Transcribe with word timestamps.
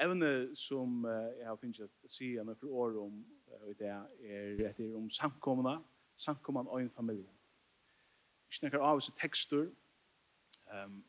evne 0.00 0.56
som 0.56 1.04
uh, 1.04 1.10
jeg 1.38 1.46
har 1.46 1.58
finnet 1.60 1.84
å 1.84 2.10
si 2.10 2.30
noen 2.36 2.70
år 2.70 2.98
om 3.02 3.18
uh, 3.52 3.70
det 3.78 3.90
er 3.90 4.62
etter 4.70 4.94
om 4.96 5.10
samkommende, 5.10 5.78
samkommende 6.16 6.70
og 6.70 6.82
en 6.82 6.90
familie. 6.90 7.30
Vi 8.48 8.60
snakker 8.60 8.82
av 8.84 9.00
oss 9.00 9.10
tekster, 9.18 9.68
um, 10.72 11.02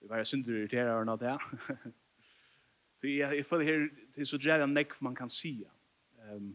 vi 0.00 0.10
var 0.10 0.24
synder 0.26 0.56
irriterer 0.56 1.06
av 1.06 1.20
det. 1.20 1.36
Så 3.02 3.08
jeg, 3.10 3.36
jeg 3.36 3.46
føler 3.46 3.64
her, 3.64 3.88
det 4.14 4.22
er 4.22 4.26
så 4.30 4.38
drevet 4.38 4.62
en 4.62 4.76
nekv 4.76 5.00
man 5.02 5.14
kan 5.18 5.30
si. 5.30 5.56
Um, 6.22 6.52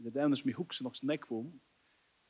det 0.00 0.14
er 0.16 0.24
evne 0.24 0.36
som 0.36 0.48
jeg 0.48 0.56
husker 0.56 0.86
nok 0.86 0.96
nekv 1.04 1.32
om, 1.36 1.50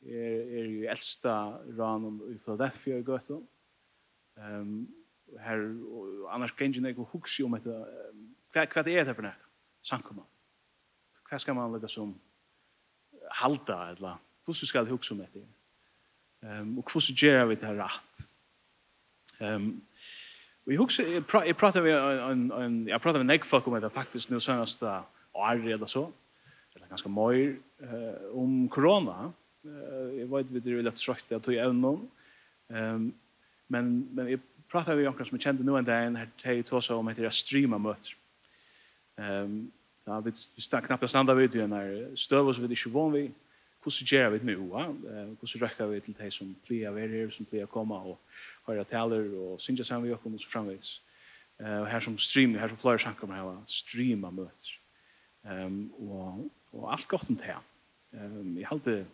er, 0.02 0.40
er 0.58 0.64
jo 0.66 0.88
eldsta 0.90 1.34
ranen 1.78 2.16
i 2.32 2.38
Philadelphia 2.38 2.98
i 2.98 3.04
Gøtten. 3.06 3.44
Um, 4.36 4.88
her, 5.38 5.62
og 5.86 6.34
annars 6.34 6.50
kan 6.58 6.74
jeg 6.74 6.90
ikke 6.90 7.06
huske 7.12 7.44
om 7.44 7.54
etter 7.54 7.84
um, 8.10 8.19
Hva, 8.50 8.66
hva 8.66 8.82
er 8.82 9.06
det 9.06 9.14
for 9.14 9.24
nek? 9.24 9.46
Sankumma. 9.86 10.24
Hva 11.30 11.38
skal 11.38 11.54
man 11.54 11.72
lukka 11.72 11.88
som 11.88 12.12
halda, 13.40 13.78
eller 13.94 14.18
hvordan 14.44 14.66
skal 14.66 14.84
det 14.84 14.94
huksa 14.94 15.14
om 15.14 15.22
etter? 15.22 15.46
Um, 16.42 16.78
og 16.78 16.90
hvordan 16.90 17.16
gjør 17.16 17.44
vi 17.50 17.54
det 17.60 17.68
her 17.68 17.78
rett? 17.78 18.24
Um, 19.40 19.82
vi 20.66 20.74
jeg 20.74 20.80
huksa, 20.80 21.06
jeg, 21.06 21.26
pra, 21.26 21.44
prater 21.52 21.82
med 21.82 21.94
en, 21.94 22.42
en, 22.52 22.80
jeg 22.88 23.00
prater 23.00 23.22
med 23.22 23.30
nek 23.30 23.44
folk 23.44 23.66
om 23.66 23.78
det 23.80 23.92
faktisk 23.92 24.30
nu 24.30 24.40
sønnast 24.40 24.82
år 24.82 25.62
eller 25.62 25.86
så, 25.86 26.08
eller 26.74 26.88
ganske 26.88 27.08
møyr, 27.08 27.54
uh, 27.84 28.42
om 28.42 28.68
korona. 28.68 29.30
Uh, 29.64 30.18
jeg 30.18 30.30
vet 30.30 30.54
vi 30.54 30.60
det 30.64 30.78
er 30.78 30.86
litt 30.88 30.98
trøyt, 30.98 31.30
jeg 31.30 31.42
tog 31.42 31.54
evnen. 31.54 32.08
Um, 32.68 33.12
men, 33.68 33.92
men 34.14 34.28
jeg 34.34 34.42
prater 34.70 34.96
med 34.96 35.06
noen 35.06 35.26
som 35.26 35.38
jeg 35.38 35.46
kjente 35.46 35.66
nu 35.66 35.76
en 35.78 35.86
dag, 35.86 36.10
her 36.42 36.62
to 36.64 36.74
tåsa 36.74 36.98
om 36.98 37.08
etter 37.12 37.28
jeg 37.28 37.38
streama 37.38 37.78
møter 37.78 38.16
Ehm 39.20 39.72
ja 40.06 40.20
vi 40.20 40.30
vi 40.30 40.62
stannar 40.62 40.86
knappt 40.86 41.10
standa 41.10 41.34
við 41.36 41.52
til 41.52 41.62
einar 41.62 41.90
stövus 42.16 42.58
við 42.58 42.72
ikki 42.72 42.92
von 42.92 43.12
við 43.12 43.30
kussu 43.84 44.04
gera 44.04 44.30
við 44.30 44.48
eh 44.48 45.28
hur 45.40 45.46
så 45.46 45.58
räcker 45.58 45.88
við 45.88 46.04
til 46.04 46.14
det 46.18 46.32
som 46.32 46.56
plea 46.66 46.90
ver 46.90 47.08
her 47.08 47.30
sum 47.30 47.46
plea 47.46 47.66
koma 47.66 47.94
og 47.94 48.18
höra 48.66 48.84
taler 48.84 49.28
og 49.34 49.60
synja 49.60 49.84
saman 49.84 50.04
vi 50.04 50.14
okkum 50.14 50.38
sum 50.38 50.50
framvegis. 50.50 51.02
Eh 51.60 51.84
här 51.84 52.00
som 52.00 52.18
sum 52.18 52.18
stream, 52.18 52.58
som 52.58 52.68
sum 52.68 52.76
flyer 52.76 52.98
sankar 52.98 53.26
hava 53.26 53.62
streama 53.66 54.30
möts. 54.30 54.78
Ehm 55.44 55.90
och 55.98 56.50
og 56.72 56.92
alt 56.92 57.08
gott 57.08 57.30
om 57.30 57.36
det. 57.36 57.56
Ehm 58.14 58.58
eg 58.58 58.66
haldi 58.66 59.04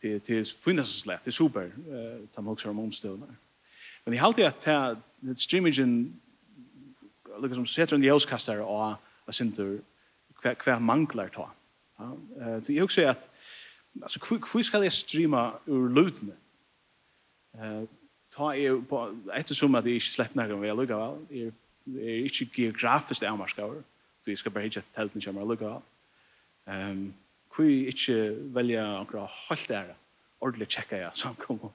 til 0.00 0.20
til 0.20 0.44
så 0.44 1.06
lätt 1.06 1.24
det 1.24 1.26
er 1.26 1.30
super. 1.30 1.70
Eh 1.88 2.26
ta 2.34 2.40
moksar 2.40 2.70
om 2.70 2.78
omstøvnar. 2.78 3.34
Men 4.04 4.14
eg 4.14 4.20
haldi 4.20 4.42
at 4.42 4.64
det 5.22 5.38
streamingen 5.38 6.20
lukka 7.38 7.54
som 7.54 7.66
setur 7.66 7.98
í 7.98 8.12
auskastar 8.12 8.60
og 8.60 8.98
og 9.28 9.36
sindur 9.36 9.78
hva, 10.42 10.54
hva 10.64 10.78
manglar 10.80 11.30
ta. 11.34 11.50
Ja? 12.00 12.10
eh 12.40 12.56
Uh, 12.58 12.74
jeg 12.74 12.82
husker 12.82 13.10
at 13.10 13.30
altså, 14.02 14.18
hur 14.52 14.62
ska 14.62 14.80
det 14.80 14.92
streama 14.92 15.52
ur 15.66 15.88
lutne? 15.88 16.34
Eh 17.54 17.86
ta 18.34 18.52
er 18.54 18.80
på, 18.88 19.00
ettersom 19.36 19.78
at 19.78 19.86
jeg 19.86 20.00
ikke 20.00 20.12
slipper 20.14 20.42
noen 20.42 20.62
ved 20.62 20.76
lukkavel, 20.76 21.22
jeg 21.32 21.52
er 21.96 22.26
ikke 22.28 22.50
geografisk 22.54 23.24
avmarskaver, 23.26 23.80
så 24.22 24.30
jeg 24.30 24.38
skal 24.38 24.52
bare 24.52 24.68
ikke 24.68 24.84
telten 24.94 25.24
kommer 25.24 25.48
lukkavel. 25.48 25.82
Um, 26.68 27.14
hvor 27.54 27.64
jeg 27.64 27.94
ikke 27.94 28.36
velger 28.54 29.00
akkurat 29.00 29.36
holdt 29.48 29.68
det 29.68 29.76
her, 29.76 29.94
ordentlig 30.40 30.68
tjekka 30.68 31.00
jeg 31.00 31.10
samkommer. 31.14 31.72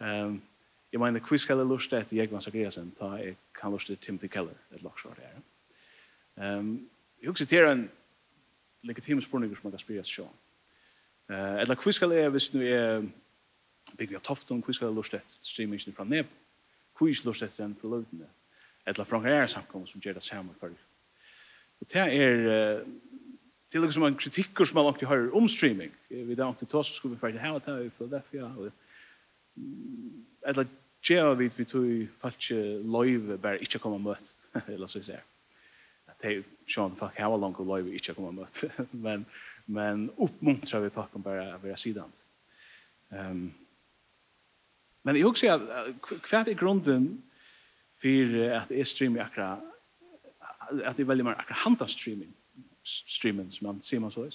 Um, 0.00 0.42
jeg 0.92 1.00
mener, 1.00 1.20
hvor 1.20 1.36
skal 1.36 1.58
jeg 1.58 1.66
lusta 1.66 1.98
etter 1.98 2.16
Jegvans 2.16 2.46
Agriasen, 2.46 2.92
ta 2.98 3.16
jeg 3.18 3.36
kan 3.58 3.72
lusta 3.72 3.94
Timothy 3.94 4.30
Keller, 4.30 4.58
et 4.74 4.82
lagsvar 4.82 5.18
her. 5.18 5.34
Ja? 5.34 5.48
Ehm 6.36 6.88
jag 7.20 7.30
också 7.30 7.46
till 7.46 7.58
en 7.58 7.88
legitim 8.80 9.20
spurning 9.20 9.50
som 9.50 9.60
man 9.62 9.72
kan 9.72 9.78
spela 9.78 10.04
så. 10.04 10.28
Eh 11.28 11.54
eller 11.54 11.84
hur 11.84 11.92
ska 11.92 12.06
det 12.06 12.30
visst 12.30 12.54
nu 12.54 12.74
är 12.74 13.08
big 13.92 14.08
vi 14.08 14.14
har 14.14 14.20
tufft 14.20 14.50
om 14.50 14.62
hur 14.66 14.72
ska 14.72 14.86
det 14.86 14.92
lusta 14.92 15.16
att 15.16 15.30
streamingen 15.30 15.92
från 15.92 16.08
ner. 16.08 16.24
Hur 16.98 17.08
är 17.08 17.26
lust 17.26 17.42
att 17.42 17.56
den 17.56 17.74
för 17.74 17.80
förluten. 17.80 18.26
Eller 18.84 19.04
från 19.04 19.24
här 19.24 19.46
samkommer 19.46 19.86
som 19.86 20.00
ger 20.04 20.14
det 20.14 20.20
samma 20.20 20.52
för. 20.60 20.68
Och 21.78 21.86
det 21.92 21.98
är 21.98 22.84
det 23.68 23.78
är 23.78 23.82
liksom 23.82 24.02
en 24.02 24.14
kritik 24.14 24.56
som 24.56 24.74
man 24.74 24.86
alltid 24.86 25.08
har 25.08 25.34
om 25.34 25.48
streaming. 25.48 25.90
Vi 26.08 26.34
där 26.34 26.48
inte 26.48 26.66
tas 26.66 26.94
skulle 26.94 27.14
vi 27.14 27.20
för 27.20 27.32
det 27.32 27.38
här 27.38 27.56
att 27.56 27.64
ta 27.64 27.80
i 27.80 27.90
Philadelphia 27.90 28.54
för 28.54 28.72
eller 30.46 30.66
gjer 31.02 31.34
vi 31.34 31.50
vi 31.56 31.64
tog 31.64 32.08
faktisk 32.18 32.50
live 32.50 33.36
bara 33.36 33.58
inte 33.58 33.78
komma 33.78 33.98
møtt, 33.98 34.34
eller 34.66 34.86
så 34.86 35.02
säger 35.02 35.22
det 36.22 36.44
sjön 36.66 36.96
fuck 36.96 37.18
how 37.18 37.36
long 37.36 37.54
could 37.54 37.68
live 37.68 37.94
each 37.94 38.14
komma 38.14 38.32
but 38.32 38.64
men 38.90 39.24
men 39.64 40.10
uppmuntra 40.16 40.80
vi 40.80 40.90
fuck 40.90 41.12
bara 41.12 41.54
av 41.54 41.74
sidan. 41.74 42.12
Ehm 43.10 43.30
um, 43.30 43.52
men 45.04 45.16
jag 45.16 45.28
också 45.28 45.60
kvärt 46.22 46.48
i 46.48 46.54
grunden 46.54 47.22
för 47.96 48.50
att 48.50 48.70
är 48.70 48.84
stream 48.84 49.18
akra 49.18 49.60
att 50.84 50.96
det 50.96 51.04
väldigt 51.04 51.24
mer 51.24 51.32
akra 51.32 51.54
hanta 51.54 51.88
streaming 51.88 52.32
streamen 52.84 53.50
som 53.50 53.66
man 53.66 53.82
ser 53.82 54.00
man 54.00 54.10
så 54.10 54.22
är. 54.22 54.34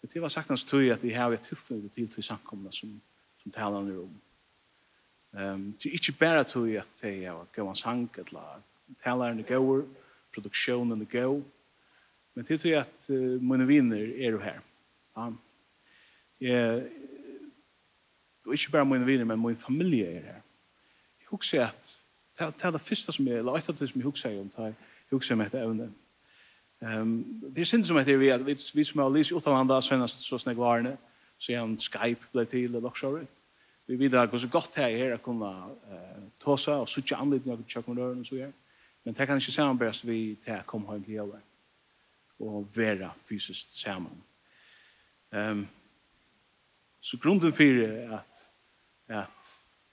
Det 0.00 0.20
var 0.20 0.28
sagtans 0.28 0.64
tur 0.64 0.92
att 0.92 1.04
vi 1.04 1.14
har 1.14 1.32
ett 1.32 1.42
tillfälle 1.42 1.88
till 1.88 2.08
till 2.08 2.22
samkomna 2.22 2.70
som 2.70 3.00
som 3.42 3.52
talar 3.52 3.98
om. 3.98 4.20
Ehm 5.32 5.74
det 5.78 5.88
är 5.88 5.92
inte 5.92 6.12
bara 6.18 6.44
tur 6.44 6.78
att 6.78 7.00
det 7.02 7.24
är 7.24 7.42
att 7.42 7.56
gå 7.56 7.68
en 7.68 7.76
sank 7.76 8.18
eller 8.18 8.62
talar 9.02 9.30
en 9.30 9.42
går 9.42 9.84
produktionen 10.30 11.00
är 11.00 11.22
god. 11.22 11.44
Men 12.34 12.44
det 12.48 12.58
tror 12.58 12.74
jag 12.74 12.80
att 12.80 13.06
uh, 13.10 13.40
mina 13.40 13.64
vänner 13.64 14.20
är 14.20 14.38
här. 14.38 14.60
Ja. 15.14 15.34
Jag, 16.38 16.82
och 18.44 18.52
inte 18.52 18.70
bara 18.70 18.84
mina 18.84 19.04
vänner, 19.04 19.24
men 19.24 19.42
min 19.42 19.56
familj 19.56 20.02
är 20.02 20.22
här. 20.22 20.42
Jag 21.18 21.30
husker 21.30 21.60
att 21.60 22.00
det 22.36 22.64
är 22.64 22.72
det 22.72 22.78
första 22.78 23.12
som 23.12 23.26
jag, 23.26 23.38
eller 23.38 23.58
ett 23.58 23.68
av 23.68 23.74
det 23.74 23.88
som 23.88 24.00
jag 24.00 24.08
husker 24.08 24.40
om, 24.40 24.50
det 24.56 24.62
är 24.62 24.74
jag 25.08 25.16
husker 25.16 25.34
om 25.34 25.40
ett 25.40 25.54
ämne. 25.54 25.88
Um, 26.78 27.42
det 27.46 27.60
är 27.60 27.64
synd 27.64 27.86
som 27.86 27.96
att 27.96 28.06
vi, 28.06 28.16
vi, 28.16 28.56
vi 28.74 28.84
som 28.84 29.00
har 29.00 29.10
lyst 29.10 29.32
utanlanda 29.32 29.82
senast 29.82 30.20
så 30.20 30.38
snägg 30.38 30.56
varne, 30.56 30.96
så 31.38 31.52
jag 31.52 31.80
Skype 31.80 32.24
blev 32.32 32.44
till 32.44 32.74
eller 32.74 32.86
också. 32.88 33.16
Right? 33.16 33.30
Vi 33.86 33.96
vet 33.96 34.14
att 34.14 34.30
det 34.30 34.36
är 34.36 34.38
så 34.38 34.48
gott 34.48 34.76
här 34.76 35.12
att 35.12 35.22
kunna 35.22 35.66
uh, 35.66 36.24
ta 36.38 36.56
sig 36.56 36.74
och 36.74 36.88
sitta 36.88 37.16
anledning 37.16 37.54
av 37.54 37.64
tjockmodören 37.66 38.20
och 38.20 38.26
så 38.26 38.34
vidare. 38.34 38.52
Men 39.04 39.14
det 39.14 39.26
kan 39.26 39.40
ikke 39.40 39.52
samarbeides 39.52 40.02
vi 40.06 40.36
til 40.44 40.58
å 40.58 40.66
komme 40.68 40.92
hjem 40.92 41.04
til 41.04 41.14
jobben 41.14 41.46
og 42.40 42.68
være 42.76 43.10
fysisk 43.28 43.72
sammen. 43.74 44.22
Um, 45.32 45.66
så 47.00 47.18
grunden 47.20 47.52
for 47.52 47.82
at, 48.16 48.40
at 49.08 49.50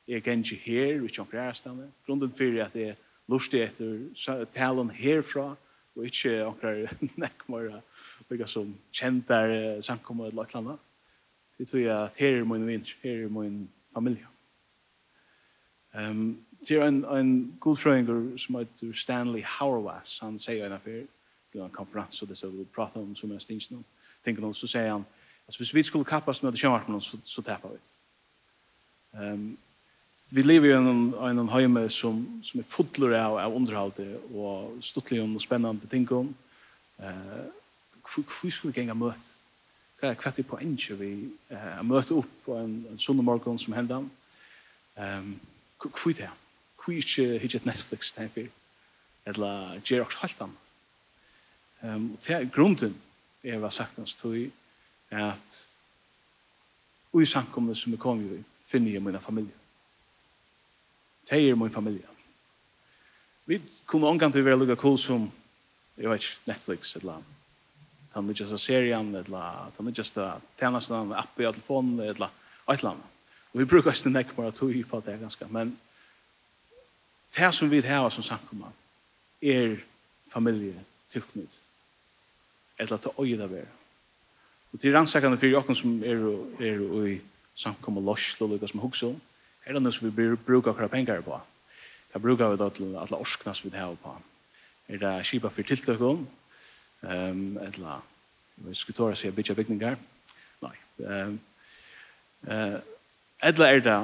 jeg 0.08 0.24
kan 0.24 0.40
ikke 0.40 0.56
her, 0.56 1.00
og 1.00 1.04
ikke 1.04 1.22
omkring 1.22 1.44
ærestene, 1.44 1.92
grunden 2.06 2.32
for 2.32 2.64
at 2.64 2.76
jeg 2.76 2.96
lustig 3.28 3.62
etter 3.68 4.46
talen 4.56 4.90
herfra, 4.90 5.56
og 5.96 6.06
ikke 6.06 6.46
omkring 6.46 7.12
nekkmere, 7.18 7.82
og 8.30 8.48
som 8.50 8.76
kjent 8.94 9.28
der 9.28 9.82
samkommet 9.82 10.28
eller 10.28 10.44
et 10.44 10.50
eller 10.56 10.60
annet. 10.60 10.80
Det 11.58 11.68
tror 11.68 11.80
jeg 11.80 12.04
at 12.04 12.16
her 12.16 12.40
er 12.40 12.44
min 12.46 12.68
vinter, 12.68 12.94
her 13.04 13.24
er 13.26 13.30
min 13.30 13.70
familie. 13.94 14.28
Um, 15.94 16.46
Det 16.62 16.78
er 16.78 16.88
en, 16.88 17.06
en 17.06 17.58
god 17.60 17.76
frøyngur 17.76 18.38
som 18.38 18.56
heter 18.56 18.94
Stanley 18.94 19.44
Hauerwas. 19.46 20.20
Han 20.20 20.40
sier 20.40 20.66
en 20.66 20.74
affær, 20.74 21.06
det 21.54 21.62
var 21.62 21.66
en 21.66 21.76
konferans, 21.76 22.22
og 22.22 22.28
det 22.28 22.36
er 22.36 22.40
så 22.40 22.50
vi 22.50 22.66
prater 22.76 23.02
om 23.02 23.16
som 23.16 23.32
er 23.32 23.40
stingsen 23.40 23.78
om. 23.78 23.86
Tenker 24.26 24.42
noen, 24.42 24.58
så 24.58 24.68
sier 24.68 24.92
han, 24.92 25.06
altså 25.46 25.62
hvis 25.62 25.74
vi 25.76 25.84
skulle 25.84 26.06
kappast 26.06 26.44
med 26.44 26.52
det 26.52 26.60
kjønvarpen, 26.60 27.02
så, 27.02 27.20
så 27.24 27.42
tapper 27.42 27.76
vi. 27.76 27.80
Um, 29.18 29.58
vi 30.30 30.42
lever 30.42 30.70
i 30.70 30.76
en, 30.76 31.14
en 31.40 31.50
heime 31.50 31.90
som, 31.90 32.26
som 32.44 32.60
er 32.60 32.68
fodler 32.68 33.16
av, 33.16 33.38
av 33.40 33.56
underhalde, 33.56 34.08
og 34.34 34.76
stuttlig 34.82 35.22
og 35.24 35.42
spennende 35.42 35.88
ting 35.88 36.10
om. 36.12 36.34
Uh, 37.00 37.46
Hvor 38.08 38.50
skulle 38.50 38.74
vi 38.74 38.82
genga 38.82 38.94
møte? 38.94 39.36
Hva 40.00 40.12
er 40.12 40.20
kvett 40.20 40.42
i 40.42 40.46
poenget 40.46 41.00
vi 41.00 41.14
uh, 41.54 41.80
møte 41.86 42.18
opp 42.18 42.34
på 42.46 42.58
en, 42.58 42.76
en 42.92 43.00
sunne 43.00 43.24
morgen 43.24 43.58
som 43.58 43.74
hendan? 43.74 44.12
Um, 44.98 45.40
Hvor 45.80 46.12
er 46.12 46.20
det? 46.26 46.30
hví 46.88 47.02
ikke 47.04 47.40
hittet 47.44 47.66
Netflix 47.66 48.12
til 48.12 48.22
henfyr, 48.26 48.48
eller 49.26 49.80
gjør 49.84 50.06
også 50.06 50.24
halvt. 50.24 50.42
Um, 51.84 52.12
og 52.12 52.20
det 52.28 52.36
er 52.36 52.50
grunden 52.50 52.96
er 53.44 53.60
hva 53.62 53.70
sagtens 53.72 54.16
tog 54.18 54.38
at 55.14 55.64
ui 57.14 57.26
samkomne 57.26 57.76
som 57.76 57.94
jeg 57.94 58.02
kom 58.02 58.22
i 58.24 58.44
finner 58.68 58.92
jeg 58.92 59.04
min 59.04 59.20
familie. 59.22 59.56
Det 61.30 61.40
er 61.50 61.56
min 61.56 61.72
familie. 61.72 62.08
Vi 63.46 63.62
kunne 63.86 64.08
omgang 64.08 64.34
til 64.34 64.44
å 64.44 64.48
være 64.48 64.60
lukka 64.60 64.76
cool 64.80 64.98
som 65.00 65.30
jeg 65.98 66.10
vet 66.10 66.24
ikke, 66.24 66.52
Netflix 66.52 66.96
eller 67.00 67.22
den 68.14 68.28
nødgjeste 68.28 68.58
serien 68.60 69.14
eller 69.16 69.72
den 69.78 69.88
nødgjeste 69.88 70.26
tjenesten, 70.60 71.14
app 71.16 71.40
i 71.40 71.46
telefonen 71.46 72.00
eller 72.00 72.28
et 72.68 72.80
eller 72.80 72.92
annet. 72.96 73.14
Og 73.54 73.62
vi 73.62 73.70
brukar 73.72 73.96
ikke 73.96 74.12
nekk 74.12 74.36
bare 74.36 74.52
tog 74.52 74.76
på 74.90 75.00
det 75.06 75.20
ganske, 75.22 75.48
men 75.50 75.78
Det 77.38 77.54
som 77.54 77.72
vi 77.72 77.82
har 77.82 78.10
som 78.10 78.24
samkommer 78.24 78.74
er 79.42 79.78
familie 80.30 80.86
tilknytt. 81.12 81.60
Et 82.80 82.84
eller 82.86 82.98
annet 82.98 83.20
øye 83.20 83.38
det 83.38 83.52
være. 83.52 83.74
Og 84.74 84.80
til 84.80 84.94
rannsakene 84.94 85.38
for 85.38 85.48
dere 85.48 85.76
som 85.76 86.04
er, 86.04 86.24
er 86.60 86.82
i 87.08 87.22
samkommer 87.56 88.02
løslo 88.02 88.46
og 88.46 88.52
lykkes 88.52 88.74
som 88.74 88.82
hukse, 88.82 89.14
er 89.66 89.74
det 89.74 89.82
noe 89.82 89.94
som 89.94 90.08
vi 90.08 90.36
bruker 90.36 90.72
akkurat 90.72 90.92
penger 90.92 91.22
på. 91.22 91.40
Hva 92.12 92.22
bruker 92.22 92.52
vi 92.52 92.60
da 92.60 92.70
til 92.70 92.98
alle 92.98 93.22
orskene 93.22 93.56
som 93.56 93.72
vi 93.72 93.78
har 93.78 93.96
på? 94.02 94.14
Er 94.90 95.02
det 95.02 95.26
kjipa 95.28 95.50
for 95.50 95.62
tiltøkken? 95.68 96.28
Um, 97.02 97.58
et 97.58 97.76
eller 97.76 97.88
annet 97.88 98.14
Vi 98.58 98.74
skulle 98.74 98.98
tåre 98.98 99.16
seg 99.16 99.36
bytja 99.38 99.54
bygninger. 99.54 99.98
Nei. 100.66 100.76
Um, 100.98 101.36
uh, 102.50 102.80
Edla 103.46 103.68
er 103.70 103.84
det 103.86 103.98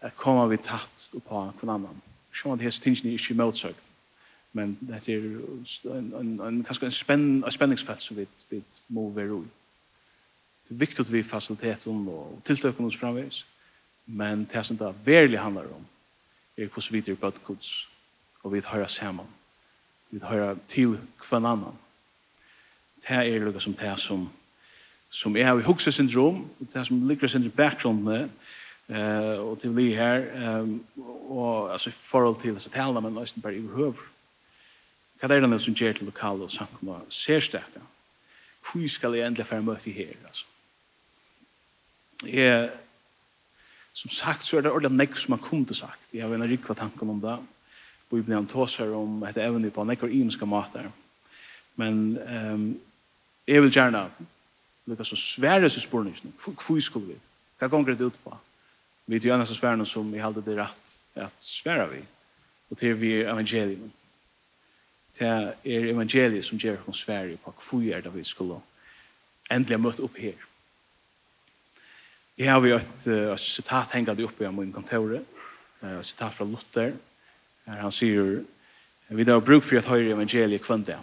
at 0.00 0.16
kommer 0.16 0.48
vi 0.48 0.56
tatt 0.56 1.10
på 1.12 1.42
hverandre. 1.60 2.09
Sjån 2.32 2.58
at 2.58 2.64
hese 2.64 2.80
tingene 2.80 3.12
ikke 3.12 3.34
motsøkt. 3.34 3.82
Men 4.52 4.78
det 4.80 5.08
er 5.08 5.18
en, 5.18 6.14
en, 6.14 6.40
en, 6.40 6.64
kanskje 6.64 6.86
en, 6.86 6.94
spenn, 6.94 7.44
en 7.44 7.50
spenningsfelt 7.50 8.02
som 8.02 8.16
vi, 8.16 8.26
vi 8.50 8.62
må 8.88 9.10
være 9.14 9.38
i. 9.38 9.50
Det 10.68 10.74
er 10.74 10.78
viktig 10.78 11.00
at 11.00 11.12
vi 11.12 11.22
fasiliteten 11.22 12.08
og 12.08 12.42
tiltøkene 12.46 12.86
oss 12.86 12.96
framvis. 12.96 13.44
Men 14.06 14.48
det 14.52 14.64
som 14.66 14.78
det 14.78 14.94
verlig 15.04 15.38
handler 15.38 15.70
om 15.74 15.86
er 16.56 16.66
hvordan 16.66 16.92
vi 16.92 17.12
er 17.12 17.14
bøtt 17.14 17.44
gods. 17.44 17.88
Og 18.42 18.52
vi 18.52 18.62
hører 18.66 18.86
sammen. 18.86 19.26
Vi 20.10 20.18
hører 20.22 20.56
til 20.68 20.98
hver 21.28 21.38
annan. 21.38 21.78
Det 23.00 23.16
er 23.16 23.44
noe 23.44 23.60
som 23.60 23.74
det 23.74 23.98
som 23.98 24.28
som 25.10 25.36
er 25.36 25.58
i 25.58 25.62
hukse 25.66 25.92
syndrom, 25.92 26.44
det 26.72 26.86
som 26.86 27.08
ligger 27.08 27.28
sin 27.28 27.50
bakgrunn 27.50 28.04
med, 28.04 28.28
eh 28.90 29.38
och 29.38 29.60
till 29.60 29.70
vi 29.70 29.94
här 29.94 30.18
ehm 30.34 30.84
och 31.28 31.72
alltså 31.72 31.90
förhåll 31.90 32.36
till 32.36 32.60
så 32.60 32.70
tala 32.70 33.00
men 33.00 33.14
nästan 33.14 33.40
bara 33.40 33.52
överhuvud. 33.52 33.94
Vad 35.20 35.30
är 35.30 35.40
det 35.40 35.58
som 35.58 35.74
ger 35.74 35.92
till 35.92 36.06
lokala 36.06 36.44
och 36.44 36.52
samkomma 36.52 37.00
ser 37.08 37.40
starka. 37.40 37.80
Hur 38.72 38.88
ska 38.88 39.16
jag 39.16 39.26
ändå 39.26 39.44
för 39.44 39.60
mig 39.60 39.76
här 39.84 40.16
alltså. 40.26 40.46
Eh 42.26 42.70
som 43.92 44.10
sagt 44.10 44.44
så 44.44 44.58
är 44.58 44.62
det 44.62 44.70
ordentligt 44.70 44.98
näck 44.98 45.16
som 45.16 45.32
man 45.32 45.38
kunde 45.38 45.74
sagt. 45.74 46.06
Jag 46.10 46.28
vet 46.28 46.36
inte 46.36 46.46
riktigt 46.46 46.76
tanken 46.76 47.10
om 47.10 47.20
det. 47.20 47.38
Bibeln 48.10 48.34
han 48.34 48.46
tåsar 48.46 48.94
om 48.94 49.22
ett 49.22 49.36
även 49.36 49.70
på 49.70 49.84
näck 49.84 50.02
och 50.02 50.10
imska 50.10 50.46
matar. 50.46 50.90
Men 51.74 52.18
ehm 52.18 52.80
jag 53.44 53.62
vill 53.62 53.76
gärna 53.76 54.10
lukka 54.84 55.04
så 55.04 55.16
svære 55.16 55.70
seg 55.70 55.82
spurningsne. 55.82 56.30
Hvor 56.38 56.80
skulle 56.80 57.14
vi? 57.14 57.16
Hva 57.58 57.68
gonger 57.68 57.96
det 57.98 58.04
ut 58.04 58.18
på? 58.24 58.36
Vi 59.10 59.16
är 59.16 59.20
ju 59.20 59.30
annars 59.30 59.48
svärna 59.48 59.86
som 59.86 60.12
vi 60.12 60.18
hade 60.18 60.40
det 60.40 60.56
rett 60.56 60.98
at 61.14 61.42
svära 61.42 61.86
vi. 61.86 62.02
og 62.70 62.78
til 62.78 62.90
är 62.90 62.94
vi 62.94 63.22
evangelium. 63.22 63.92
Det 65.18 65.26
er 65.26 65.52
evangeliet 65.64 66.44
som 66.44 66.58
gjør 66.58 66.76
oss 66.88 66.98
Sverige 66.98 67.36
på 67.36 67.50
hva 67.50 67.96
er 67.96 68.00
det 68.00 68.14
vi 68.14 68.24
skulle 68.24 68.60
endelig 69.50 69.76
ha 69.76 69.82
møtt 69.82 70.00
opp 70.00 70.16
her 70.16 70.46
Jeg 72.38 72.52
har 72.52 72.66
ju 72.66 72.74
et, 72.74 73.06
ett 73.06 73.40
sitat 73.40 73.90
hängande 73.90 74.22
uppe 74.22 74.44
i 74.44 74.50
min 74.50 74.72
kontor. 74.72 75.20
et 75.82 76.06
sitat 76.06 76.34
fra 76.34 76.44
Luther. 76.44 76.92
Här 77.66 77.80
han 77.80 77.92
sier, 77.92 78.44
vi 79.08 79.24
har 79.24 79.40
bruk 79.40 79.64
for 79.64 79.76
å 79.76 79.80
høre 79.80 80.12
evangeliet 80.12 80.62
kvönda. 80.62 81.00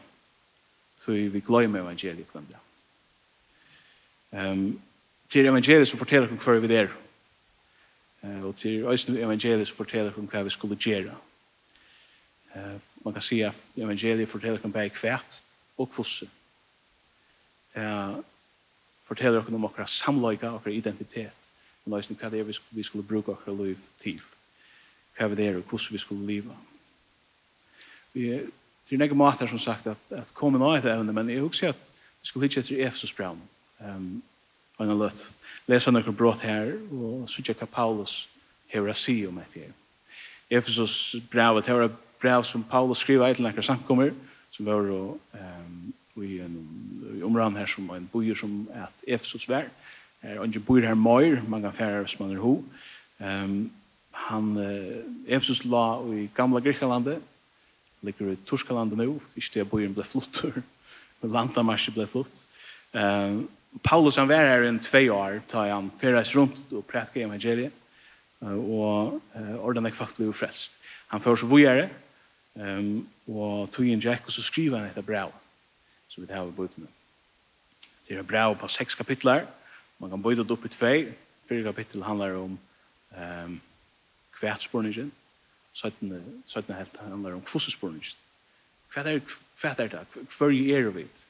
Så 0.98 1.12
vi 1.12 1.40
glemmer 1.40 1.80
evangeliet 1.80 2.32
kvönda. 2.32 2.58
Um, 4.32 4.82
til 5.28 5.46
evangeliet 5.46 5.88
som 5.88 6.00
forteller 6.00 6.32
om 6.32 6.38
kvar 6.38 6.54
vi 6.54 6.76
är. 6.76 6.84
Er 6.84 7.07
Og 8.22 8.56
til 8.56 8.84
Øysten 8.84 9.18
evangeliet 9.18 9.70
forteller 9.70 10.14
om 10.18 10.26
hva 10.26 10.44
vi 10.44 10.50
skulle 10.50 10.76
gjøre. 10.76 11.16
Eh 12.56 12.80
Man 13.06 13.14
kan 13.14 13.22
se 13.22 13.36
at 13.36 13.56
evangeliet 13.78 14.30
forteller 14.30 14.60
om 14.64 14.72
bare 14.72 14.90
kvært 14.90 15.42
og 15.78 15.90
kvosse. 15.90 16.30
Det 17.76 18.24
forteller 19.04 19.44
om 19.54 19.66
akkurat 19.66 19.90
samløyga, 19.90 20.56
akkurat 20.56 20.76
identitet, 20.76 21.48
og 21.86 21.92
nøysen 21.92 22.18
hva 22.20 22.30
det 22.30 22.40
er 22.40 22.54
vi 22.72 22.84
skulle 22.84 23.08
bruke 23.08 23.32
akkurat 23.32 23.68
liv 23.68 23.78
til. 23.98 24.22
Hva 25.18 25.28
det 25.36 25.48
er 25.48 25.58
og 25.58 25.64
hvordan 25.64 25.94
vi 25.94 25.98
skulle 25.98 26.28
leve. 26.28 26.58
Vi 28.14 28.52
Det 28.90 28.96
er 28.96 28.98
nekje 28.98 29.16
måter 29.16 29.48
som 29.48 29.60
sagt 29.60 29.88
at, 29.88 29.98
at 30.12 30.30
komme 30.34 30.60
nå 30.60 30.70
etter 30.76 30.94
evne, 30.94 31.14
men 31.14 31.30
jeg 31.30 31.42
husker 31.42 31.70
at 31.70 31.80
vi 32.22 32.28
skulle 32.28 32.48
hitje 32.48 32.60
etter 32.60 32.88
Efesus-braun. 32.88 33.42
Um, 33.80 34.24
og 34.78 34.86
en 34.86 34.98
løtt. 35.00 35.28
Lesa 35.68 35.92
noen 35.92 36.16
brått 36.16 36.46
her, 36.48 36.76
og 36.94 37.28
så 37.30 37.44
tjekka 37.44 37.68
Paulus 37.68 38.28
hever 38.72 38.94
å 38.94 38.98
si 38.98 39.20
om 39.28 39.38
etter. 39.42 39.74
Efesos 40.48 41.18
brevet, 41.32 41.66
det 41.68 41.76
var 41.76 41.90
brev 42.22 42.44
som 42.48 42.64
Paulus 42.64 43.04
skriver 43.04 43.36
til 43.36 43.48
noen 43.48 43.66
samkommer, 43.66 44.14
som 44.52 44.68
var 44.68 44.88
um, 44.88 45.82
i 46.24 46.40
en 46.42 46.56
område 47.28 47.60
her 47.60 47.70
som 47.70 47.90
en 47.94 48.08
bojer 48.12 48.40
som 48.40 48.62
er 48.74 48.88
at 48.88 49.04
Efesos 49.08 49.48
vær. 49.50 49.68
Er 50.24 50.40
ikke 50.46 50.64
bojer 50.70 50.88
her 50.88 50.96
møyr, 50.98 51.42
man 51.48 51.62
kan 51.66 51.76
fære 51.76 52.06
hvis 52.06 52.20
man 52.20 52.32
er 52.32 52.42
ho. 52.42 52.62
Um, 53.20 53.58
han, 54.28 54.54
uh, 54.58 55.04
Efesos 55.28 55.66
la 55.66 56.00
i 56.16 56.30
gamla 56.36 56.64
Grekalandet, 56.64 57.20
ligger 58.02 58.32
i 58.32 58.40
Torskalandet 58.46 58.98
nå, 58.98 59.18
ikke 59.36 59.54
det 59.60 59.70
byen 59.70 59.94
ble 59.96 60.06
flott, 60.06 60.44
men 61.22 61.34
landamarsen 61.36 61.96
ble 61.96 62.08
flott. 62.08 62.46
Um, 62.94 63.48
Paulus 63.84 64.16
han 64.16 64.30
var 64.30 64.46
her 64.46 64.64
i 64.64 64.80
två 64.80 65.04
år 65.12 65.42
tar 65.48 65.70
han 65.70 65.92
färdas 66.00 66.36
rundt 66.36 66.72
og 66.72 66.88
prätkar 66.88 67.26
evangeliet 67.26 67.74
og 68.42 69.22
ordentlig 69.60 69.96
faktisk 69.96 70.18
ble 70.22 70.34
frelst. 70.34 70.80
Han 71.08 71.22
får 71.22 71.36
så 71.42 71.48
vujere, 71.50 71.90
um, 72.54 73.08
og 73.28 73.72
tog 73.72 73.88
inn 73.88 74.02
Jack, 74.04 74.26
og 74.26 74.32
så 74.32 74.44
skriver 74.44 74.78
han 74.78 74.90
etter 74.90 75.06
brev, 75.06 75.32
som 76.08 76.24
vi 76.24 76.30
tar 76.30 76.44
av 76.44 76.54
bøtene. 76.56 76.88
Det 78.08 78.18
er 78.18 78.28
brev 78.28 78.56
på 78.60 78.70
seks 78.72 78.96
kapitler, 78.96 79.46
man 80.00 80.10
kan 80.10 80.22
bøyde 80.22 80.44
det 80.44 80.54
opp 80.54 80.66
i 80.66 80.72
tve, 80.72 80.94
fyrre 81.48 81.66
kapittel 81.66 82.04
handler 82.06 82.38
om 82.38 82.60
um, 83.18 83.60
kvætsporningen, 84.38 85.12
17. 85.74 86.44
17 86.46 86.76
helt 86.76 87.00
handler 87.02 87.38
om 87.38 87.42
kvossesporningen. 87.46 88.14
Hva 88.94 89.04
er, 89.04 89.20
hva 89.62 89.74
er 89.74 89.90
det? 89.90 90.04
Hva 90.38 90.50
er 90.50 90.62
det? 90.62 90.68
Hva 90.78 90.78
er 90.78 90.92
det? 90.94 91.27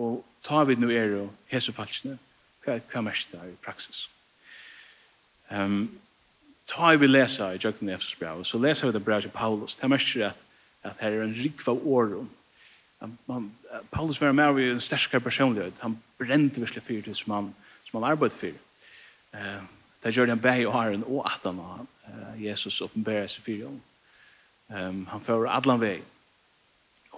Og 0.00 0.24
ta 0.42 0.64
vi 0.64 0.78
nu 0.80 0.88
er 0.88 1.12
og 1.20 1.32
Jesu 1.52 1.72
falskene, 1.76 2.16
hva, 2.64 2.78
hva 2.92 3.02
mest 3.04 3.32
det 3.32 3.40
er 3.40 3.50
i 3.52 3.58
praksis. 3.64 4.06
Um, 5.50 5.90
ta 6.70 6.94
vi 6.96 7.08
lesa 7.08 7.50
i 7.52 7.60
Jøkken 7.60 7.90
Efsos 7.92 8.16
brev, 8.16 8.44
så 8.44 8.58
lesa 8.58 8.86
vi 8.86 8.94
det 8.96 9.04
brev 9.04 9.22
til 9.22 9.34
Paulus, 9.34 9.76
det 9.76 9.84
er 9.84 9.92
mest 9.92 10.16
at, 10.16 10.44
at 10.82 11.02
her 11.02 11.18
er 11.18 11.24
en 11.24 11.34
rikva 11.34 11.72
årum. 11.72 12.30
man, 13.26 13.52
Paulus 13.90 14.20
var 14.20 14.32
med 14.32 14.58
i 14.60 14.70
en 14.70 14.80
sterskare 14.80 15.20
personlighet, 15.20 15.80
han 15.80 15.98
brente 16.18 16.60
virkelig 16.60 16.82
fyrt 16.82 17.04
til 17.04 17.16
som 17.16 17.32
han, 17.34 17.54
som 17.84 18.02
han 18.02 18.12
arbeid 18.12 18.30
fyrir. 18.30 18.58
Uh, 19.34 19.64
det 20.04 20.14
gjør 20.16 20.32
han 20.32 20.40
bæg 20.40 20.66
og 20.66 20.72
haren 20.72 21.04
og 21.04 21.26
at 21.26 21.40
han 21.44 21.58
uh, 21.58 22.44
Jesus 22.44 22.80
åpenbæra 22.80 23.26
seg 23.28 23.44
fyrt. 23.44 23.68
Um, 24.70 25.06
han 25.06 25.20
fører 25.20 25.50
adlan 25.50 25.80
vei. 25.80 26.00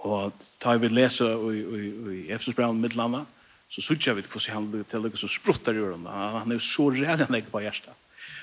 Og 0.03 0.33
tar 0.59 0.81
vi 0.81 0.91
lese 0.91 1.25
i, 1.25 1.61
i, 1.63 1.87
i 2.13 2.19
Efsusbraun 2.35 2.81
middelanda, 2.81 3.23
så 3.71 3.81
sutja 3.81 4.13
vi 4.13 4.25
hvordan 4.27 4.53
han 4.53 4.85
til 4.89 5.05
lykkes 5.05 5.23
og 5.23 5.31
spruttar 5.31 5.77
i 5.77 5.81
ørene. 5.81 6.09
Han, 6.09 6.51
er 6.51 6.59
jo 6.59 6.65
så 6.65 6.89
rædd 6.91 7.25
han 7.25 7.41
på 7.51 7.63
hjertet. 7.63 7.93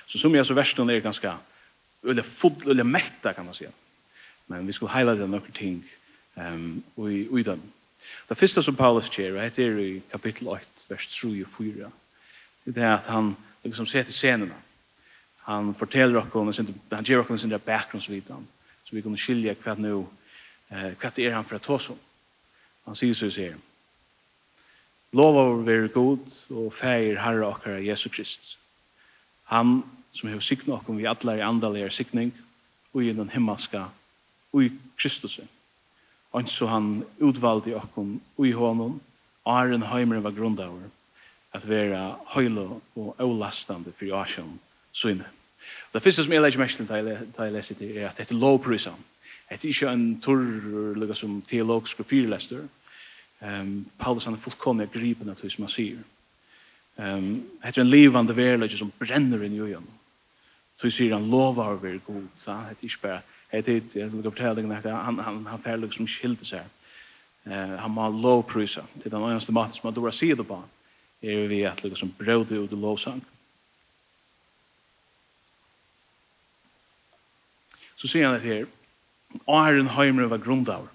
Så 0.06 0.18
som 0.18 0.34
jeg 0.34 0.46
så 0.46 0.56
versen 0.56 0.90
er 0.90 1.04
ganske 1.04 1.34
eller 2.04 2.22
full, 2.22 2.70
eller 2.70 2.84
metta 2.84 3.32
kan 3.32 3.44
man 3.44 3.54
säga. 3.54 3.70
Men 4.46 4.66
vi 4.66 4.72
skulle 4.72 4.92
highlighta 4.92 5.26
några 5.26 5.52
ting 5.52 5.84
um, 6.34 6.82
i, 6.96 7.28
i 7.38 7.42
den. 7.42 7.62
Det 8.28 8.34
första 8.34 8.62
som 8.62 8.76
Paulus 8.76 9.12
säger, 9.12 9.32
det 9.32 9.42
heter 9.42 9.78
i 9.78 10.02
kapitel 10.10 10.48
8, 10.48 10.60
vers 10.88 11.20
3 11.20 11.42
och 11.42 11.50
4. 11.50 11.90
Det 12.64 12.80
är 12.80 12.94
att 12.94 13.06
han 13.06 13.36
liksom 13.62 13.86
sätter 13.86 14.12
scenerna. 14.12 14.54
Han 15.36 15.74
fortäller 15.74 16.16
oss, 16.16 16.58
han 16.90 17.04
ger 17.04 17.32
oss 17.32 17.44
en 17.44 17.60
bakgrundsvidan. 17.64 18.46
Så 18.84 18.96
vi 18.96 19.02
kan 19.02 19.16
skilja 19.16 19.54
kvart 19.54 19.78
nu 19.78 20.04
eh, 20.70 20.94
kvart 20.94 21.18
är 21.18 21.32
han 21.32 21.44
för 21.44 21.56
att 21.56 21.62
ta 21.62 21.74
oss. 21.74 21.90
Han 22.84 22.96
säger 22.96 23.14
så 23.14 23.30
sier, 23.30 23.56
Lova 25.12 25.42
vår 25.42 25.62
være 25.66 25.88
god 25.90 26.34
og 26.54 26.70
feir 26.74 27.18
herre 27.18 27.48
okkara 27.48 27.80
Jesu 27.82 28.08
Krist. 28.08 28.52
Han 29.50 29.82
som 30.14 30.30
har 30.30 30.42
sikna 30.42 30.76
okkom 30.76 31.00
vi 31.00 31.08
allar 31.10 31.40
i 31.40 31.42
andalega 31.42 31.90
sikning 31.90 32.30
og 32.94 33.02
i 33.04 33.14
den 33.14 33.30
himmelska 33.30 33.88
og 34.52 34.64
i 34.64 34.70
Kristus. 34.98 35.40
Og 36.30 36.48
så 36.48 36.66
han 36.70 37.02
utvalde 37.18 37.74
okkom 37.74 38.20
og 38.36 38.46
i 38.46 38.54
honom 38.54 39.00
og 39.44 39.58
er 39.58 39.74
en 39.74 39.88
heimere 39.90 40.22
var 40.22 40.36
grundaver 40.36 40.86
at 41.52 41.66
vera 41.66 42.14
høylo 42.36 42.80
og 42.94 43.14
avlastande 43.18 43.92
for 43.92 44.06
jasjon 44.06 44.60
søyne. 44.92 45.26
Det 45.92 46.02
første 46.02 46.22
som 46.22 46.32
jeg 46.32 46.42
legger 46.42 46.62
mest 46.62 46.76
til 46.76 46.86
da 46.86 47.44
jeg 47.44 47.52
leser 47.52 47.74
til 47.74 47.96
er 47.96 48.12
at 48.12 48.18
dette 48.18 48.34
lovprysan. 48.34 48.94
Det 49.50 49.64
er 49.64 49.72
ikke 49.72 49.90
en 49.90 50.20
torr 50.22 50.94
lukka 50.94 51.14
som 51.18 51.40
teologisk 51.42 52.00
og 52.00 52.06
fyrlester. 52.06 52.68
Um, 53.40 53.86
Paulus 53.98 54.24
han 54.24 54.36
er 54.36 54.42
fullkomlig 54.42 54.90
gripen 54.92 55.30
av 55.32 55.40
det 55.40 55.50
som 55.50 55.64
han 55.64 55.72
sier. 55.72 55.98
Um, 56.96 57.42
det 57.62 57.72
er 57.72 57.82
en 57.82 57.90
livande 57.90 58.36
verlegg 58.36 58.76
som 58.78 58.92
brenner 59.00 59.42
inn 59.42 59.56
i 59.56 59.64
øyen. 59.64 59.88
Så 60.78 60.92
sier 60.92 61.16
han 61.16 61.26
lovar 61.32 61.74
å 61.74 61.82
være 61.82 62.02
god. 62.06 62.28
Så 62.38 62.52
han 62.52 62.68
heter 62.68 62.86
ikke 62.86 63.02
bare, 63.08 63.22
heter 63.50 63.80
ikke, 63.80 63.98
jeg 63.98 64.12
vil 64.12 64.28
fortelle 64.28 64.62
deg 64.62 64.86
han, 64.86 65.18
han, 65.18 65.42
han 65.50 65.64
fer 65.64 65.82
liksom 65.82 66.06
skilte 66.08 66.46
seg. 66.46 66.70
Uh, 67.48 67.74
han 67.80 67.90
må 67.90 68.06
lovprysa. 68.12 68.86
til 69.02 69.10
den 69.10 69.26
eneste 69.32 69.56
maten 69.56 69.74
som 69.74 69.90
han 69.90 69.98
dora 69.98 70.14
sier 70.14 70.38
det 70.38 70.46
på. 70.46 70.62
Er 71.22 71.48
vi 71.48 71.64
at 71.66 71.82
lukka 71.82 71.98
som 71.98 72.14
brød 72.18 72.52
ut 72.52 72.72
i 72.72 72.78
lovsang. 72.78 73.24
Så 77.96 78.08
sier 78.08 78.28
han 78.28 78.38
det 78.38 78.46
her, 78.46 78.68
Åren 79.46 79.88
Heimer 79.94 80.30
var 80.30 80.38
grundaur. 80.42 80.88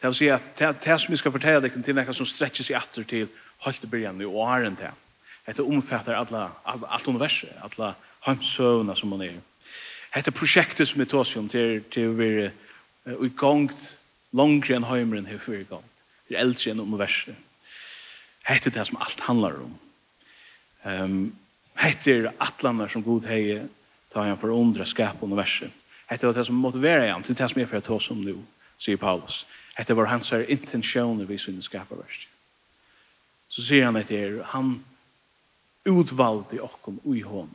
Det 0.00 0.10
vil 0.10 0.14
si 0.14 0.28
at 0.32 0.60
det 0.84 1.00
som 1.00 1.12
vi 1.12 1.16
skal 1.16 1.32
fortelle 1.32 1.62
deg 1.64 1.76
til 1.84 1.96
noe 1.96 2.14
som 2.16 2.28
strekker 2.28 2.64
seg 2.64 2.76
atter 2.76 3.06
til 3.08 3.28
Holtebyrjan 3.64 4.20
i 4.20 4.28
åren 4.28 4.76
til. 4.76 4.92
Dette 5.46 5.64
omfatter 5.64 6.16
alla, 6.16 6.50
alla, 6.64 6.88
alt 6.96 7.08
universet, 7.08 7.52
alla 7.64 7.94
heimsøvna 8.26 8.96
som 8.96 9.12
man 9.12 9.24
er. 9.26 9.38
Dette 10.14 10.32
prosjektet 10.32 10.88
som 10.88 11.00
vi 11.00 11.06
tar 11.08 11.24
oss 11.24 11.34
om 11.36 11.48
til, 11.50 11.82
til 11.92 12.12
å 12.12 12.16
være 12.18 12.50
uh, 13.08 13.24
i 13.24 13.30
gongt 13.36 13.94
langre 14.36 14.76
enn 14.76 14.88
heimren 14.88 15.28
har 15.28 15.40
vært 15.42 15.66
i 15.66 15.68
gongt. 15.68 16.04
Det 16.28 16.36
er 16.36 16.44
eldre 16.44 16.72
enn 16.72 16.84
universet. 16.84 17.36
Hette 18.44 18.72
det 18.72 18.84
som 18.88 19.00
alt 19.00 19.24
handlar 19.28 19.58
om. 19.60 19.72
Um, 20.84 21.18
hette 21.80 22.12
er 22.12 22.30
atlander 22.44 22.92
som 22.92 23.04
god 23.04 23.28
hei 23.28 23.62
tar 24.12 24.28
han 24.28 24.40
for 24.40 24.52
å 24.52 24.60
undre 24.60 24.86
skap 24.88 25.22
universet. 25.24 25.72
Hetta 26.06 26.26
var 26.26 26.34
det 26.36 26.46
som 26.46 26.56
motiverer 26.60 27.12
han 27.12 27.22
til 27.22 27.36
det 27.36 27.50
som 27.50 27.60
er 27.60 27.68
for 27.70 27.80
å 27.80 27.86
ta 27.86 27.98
som 28.02 28.20
nå, 28.20 28.36
sier 28.78 29.00
Paulus. 29.00 29.44
Hetta 29.74 29.96
var 29.96 30.10
hans 30.12 30.30
her 30.30 30.44
intensjoner 30.52 31.26
vi 31.26 31.38
synes 31.38 31.68
skaper 31.70 31.98
verst. 31.98 32.28
Så 33.48 33.62
sier 33.64 33.86
han 33.86 33.96
etter, 33.96 34.42
han 34.52 34.76
utvalgte 35.88 36.62
okkom 36.62 37.00
ui 37.04 37.20
hånden. 37.22 37.54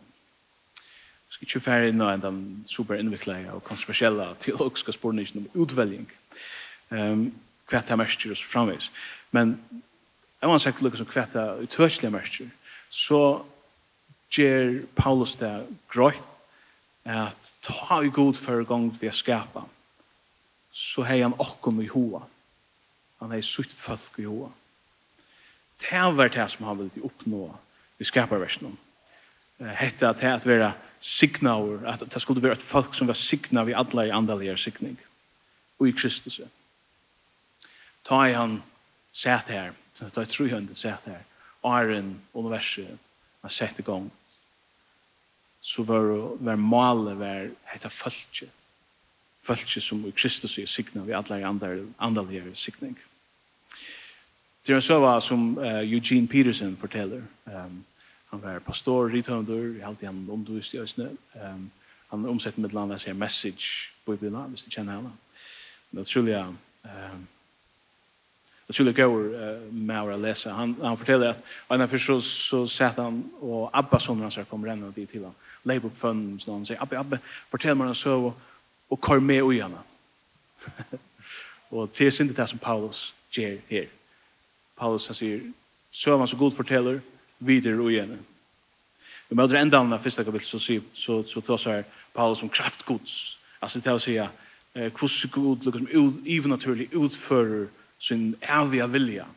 Jeg 1.30 1.36
skal 1.36 1.48
ikke 1.48 1.62
fære 1.62 1.90
inn 1.92 2.02
av 2.02 2.22
den 2.24 2.40
superinnviklet 2.68 3.52
og 3.54 3.64
kontroversielle 3.64 4.32
teologiske 4.42 4.96
spørningen 4.96 5.44
om 5.44 5.62
utvelging. 5.62 6.08
Um, 6.90 7.30
hva 7.70 7.84
det 7.86 7.98
merker 8.02 8.34
oss 8.34 8.42
framvis. 8.42 8.90
Men 9.32 9.60
jeg 10.42 10.50
har 10.50 10.62
sagt 10.64 10.82
lukket 10.82 11.04
som 11.04 11.12
hva 11.14 11.26
det 11.34 11.68
utørslige 11.68 12.12
merker, 12.12 12.50
så 12.90 13.22
gjør 14.34 14.80
Paulus 14.98 15.36
det 15.38 15.54
grøyt 15.92 16.26
at 17.10 17.54
ta 17.62 18.02
i 18.04 18.12
god 18.14 18.38
for 18.38 18.64
gang 18.68 18.90
vi 19.02 19.08
er 19.08 19.16
skapet, 19.16 19.64
så 20.72 21.04
har 21.04 21.22
han 21.24 21.38
okkom 21.40 21.82
i 21.82 21.88
hoa. 21.90 22.22
Han 23.20 23.32
har 23.32 23.42
sutt 23.42 23.74
folk 23.74 24.20
i 24.20 24.28
hoa. 24.28 24.52
Det 25.80 26.04
var 26.16 26.30
det 26.30 26.46
som 26.52 26.66
han 26.66 26.78
vil 26.78 27.08
oppnå 27.08 27.48
i 28.00 28.04
skaparversen. 28.04 28.78
Hette 29.60 30.08
at 30.08 30.22
det 30.22 30.28
er 30.28 30.38
at 30.38 30.48
være 30.48 30.72
signaur, 31.00 31.82
at 31.88 32.04
det 32.14 32.22
skulle 32.22 32.44
være 32.44 32.60
et 32.60 32.64
folk 32.64 32.94
som 32.94 33.08
var 33.08 33.18
signa 33.18 33.64
vi 33.64 33.76
alle 33.76 34.08
i 34.08 34.14
andalige 34.16 34.58
signing, 34.58 35.00
og 35.80 35.88
i 35.88 35.92
Kristus. 35.92 36.42
Ta 38.04 38.24
i 38.28 38.36
han 38.36 38.62
sett 39.12 39.50
her, 39.50 39.74
ta 39.96 40.08
i 40.08 40.12
tru 40.12 40.26
truhønden 40.26 40.76
sett 40.76 41.08
her, 41.08 41.24
Arjen, 41.64 42.22
universet, 42.34 43.00
han 43.42 43.52
sett 43.52 43.80
i 43.80 43.84
gang 43.84 44.12
så 45.62 45.84
var, 45.84 46.08
det 46.40 46.46
var 46.46 46.56
malet 46.56 47.20
var 47.20 47.50
heta 47.74 47.90
fölkje. 47.90 48.48
Fölkje 49.44 49.82
som 49.82 50.06
i 50.08 50.12
Kristus 50.12 50.58
er 50.58 50.66
signa 50.66 51.04
vi 51.04 51.14
alle 51.14 51.40
i 51.40 51.44
andal, 51.44 51.86
andaligare 52.00 52.56
signing. 52.56 52.98
Det 54.66 54.76
er 54.76 54.80
så 54.80 54.94
søva 54.94 55.20
som 55.22 55.58
uh, 55.58 55.82
Eugene 55.82 56.28
Peterson 56.28 56.78
forteller. 56.78 57.22
Um, 57.46 57.86
han 58.30 58.42
var 58.42 58.60
pastor, 58.60 59.10
rithøndur, 59.10 59.78
i 59.78 59.82
halvtid 59.82 60.08
han 60.08 60.28
omdvist 60.30 60.74
i 60.74 60.80
Østene. 60.80 61.10
Um, 61.36 61.72
han 62.10 62.26
omsett 62.26 62.58
med 62.58 62.74
landa 62.74 62.98
sier 62.98 63.14
message 63.14 63.90
på 64.06 64.12
Bibelen, 64.12 64.50
hvis 64.50 64.64
du 64.64 64.72
kjenner 64.72 65.00
henne. 65.00 65.12
Men 65.92 66.00
det 66.00 66.06
er 66.06 66.12
utrolig, 66.12 66.56
Um, 66.84 67.28
Det 68.70 68.76
skulle 68.76 68.94
gå 68.94 69.06
med 69.72 70.10
å 70.14 70.18
lese. 70.22 70.52
Han, 70.54 70.76
han 70.78 70.98
forteller 70.98 71.32
at 71.34 71.40
en 71.74 71.82
av 71.82 71.90
først 71.90 72.06
så, 72.06 72.18
så 72.22 72.60
sett 72.70 73.00
han 73.02 73.24
og 73.42 73.72
Abba 73.74 73.98
sonen 73.98 74.28
hans 74.28 74.38
kom 74.46 74.62
renne 74.62 74.86
og 74.86 74.94
de 74.94 75.08
til 75.10 75.24
han 75.26 75.34
leip 75.68 75.86
opp 75.88 75.98
fønnen 76.00 76.38
og 76.38 76.44
sånn, 76.44 76.66
sier, 76.68 76.80
Abbe, 76.82 77.00
Abbe, 77.00 77.20
fortell 77.52 77.78
meg 77.78 77.92
en 77.92 77.98
søv 77.98 78.32
og 78.90 79.00
kår 79.02 79.22
med 79.24 79.44
ui 79.44 79.60
henne. 79.62 79.82
og 81.76 81.92
til 81.94 82.12
sin 82.12 82.32
det 82.34 82.50
som 82.50 82.62
Paulus 82.62 83.14
gjør 83.36 83.60
her. 83.70 83.88
Paulus 84.80 85.08
han 85.08 85.18
sier, 85.18 85.42
så 85.92 86.14
er 86.14 86.22
han 86.22 86.28
så 86.28 86.40
god 86.40 86.56
forteller, 86.58 87.02
videre 87.40 87.82
ui 87.82 88.00
henne. 88.00 88.20
Vi 89.30 89.38
møter 89.38 89.60
enda 89.60 89.82
av 89.84 90.02
første 90.02 90.26
kapittel, 90.26 90.48
så, 90.48 90.60
så, 90.60 90.80
så, 90.94 91.20
så 91.24 91.42
tar 91.46 91.60
seg 91.62 91.98
Paulus 92.16 92.42
som 92.42 92.50
kraftgods. 92.50 93.18
Altså 93.62 93.82
til 93.84 93.98
å 93.98 94.02
si, 94.02 94.16
eh, 94.18 94.90
hvordan 94.90 95.34
god, 95.36 95.68
liksom, 95.68 96.48
unaturlig 96.50 96.90
utfører 96.98 97.68
sin 98.00 98.34
evige 98.42 98.88
vilja. 98.90 99.28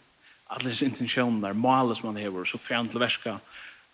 Alle 0.49 0.71
disse 0.71 0.87
intensjoner, 0.87 1.52
maler 1.52 1.99
som 1.99 2.11
han 2.11 2.21
hever, 2.23 2.45
så 2.49 2.61
fjern 2.61 2.88
til 2.88 3.02
verska. 3.02 3.38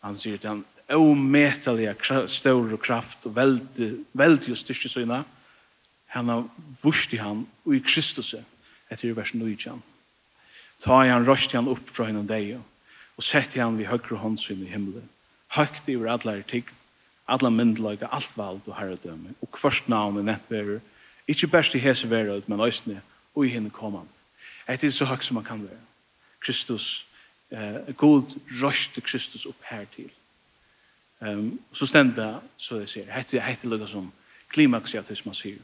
Han 0.04 0.16
sier 0.18 0.38
til 0.38 0.52
han, 0.52 0.64
omätliga 0.88 1.95
stor 2.26 2.76
kraft 2.76 3.26
och 3.26 3.37
välde 3.37 4.04
välde 4.12 4.47
just 4.47 4.68
det 4.68 4.75
såna 4.75 5.25
han 6.07 6.28
har 6.28 6.49
vurst 6.83 7.14
i 7.14 7.16
han 7.16 7.47
och 7.62 7.75
i 7.75 7.80
Kristus 7.80 8.35
att 8.88 9.04
vers 9.04 9.35
9 9.35 9.57
ta 10.78 11.04
han 11.04 11.25
röst 11.25 11.52
han 11.52 11.68
upp 11.68 11.90
från 11.90 12.16
en 12.16 12.26
dag 12.26 12.61
och 13.16 13.25
sett 13.25 13.57
han 13.57 13.76
vid 13.76 13.87
högra 13.87 14.16
handsyn 14.16 14.62
i 14.62 14.71
himlen 14.71 15.09
högt 15.49 15.88
över 15.88 16.07
alla 16.07 16.42
ting 16.42 16.64
alla 17.25 17.50
myndlaga 17.50 18.07
allt 18.07 18.37
vald 18.37 18.61
och 18.64 18.76
herredöme 18.76 19.30
och 19.40 19.59
först 19.59 19.88
namn 19.88 20.21
i 20.21 20.23
nätverer 20.23 20.80
inte 21.26 21.47
best 21.47 21.75
i 21.75 21.78
hese 21.78 22.07
veröd 22.07 22.42
men 22.47 22.61
ösne 22.61 23.00
og 23.35 23.47
i 23.47 23.49
henne 23.49 23.71
kommande 23.71 24.18
Et 24.68 24.85
er 24.85 24.90
så 24.90 25.04
högt 25.04 25.25
som 25.25 25.35
man 25.35 25.45
kan 25.45 25.62
vara 25.62 25.80
Kristus 26.40 27.07
eh, 27.50 27.95
god 27.97 28.25
röst 28.62 28.92
till 28.92 29.02
Kristus 29.02 29.47
opp 29.47 29.62
her 29.62 29.85
til. 29.97 30.11
Um, 31.20 31.58
så 31.72 31.87
stenda, 31.87 32.40
så 32.56 32.78
jeg 32.82 32.88
sier, 32.88 33.08
hette, 33.10 33.40
hette 33.42 33.68
lukka 33.68 33.88
som 33.90 34.12
klimaks 34.52 34.94
i 34.94 35.00
man 35.25 35.34
sier. 35.34 35.58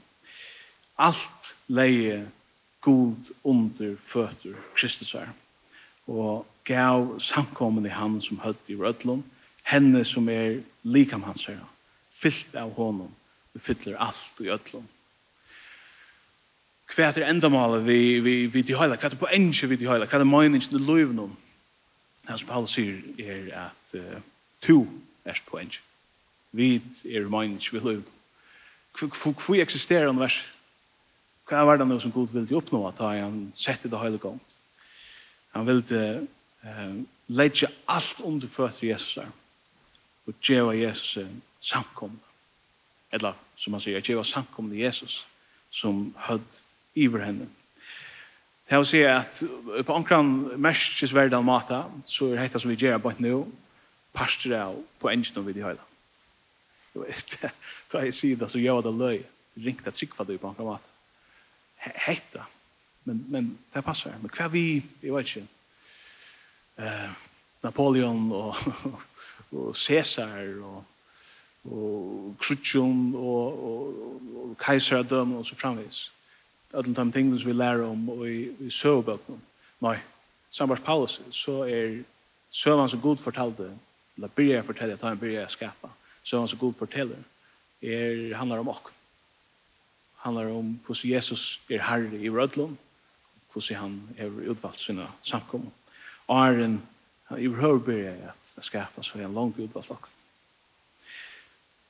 Alt 0.98 1.54
leie 1.68 2.24
god 2.80 3.30
under 3.44 3.96
føtter 3.96 4.56
Kristus 4.74 5.14
er. 5.14 5.30
Og 6.06 6.46
gav 6.64 7.20
samkommen 7.20 7.86
i 7.86 7.94
han 7.94 8.20
som 8.20 8.40
høtt 8.40 8.68
i 8.68 8.76
rødlom, 8.76 9.24
henne 9.64 10.04
som 10.04 10.28
er 10.28 10.60
likam 10.82 11.22
hans 11.22 11.46
herra, 11.46 11.68
fyllt 12.10 12.54
av 12.54 12.74
honom, 12.74 13.14
vi 13.54 13.60
fyller 13.60 13.96
alt 13.96 14.42
i 14.42 14.50
rødlom 14.50 14.88
hva 16.94 17.10
er 17.10 17.28
endamålet 17.28 17.84
vi, 17.86 18.20
vi, 18.20 18.34
vi 18.50 18.62
til 18.62 18.78
høyla, 18.78 18.98
hva 19.00 19.08
er 19.08 19.18
på 19.18 19.30
enge 19.34 19.68
vi 19.70 19.78
til 19.80 19.90
høyla, 19.90 20.06
hva 20.06 20.20
er 20.20 20.28
meningen 20.28 20.62
til 20.62 20.84
løyvnum. 20.84 21.32
Det 22.24 22.38
som 22.40 22.48
Paulus 22.48 22.76
sier 22.76 23.00
er 23.20 23.48
at 23.66 23.96
uh, 23.98 24.20
to 24.64 24.84
erst 25.24 25.46
på 25.48 25.60
enn. 25.60 25.72
Vi 26.54 26.76
er 27.10 27.28
mine 27.28 27.58
ikke 27.58 27.80
vil 27.80 27.98
ut. 27.98 28.10
Hvor 28.94 29.58
eksisterer 29.58 30.06
han 30.06 30.20
vers? 30.20 30.42
Hva 31.48 31.64
er 31.66 31.80
det 31.80 31.88
noe 31.88 32.00
som 32.00 32.12
Gud 32.14 32.32
vil 32.32 32.56
oppnå 32.56 32.84
at 32.88 33.00
han 33.02 33.50
setter 33.58 33.90
det 33.90 34.00
hele 34.00 34.20
gang? 34.22 34.38
Han 35.54 35.66
vil 35.66 35.82
uh, 35.90 36.94
legge 37.26 37.68
alt 37.88 38.22
under 38.24 38.48
føtter 38.48 38.88
Jesus 38.88 39.18
her. 39.20 39.32
Og 40.26 40.38
gjøre 40.40 40.78
Jesus 40.78 41.16
uh, 41.16 41.28
samkomne. 41.60 42.22
Eller 43.12 43.34
som 43.58 43.74
han 43.74 43.82
sier, 43.82 44.00
gjøre 44.00 44.24
samkomne 44.24 44.78
Jesus 44.78 45.24
som 45.74 46.14
hødd 46.28 46.62
iver 46.94 47.26
henne. 47.26 47.50
Det 48.64 48.72
er 48.72 48.80
å 48.80 48.86
si 48.88 49.02
at 49.04 49.42
på 49.84 49.92
omkran 49.92 50.30
merskesverdan 50.62 51.44
mata, 51.44 51.84
så 52.08 52.30
er 52.32 52.48
det 52.48 52.62
som 52.62 52.70
vi 52.70 52.78
gjør 52.80 53.02
bare 53.02 53.20
nå, 53.20 53.42
pastor 54.14 54.54
av 54.56 54.78
på 55.02 55.10
engine 55.10 55.44
vid 55.46 55.58
i 55.58 55.66
høyla. 55.66 55.82
Da 57.90 58.04
jag 58.04 58.14
sier 58.14 58.36
det, 58.36 58.48
så 58.48 58.58
gör 58.58 58.82
det 58.82 58.90
löj. 58.90 59.22
Ringt 59.54 59.86
att 59.86 59.96
sikva 59.96 60.24
dig 60.24 60.38
på 60.38 60.48
en 60.48 60.54
kramat. 60.54 60.88
Hetta. 61.76 62.46
Men, 63.02 63.24
men 63.28 63.58
det 63.72 63.82
passar. 63.82 64.14
Men 64.20 64.28
kvar 64.28 64.48
vi, 64.48 64.82
jag 65.00 65.16
vet 65.16 65.36
inte. 65.36 65.54
eh, 66.76 67.10
Napoleon 67.62 68.32
og, 68.42 68.56
og 69.52 69.76
Caesar 69.76 70.62
og, 70.62 70.84
og 71.64 72.34
Krutjum 72.40 73.14
og, 73.14 73.64
og, 73.64 74.22
og 74.36 74.56
Kaiseradøm 74.58 75.36
og 75.38 75.46
så 75.46 75.56
framvis. 75.56 76.10
Alle 76.74 76.94
de 76.94 77.12
tingene 77.12 77.38
som 77.38 77.48
vi 77.48 77.56
lærer 77.56 77.86
om 77.86 78.08
og 78.08 78.28
i, 78.28 78.50
i 78.66 78.70
søvebøkene. 78.70 79.38
Nei, 79.84 79.96
samarbeids 80.50 80.86
Paulus, 80.86 81.20
så 81.30 81.62
er 81.68 82.02
søvann 82.50 82.88
som 82.88 83.00
god 83.00 83.16
fortalte 83.16 83.70
la 84.16 84.28
byrja 84.28 84.56
jag 84.56 84.66
fortälla, 84.66 84.96
ta 84.96 85.10
en 85.10 85.18
byrja 85.18 85.40
jag 85.40 85.50
skapa. 85.50 85.90
Så 86.22 86.38
han 86.38 86.48
så 86.48 86.56
god 86.56 86.76
forteller. 86.76 87.18
Er, 87.80 88.34
handlar 88.34 88.58
om 88.58 88.68
och. 88.68 88.90
handlar 90.14 90.44
om 90.44 90.80
hvordan 90.86 91.10
Jesus 91.10 91.60
er 91.68 91.82
herre 91.82 92.16
i 92.16 92.30
rödlån. 92.30 92.78
hvordan 93.52 93.76
han 93.76 94.02
er 94.18 94.50
utvalgt 94.50 94.80
sina 94.80 95.06
samkommor. 95.22 95.72
Arren, 96.28 96.82
i 97.38 97.48
behöver 97.48 97.78
börja 97.78 98.12
att 98.56 98.64
skapa 98.64 99.02
så 99.02 99.18
är 99.18 99.22
en 99.22 99.34
lång 99.34 99.54
utvalt 99.58 99.90
också. 99.90 100.12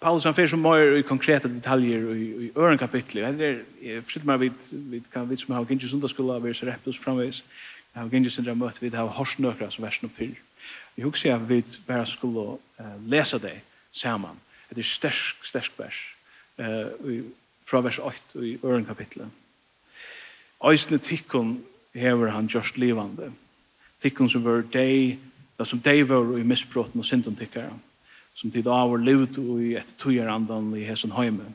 Paulus 0.00 0.25
han 0.25 0.35
fyrir 0.35 0.49
som 0.49 0.61
mer 0.61 0.97
i 0.97 1.02
konkreta 1.02 1.49
detaljer 1.49 2.14
i, 2.14 2.25
i 2.47 2.50
øren 2.57 2.78
kapitlet. 2.78 3.38
Det 3.38 3.64
er 3.81 4.02
fritt 4.04 4.25
meg 4.25 4.40
vidt, 4.40 4.66
vidt 4.90 5.07
kan 5.12 5.28
vidt 5.31 5.40
som 5.40 5.54
har 5.54 5.64
ikke 5.64 5.88
sundagsskola, 5.88 6.38
vi 6.45 6.50
er 6.52 6.59
så 6.59 6.66
rett 6.66 6.99
framvis. 7.00 7.43
Jeg 7.95 8.03
har 8.03 8.11
gengis 8.11 8.35
sindra 8.35 8.57
møte 8.59 8.83
vi 8.83 8.91
har 8.91 9.07
her 9.07 9.15
horsnøkra 9.15 9.69
som 9.71 9.85
versen 9.85 10.09
oppfyr. 10.09 10.35
Jeg 10.97 11.07
husker 11.07 11.31
jeg 11.31 11.49
vi 11.49 11.61
bare 11.87 12.07
skulle 12.07 12.57
uh, 12.81 12.97
lese 13.07 13.39
det 13.39 13.61
saman. 13.93 14.41
Det 14.71 14.83
er 14.83 14.89
stersk, 14.89 15.45
stersk 15.47 15.79
vers. 15.79 16.01
Uh, 16.59 17.23
Fra 17.65 17.81
vers 17.81 17.99
8 17.99 18.43
i 18.45 18.59
øren 18.65 18.85
kapitlet. 18.85 19.29
Øysene 20.65 20.99
tikkun 20.99 21.65
hever 21.95 22.31
han 22.31 22.49
gjørst 22.49 22.77
livande. 22.79 23.31
Tikkun 24.03 24.29
som 24.29 24.45
var 24.45 24.67
deg, 24.73 25.19
som 25.63 25.81
deg 25.81 26.03
var 26.09 26.35
i 26.37 26.43
misbrotten 26.45 27.01
og 27.01 27.07
synden 27.09 27.37
tikkara. 27.37 27.73
Som 28.35 28.51
tid 28.51 28.67
av 28.67 28.91
var 28.91 29.01
livet 29.01 29.39
og 29.39 29.63
i 29.63 29.77
et 29.79 30.07
andan 30.29 30.75
i 30.77 30.85
hesson 30.85 31.15
heime. 31.17 31.55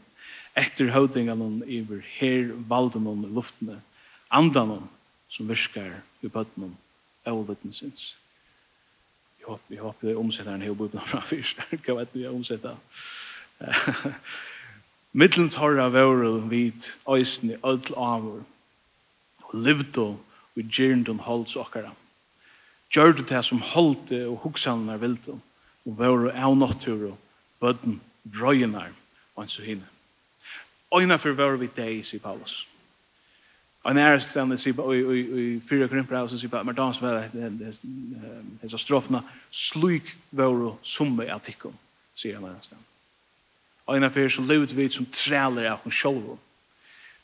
Etter 0.58 0.90
høvdingan 0.92 1.64
iver 1.68 2.02
her 2.18 2.54
valden 2.68 3.06
i 3.06 3.34
luftene. 3.36 3.82
Andan 4.32 4.90
som 5.30 5.50
virkar 5.50 6.02
i 6.22 6.28
bøtten 6.28 6.64
om 6.70 6.78
av 7.30 7.48
vittnesins. 7.48 8.18
Jeg 9.40 9.48
håper, 9.48 9.76
jeg 9.76 9.82
håper 9.84 10.08
det 10.08 10.14
er 10.14 10.22
omsetteren 10.22 10.62
her 10.62 10.74
og 10.74 10.78
bøttenen 10.82 11.08
fra 11.08 11.22
fyrst. 11.26 11.62
Hva 11.86 12.00
vet 12.00 12.16
vi 12.16 12.26
er 12.26 12.36
omsetteren? 12.36 12.80
Middelen 15.12 15.80
av 15.82 15.94
vore 15.94 16.50
vid 16.50 16.94
øysen 17.10 17.52
i 17.52 17.58
ødel 17.66 17.96
avur 17.98 18.44
og 19.50 19.54
livdo 19.54 20.08
og 20.56 20.64
gyrndun 20.70 21.20
holdt 21.20 21.56
okkara. 21.58 21.92
Gjør 22.94 23.14
det 23.26 23.46
som 23.46 23.62
holdte 23.62 24.28
og 24.28 24.38
hugsanar 24.44 25.02
vildo 25.02 25.40
og 25.86 25.98
vore 25.98 26.34
av 26.34 26.58
natur 26.58 27.12
og 27.12 27.18
bøtten 27.60 28.02
vrøynar 28.24 28.94
og 29.36 29.44
hans 29.44 29.60
og 29.60 29.66
hinne. 29.66 29.88
Øyna 30.94 31.18
for 31.18 31.34
vore 31.38 31.60
vi 31.60 31.70
deg, 31.76 32.06
sier 32.06 32.22
Paulus. 32.22 32.69
Og 33.84 33.96
nær 33.96 34.20
det 34.20 34.22
sier 34.24 34.56
sig 34.56 34.76
på 34.76 34.92
i 34.94 35.60
fyra 35.64 35.88
krimpra 35.88 36.28
så 36.28 36.38
sier 36.38 36.52
på 36.52 36.64
men 36.64 36.76
dans 36.76 37.02
var 37.02 37.30
det 37.34 37.74
är 38.64 38.68
så 38.68 38.78
strofna 38.78 39.24
sluk 39.50 40.18
vore 40.32 40.76
som 40.82 41.20
jag 41.20 41.44
tycker 41.44 41.72
ser 42.14 42.34
jag 42.34 42.42
nästan. 42.42 42.80
Och 43.86 43.98
en 43.98 44.10
så 44.10 44.30
som 44.30 44.48
vi 44.76 44.90
som 44.90 45.06
træler 45.06 45.72
av 45.72 45.80
en 45.86 45.92
shoulder. 45.92 46.38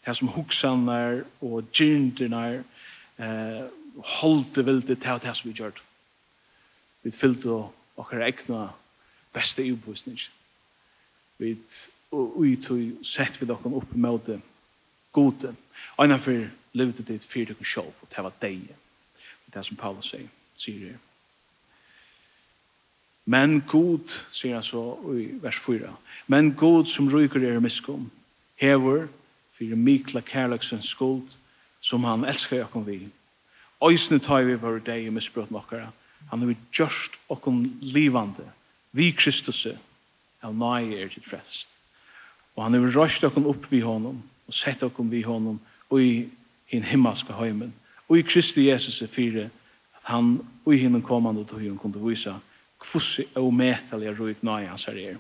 Det 0.06 0.16
som 0.16 0.28
huxanar 0.28 1.24
og 1.42 1.64
ginternar 1.74 2.64
eh 3.18 3.66
holdt 3.96 4.56
det 4.56 4.66
hållte 4.66 4.88
vilt 4.88 4.88
det 5.24 5.36
som 5.36 5.50
vi 5.50 5.56
gjør. 5.56 5.72
Vi 7.04 7.12
fyllt 7.12 7.46
og 7.46 7.74
och 7.96 8.14
egna 8.14 8.70
beste 9.34 9.72
ubusning. 9.72 10.20
Vi 11.38 11.58
och 12.10 12.46
sett 13.06 13.42
vi 13.42 13.46
dock 13.46 13.66
upp 13.66 13.96
mot 13.96 14.26
det 14.26 14.42
gode. 15.16 15.56
Einar 15.96 16.06
en 16.06 16.20
av 16.20 16.24
for 16.28 16.48
livet 16.76 17.08
ditt 17.08 17.24
fyrt 17.24 17.54
og 17.56 17.66
sjov, 17.66 17.92
og 18.02 18.12
det 18.12 18.24
var 18.24 18.40
deg. 18.42 18.68
Det 19.48 19.60
er 19.60 19.68
som 19.68 19.80
Paulus 19.80 20.12
sier, 20.12 20.28
sier 20.60 20.90
det. 20.90 20.96
Men 23.26 23.62
god, 23.66 24.12
sier 24.30 24.60
han 24.60 24.66
så 24.66 24.84
i 25.16 25.32
vers 25.42 25.58
4, 25.58 25.90
men 26.28 26.52
god 26.54 26.86
som 26.86 27.08
ryker 27.10 27.42
er 27.42 27.64
miskom, 27.64 28.10
hever 28.62 29.08
fyrir 29.56 29.80
mikla 29.80 30.22
kærleksens 30.22 30.92
skuld, 30.92 31.32
som 31.82 32.04
han 32.06 32.26
elskar 32.28 32.62
jakom 32.62 32.86
vi. 32.86 33.00
Øysene 33.82 34.20
tar 34.20 34.46
vi 34.46 34.60
var 34.62 34.78
deg 34.84 35.08
i 35.08 35.14
misbrot 35.14 35.52
nokkara, 35.54 35.90
han 36.30 36.44
har 36.44 36.54
gjørst 36.74 37.18
okkom 37.30 37.64
livande, 37.82 38.46
vi 38.92 39.12
Kristus, 39.16 39.66
av 40.46 40.54
nøye 40.54 41.02
er 41.02 41.10
til 41.10 41.26
frelst. 41.26 41.74
Og 42.56 42.64
han 42.64 42.78
har 42.78 42.94
røst 42.94 43.26
okkom 43.26 43.50
opp 43.50 43.66
vi 43.72 43.82
honom, 43.84 44.22
og 44.48 44.54
sett 44.54 44.84
okkom 44.84 45.10
vi 45.12 45.22
honom 45.26 45.60
og 45.90 46.02
i 46.02 46.28
en 46.76 46.84
himmelske 46.84 47.34
heimen 47.34 47.74
og 48.08 48.20
i 48.20 48.26
Kristi 48.26 48.68
Jesus 48.70 49.02
er 49.02 49.10
fire 49.10 49.50
at 49.98 50.12
han 50.12 50.38
og 50.66 50.74
i 50.74 50.78
hinnom 50.78 51.02
kommande 51.02 51.46
til 51.46 51.70
hun 51.70 51.78
kunne 51.78 52.02
vise 52.02 52.34
kvossi 52.82 53.26
og 53.36 53.54
metaliga 53.54 54.14
roik 54.14 54.44
nøy 54.44 54.68
hans 54.70 54.86
her 54.86 54.98
er. 54.98 55.18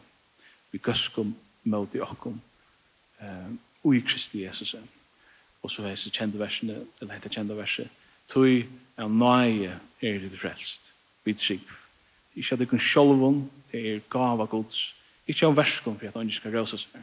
Vi 0.71 0.77
gøskum 0.77 1.33
mot 1.63 1.95
i 1.95 2.01
okkom 2.01 2.41
og 3.83 3.95
i 3.95 4.03
Kristi 4.05 4.43
Jesus. 4.43 4.75
Og 5.61 5.71
så 5.71 5.83
er 5.83 5.95
det 5.95 6.13
kjente 6.13 6.39
versene 6.39 6.83
eller 7.01 7.13
heter 7.13 7.29
kjente 7.29 7.57
verset 7.57 7.89
tog 8.29 8.47
er 8.97 9.09
nøye 9.09 9.73
er 10.01 10.19
det 10.19 10.38
frelst 10.38 10.93
vi 11.25 11.33
trygg. 11.33 11.65
Ikke 12.35 12.53
at 12.53 12.59
det 12.59 12.69
kun 12.69 12.79
sjolvun 12.79 13.49
det 13.71 13.81
er 13.81 14.05
gava 14.09 14.45
gods 14.45 14.95
ikke 15.27 15.47
av 15.47 15.57
verskom 15.57 15.97
for 15.97 16.07
at 16.07 16.17
han 16.17 16.29
ikke 16.29 16.43
skal 16.43 16.57
røsa 16.59 16.77
seg 16.77 17.01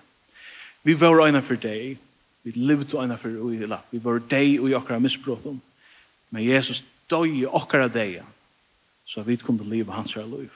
vi 0.82 0.94
var 0.98 1.26
øyne 1.26 1.42
for 1.42 1.58
deg 1.58 1.98
Vi 2.42 2.52
levde 2.57 2.96
og 2.96 3.05
ena 3.05 3.16
for 3.20 3.31
ui 3.31 3.61
la. 3.66 3.78
Vi 3.90 4.00
var 4.02 4.18
deg 4.31 4.61
ui 4.61 4.74
okkara 4.74 4.98
misbrotum. 5.02 5.61
Men 6.31 6.44
Jesus 6.44 6.83
døy 7.11 7.44
okkara 7.46 7.88
deia. 7.92 8.24
Så 9.05 9.22
vi 9.22 9.37
kunne 9.37 9.66
leva 9.68 9.92
hans 9.98 10.14
her 10.14 10.26
liv. 10.26 10.50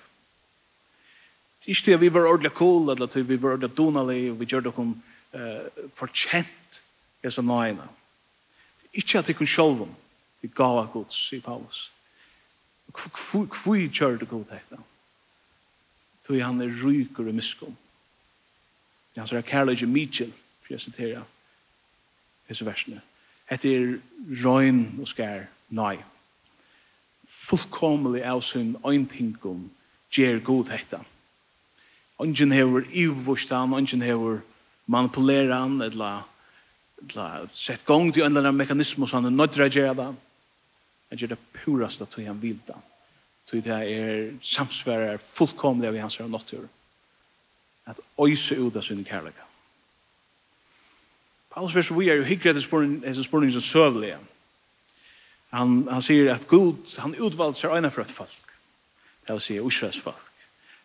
Det 1.58 1.72
er 1.72 1.74
ikke 1.74 1.84
til 1.84 1.96
at 1.96 2.00
vi 2.00 2.12
var 2.14 2.28
ordelig 2.30 2.50
cool, 2.50 2.90
eller 2.90 3.06
til 3.06 3.28
vi 3.28 3.42
var 3.42 3.56
ordelig 3.56 3.76
donalig, 3.76 4.30
og 4.30 4.40
vi 4.40 4.46
gjør 4.46 4.60
det 4.60 4.74
kun 4.74 4.92
uh, 5.34 5.84
fortjent 5.94 6.80
Jesu 7.24 7.42
nøyene. 7.42 7.88
Det 8.82 9.02
ikke 9.02 9.18
at 9.18 9.28
vi 9.28 9.32
kun 9.32 9.50
sjølve, 9.50 9.88
vi 10.42 10.48
gav 10.54 10.78
av 10.78 10.92
gods, 10.92 11.18
sier 11.28 11.42
Paulus. 11.42 11.90
Hvor 12.94 13.76
gjør 13.76 14.18
det 14.18 14.28
god 14.28 14.44
hekta? 14.52 14.78
Tui 16.26 16.38
han 16.40 16.60
er 16.62 16.70
rykur 16.84 17.28
i 17.28 17.34
miskum. 17.34 17.76
Det 19.14 19.22
er 19.32 19.42
hans 19.42 19.82
i 19.82 19.86
Mitchell, 19.86 20.32
for 20.62 20.74
jeg 20.74 20.80
siterer, 20.80 21.24
hese 22.48 22.66
versene. 22.66 23.00
Hette 23.50 23.70
er 23.70 23.96
røyn 24.42 24.84
og 25.00 25.08
skær 25.10 25.46
nøy. 25.70 26.00
Fullkomlig 27.46 28.24
av 28.26 28.42
sin 28.42 28.74
øyntingum 28.86 29.68
gjer 30.10 30.40
god 30.44 30.72
hetta. 30.74 31.02
Ongen 32.18 32.52
hever 32.52 32.86
ivvurst 32.90 33.52
ongen 33.52 34.02
hever 34.02 34.40
manipuleran, 34.86 35.80
han, 35.80 35.82
eller, 35.82 36.24
sett 37.52 37.84
gong 37.84 38.12
til 38.12 38.24
en 38.24 38.32
eller 38.32 38.48
annen 38.48 38.62
mekanismus 38.62 39.12
han 39.12 39.28
er 39.28 39.34
nødra 39.34 39.68
gjerra 39.68 39.94
det. 39.94 40.12
Han 41.10 41.18
gjer 41.20 41.34
det 41.34 41.42
purast 41.52 42.02
at 42.02 42.14
han 42.18 42.42
vil 42.42 42.58
da. 42.66 42.78
Så 43.46 43.60
det 43.62 43.70
er 43.70 44.32
samsvarer 44.42 45.20
fullkomlig 45.22 45.88
av 45.88 45.98
hans 46.00 46.18
natur. 46.20 46.66
At 47.86 48.00
øyse 48.18 48.56
ut 48.58 48.76
av 48.76 48.82
sin 48.82 49.04
kærlighet 49.04 49.44
alls 51.56 51.74
vers 51.74 51.90
vi 51.90 52.08
er 52.08 52.20
jo 52.20 52.28
hyggelig 52.28 52.52
etter 52.52 53.22
spørning 53.24 53.52
som 53.52 53.64
søvlig. 53.64 54.14
Han, 55.54 55.86
han 55.88 56.02
sier 56.04 56.34
at 56.34 56.46
Gud, 56.50 56.84
han 57.00 57.16
utvalgte 57.16 57.62
seg 57.62 57.76
øyne 57.76 57.90
for 57.90 58.04
et 58.04 58.12
folk. 58.12 58.52
Det 59.26 59.34
vil 59.34 59.40
si 59.42 59.56
Israels 59.56 60.00
folk. 60.00 60.32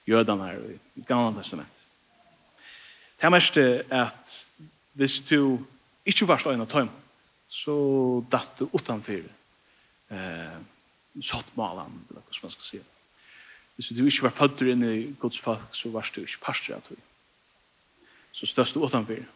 Jødene 0.07 0.47
her 0.47 0.61
i 0.95 1.03
Gamle 1.07 1.35
Testament. 1.41 1.83
Det 3.17 3.27
er 3.27 3.33
mest 3.35 3.57
at 3.57 4.37
hvis 4.93 5.19
du 5.29 5.59
ikke 6.05 6.27
varst 6.27 6.47
øyne 6.47 6.65
tøym, 6.65 6.89
så 7.51 7.75
datt 8.31 8.59
du 8.59 8.69
utanfyr 8.73 9.27
eh, 10.11 10.57
sottmalen, 11.21 11.99
eller 12.09 12.23
hva 12.23 12.47
man 12.47 12.53
skal 12.55 12.65
si. 12.65 12.79
Hvis 13.75 13.91
du 13.91 14.05
ikke 14.05 14.29
var 14.29 14.37
født 14.39 14.63
inn 14.71 14.83
i 14.87 14.95
Guds 15.19 15.39
folk, 15.39 15.67
så 15.75 15.91
varst 15.91 16.15
du 16.15 16.23
ikke 16.23 16.45
parster 16.47 16.77
av 16.77 16.81
tøym. 16.87 17.03
Så 18.31 18.47
støst 18.47 18.75
du 18.75 18.85
utanfyr. 18.85 19.27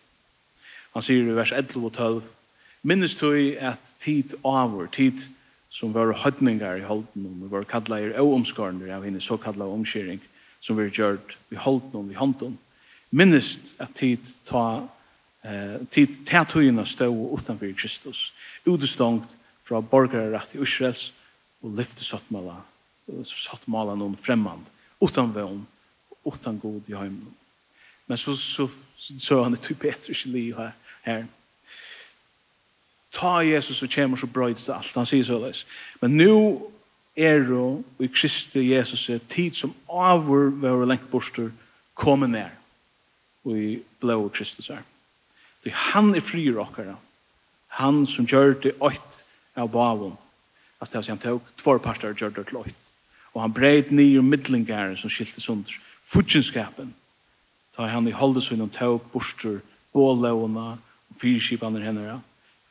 Han 0.96 1.04
sier 1.04 1.28
i 1.28 1.36
vers 1.36 1.52
11 1.52 1.84
og 1.84 1.94
12, 1.94 2.28
minnes 2.88 3.16
tog 3.20 3.36
at 3.60 3.96
tid 4.00 4.38
avur, 4.48 4.88
tid 4.88 5.28
som 5.70 5.92
var 5.92 6.14
høytningar 6.22 6.80
i 6.80 6.88
holden, 6.88 7.26
vi 7.42 7.50
var 7.52 7.68
kallar 7.68 8.14
er 8.14 8.24
omskarner 8.24 8.94
av 8.96 9.04
henne 9.04 9.20
såkallar 9.20 9.74
omskjering, 9.76 10.22
som 10.64 10.78
vi 10.78 10.88
har 10.88 10.96
gjort 10.96 11.36
i 11.52 11.60
holden 11.60 12.14
i 12.14 12.16
hånden. 12.16 12.56
Minnes 13.12 13.76
at 13.80 13.92
tid 14.00 14.24
ta 14.48 14.86
eh, 15.44 15.82
tid 15.92 16.22
tætøyina 16.26 16.86
stå 16.88 17.10
utanfor 17.12 17.76
Kristus, 17.76 18.32
utestangt 18.66 19.36
fra 19.68 19.82
borgarrett 19.82 20.56
i 20.56 20.62
Israels 20.64 21.10
og 21.62 21.76
lyfte 21.76 22.08
sattmala 22.08 22.62
sattmala 23.24 23.94
noen 23.98 24.16
fremmand, 24.18 24.66
utan 25.04 25.34
vøvn, 25.34 25.62
utan 26.26 26.58
god 26.60 26.88
i 26.90 26.96
heimen. 26.98 27.36
Men 28.08 28.18
så, 28.18 28.36
så, 28.38 28.68
så, 28.98 29.20
så 29.20 29.44
han 29.44 29.54
det 29.54 29.62
typ 29.66 29.84
Petrus 29.84 30.26
i 30.26 30.32
liv 30.34 30.58
her, 30.58 30.74
her. 31.06 31.26
Ta 33.16 33.40
Jesus 33.46 33.84
og 33.84 33.90
kommer 33.96 34.18
så 34.18 34.28
brøydes 34.28 34.66
det 34.66 34.76
alt. 34.76 34.96
Han 34.96 35.08
sier 35.08 35.24
så 35.24 35.38
såleis. 35.38 35.66
Men 36.02 36.18
nu 36.18 36.72
er 37.16 37.46
jo 37.48 37.84
i 38.00 38.08
Kristi 38.12 38.66
Jesus 38.74 39.10
er 39.10 39.24
tid 39.30 39.56
som 39.56 39.74
avur 39.88 40.50
våre 40.50 40.88
lengt 40.88 41.08
borster 41.12 41.52
kommer 41.96 42.28
ned 42.28 42.52
og 43.46 43.58
i 43.58 43.80
blå 44.02 44.28
Kristus 44.34 44.70
er. 44.70 44.84
Det 45.64 45.72
er 45.72 45.82
han 45.94 46.16
er 46.16 46.22
fri 46.22 46.50
råkere. 46.52 46.98
Han 47.80 48.06
som 48.06 48.26
gjør 48.26 48.58
det 48.64 48.76
åkt 48.80 49.24
av 49.56 49.70
bavun. 49.72 50.18
Altså 50.80 50.98
det 50.98 51.08
er 51.08 51.12
han 51.14 51.24
tog 51.24 51.42
två 51.58 51.78
parter 51.78 52.12
og 52.12 52.20
gjør 52.20 52.36
det 52.36 52.48
til 52.48 52.58
åkt. 52.58 52.92
Og 53.34 53.42
han 53.42 53.54
breit 53.54 53.92
nye 53.92 54.22
middelingare 54.22 54.98
som 54.98 55.10
skilte 55.10 55.42
sunder. 55.42 55.72
Futsinskapen. 56.04 56.94
Ta 57.76 57.88
han 57.92 58.08
i 58.08 58.16
holdet 58.16 58.52
og 58.52 58.72
tog 58.72 59.02
borster 59.12 59.60
bålåna, 59.94 60.78
fyrskipaner 61.14 61.84
hennara, 61.86 62.20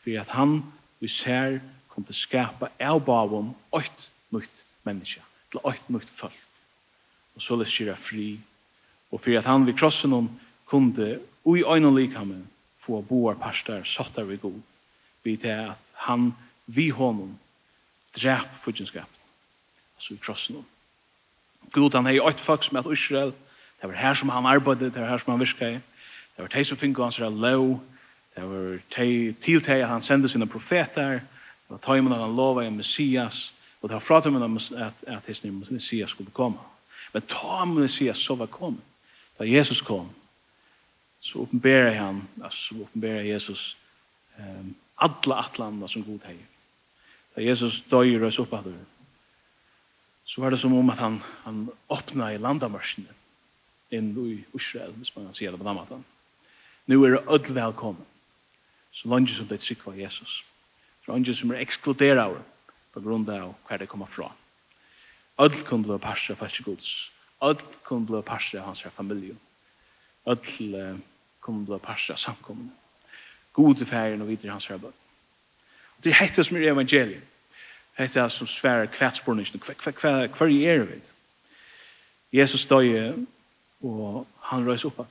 for 0.03 0.21
at 0.21 0.35
han 0.35 0.63
vi 1.01 1.09
ser 1.09 1.61
kom 1.89 2.05
til 2.05 2.17
skapa 2.17 2.71
av 2.83 3.05
bavom 3.07 3.53
åkt 3.75 4.09
nytt 4.35 4.65
menneske, 4.87 5.23
til 5.53 5.63
åkt 5.63 5.91
nytt 5.93 6.11
folk. 6.11 6.41
Og 7.35 7.43
så 7.43 7.59
løs 7.59 7.73
kira 7.75 7.95
fri, 7.99 8.39
og 9.11 9.21
for 9.23 9.39
at 9.39 9.47
han 9.47 9.67
vi 9.67 9.77
krossen 9.77 10.15
hon 10.15 10.29
kunde 10.67 11.21
ui 11.45 11.63
øyne 11.63 11.93
likamme 11.95 12.43
få 12.79 13.01
boar 13.03 13.39
parstar 13.41 13.85
sottar 13.85 14.27
vi 14.29 14.37
god, 14.37 14.61
vi 15.23 15.37
til 15.37 15.71
at 15.71 15.81
han 16.07 16.33
vi 16.67 16.89
honom 16.89 17.39
drep 18.17 18.49
fudgenskap, 18.61 19.09
altså 19.97 20.15
vi 20.15 20.21
krossen 20.21 20.57
hon. 20.57 20.67
God 21.73 21.95
han 21.95 22.07
hei 22.07 22.21
åkt 22.21 22.41
folk 22.41 22.63
som 22.63 22.77
at 22.77 22.91
Israel, 22.93 23.33
det 23.81 23.89
var 23.91 23.99
her 23.99 24.15
som 24.15 24.29
han 24.29 24.47
arbeidde, 24.47 24.91
det 24.91 25.01
var 25.01 25.09
her 25.09 25.19
som 25.19 25.33
han 25.33 25.41
virka 25.41 25.69
i, 25.69 25.81
det 26.37 26.43
var 26.43 26.55
her 26.55 26.65
som 26.65 26.79
finko 26.79 27.03
hans 27.03 27.19
er 27.19 27.31
lov, 27.31 27.81
Det 28.35 28.43
var 28.43 28.79
til 28.91 29.35
til 29.41 29.87
han 29.87 30.03
sendte 30.03 30.29
sine 30.29 30.47
profeter, 30.47 31.21
det 31.21 31.71
var 31.71 31.79
tøymen 31.79 32.13
av 32.13 32.21
han 32.21 32.37
lova 32.37 32.65
i 32.65 32.71
Messias, 32.71 33.53
og 33.81 33.89
det 33.89 33.95
var 33.95 34.01
fratøymen 34.01 34.43
av 34.43 34.57
at, 34.79 35.05
at 35.07 35.27
his 35.27 35.45
Messias 35.45 36.11
skulle 36.11 36.31
komme. 36.31 36.59
Men 37.13 37.23
ta 37.23 37.65
Messias 37.65 38.19
så 38.19 38.35
var 38.35 38.47
kom. 38.47 38.81
Da 39.39 39.45
Jesus 39.45 39.81
kom, 39.81 40.09
så 41.21 41.43
oppenberer 41.43 41.95
han, 41.95 42.23
altså 42.43 42.59
så 42.59 42.83
oppenberer 42.83 43.23
Jesus 43.23 43.77
um, 44.39 44.75
alle 44.97 45.37
atlanda 45.37 45.89
som 45.89 46.05
god 46.05 46.27
hei. 46.27 46.37
Da 47.37 47.43
Jesus 47.43 47.81
døy 47.91 48.19
røys 48.21 48.39
upp 48.39 48.53
at 48.55 48.67
så 50.25 50.41
var 50.41 50.51
det 50.51 50.59
som 50.59 50.75
om 50.75 50.91
at 50.91 50.99
han, 50.99 51.19
han 51.45 51.69
åpna 51.93 52.31
i 52.33 52.41
landamørsene 52.41 53.13
inn 53.93 54.15
i 54.17 54.39
Israel, 54.57 54.95
hvis 54.97 55.13
man 55.17 55.27
kan 55.27 55.37
si 55.37 55.47
det 55.47 55.59
på 55.61 55.67
den 55.67 55.77
måten. 55.77 56.05
Nu 56.87 57.05
er 57.05 57.17
det 57.17 57.25
ødel 57.29 57.55
velkommen 57.55 58.07
så 58.95 59.09
langt 59.09 59.31
som 59.31 59.49
det 59.49 59.61
trykva 59.61 59.93
Jesus. 59.99 60.45
Så 61.05 61.13
er 61.13 61.33
som 61.33 61.51
er 61.51 61.61
ekskluderer 61.61 62.39
på 62.93 63.01
grunn 63.01 63.27
av 63.31 63.55
hver 63.67 63.79
det 63.79 63.89
kommer 63.89 64.07
fra. 64.07 64.31
Ødel 65.41 65.65
kunne 65.67 65.85
bli 65.85 65.99
parst 65.99 66.31
av 66.31 66.37
falske 66.37 66.63
gods. 66.63 67.11
Ødel 67.43 67.65
kunne 67.83 68.07
bli 68.07 68.23
parst 68.23 68.55
av 68.55 68.65
hans 68.65 68.83
familie. 68.83 69.35
Ødel 70.27 71.01
kunne 71.41 71.67
bli 71.67 71.79
parst 71.79 72.11
av 72.11 72.17
samkommende. 72.17 72.71
God 73.53 73.83
er 73.83 73.87
ferien 73.87 74.23
og 74.23 74.29
videre 74.29 74.53
hans 74.53 74.71
arbeid. 74.71 74.93
Det 76.05 76.11
er 76.11 76.23
hette 76.23 76.45
som 76.45 76.57
er 76.57 76.71
evangeliet. 76.71 77.23
Hette 77.99 78.21
er 78.21 78.29
som 78.29 78.47
svære 78.47 78.87
kvætsporningene. 78.87 79.59
Hva 79.59 80.47
er 80.47 80.87
det? 80.87 81.03
Jesus 82.33 82.67
døye 82.67 83.15
og 83.83 84.27
han 84.41 84.67
røys 84.67 84.85
opp. 84.85 85.03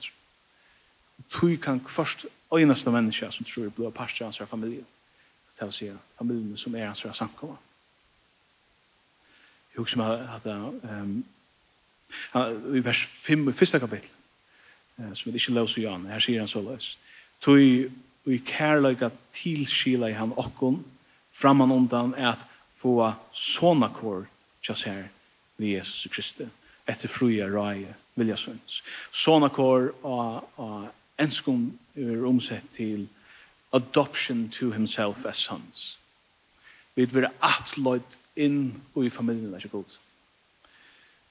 Tøy 1.30 1.56
kan 1.56 1.80
først 1.88 2.26
øyneste 2.54 2.92
menneske 2.92 3.32
som 3.32 3.46
tror 3.46 3.70
blå 3.70 3.89
parster 3.89 4.26
hans 4.26 4.42
familie. 4.48 4.84
Det 5.60 5.66
vil 5.66 5.74
si 5.74 5.92
familien 6.18 6.58
som 6.58 6.76
er 6.76 6.86
hans 6.86 7.06
samkommet. 7.12 7.58
Jeg 9.74 9.82
husker 9.82 9.98
meg 9.98 10.30
at 10.36 10.46
um, 10.46 11.24
i 12.76 12.82
vers 12.86 13.06
5, 13.06 13.50
i 13.50 13.54
første 13.54 13.80
kapittel, 13.80 14.10
som 15.13 15.34
vi 15.34 15.38
ikke 15.38 15.54
løser 15.54 15.82
i 15.82 15.86
Jan, 15.86 16.06
her 16.06 16.22
sier 16.22 16.44
han 16.44 16.48
så 16.48 16.62
løs. 16.62 16.98
Tog 17.42 17.60
i 17.60 18.38
kærløyga 18.46 19.10
tilskila 19.34 20.12
i 20.12 20.18
han 20.18 20.34
okkon, 20.38 20.84
framman 21.34 21.72
undan 21.72 22.13
er 22.18 22.36
at 22.36 22.46
få 22.78 23.12
såna 23.34 23.89
kår 23.89 24.28
tjas 24.63 24.86
her 24.86 25.08
vi 25.58 25.74
Jesus 25.74 26.08
Kristi, 26.12 26.46
etter 26.88 27.10
fruja 27.10 27.48
røye 27.50 27.96
vilja 28.16 28.38
sønns. 28.38 28.82
Såna 29.12 29.50
kår 29.50 29.89
av 30.06 30.92
enskund 31.18 31.72
er 31.95 32.25
omsett 32.25 32.65
til 32.75 33.08
adoption 33.73 34.49
to 34.49 34.71
himself 34.71 35.25
as 35.25 35.38
sons. 35.38 35.99
Vi 36.95 37.06
vil 37.06 37.21
være 37.21 37.32
atløyt 37.41 38.17
inn 38.36 38.82
i 38.95 39.10
familien 39.10 39.56
ikke 39.58 39.69
god. 39.69 39.97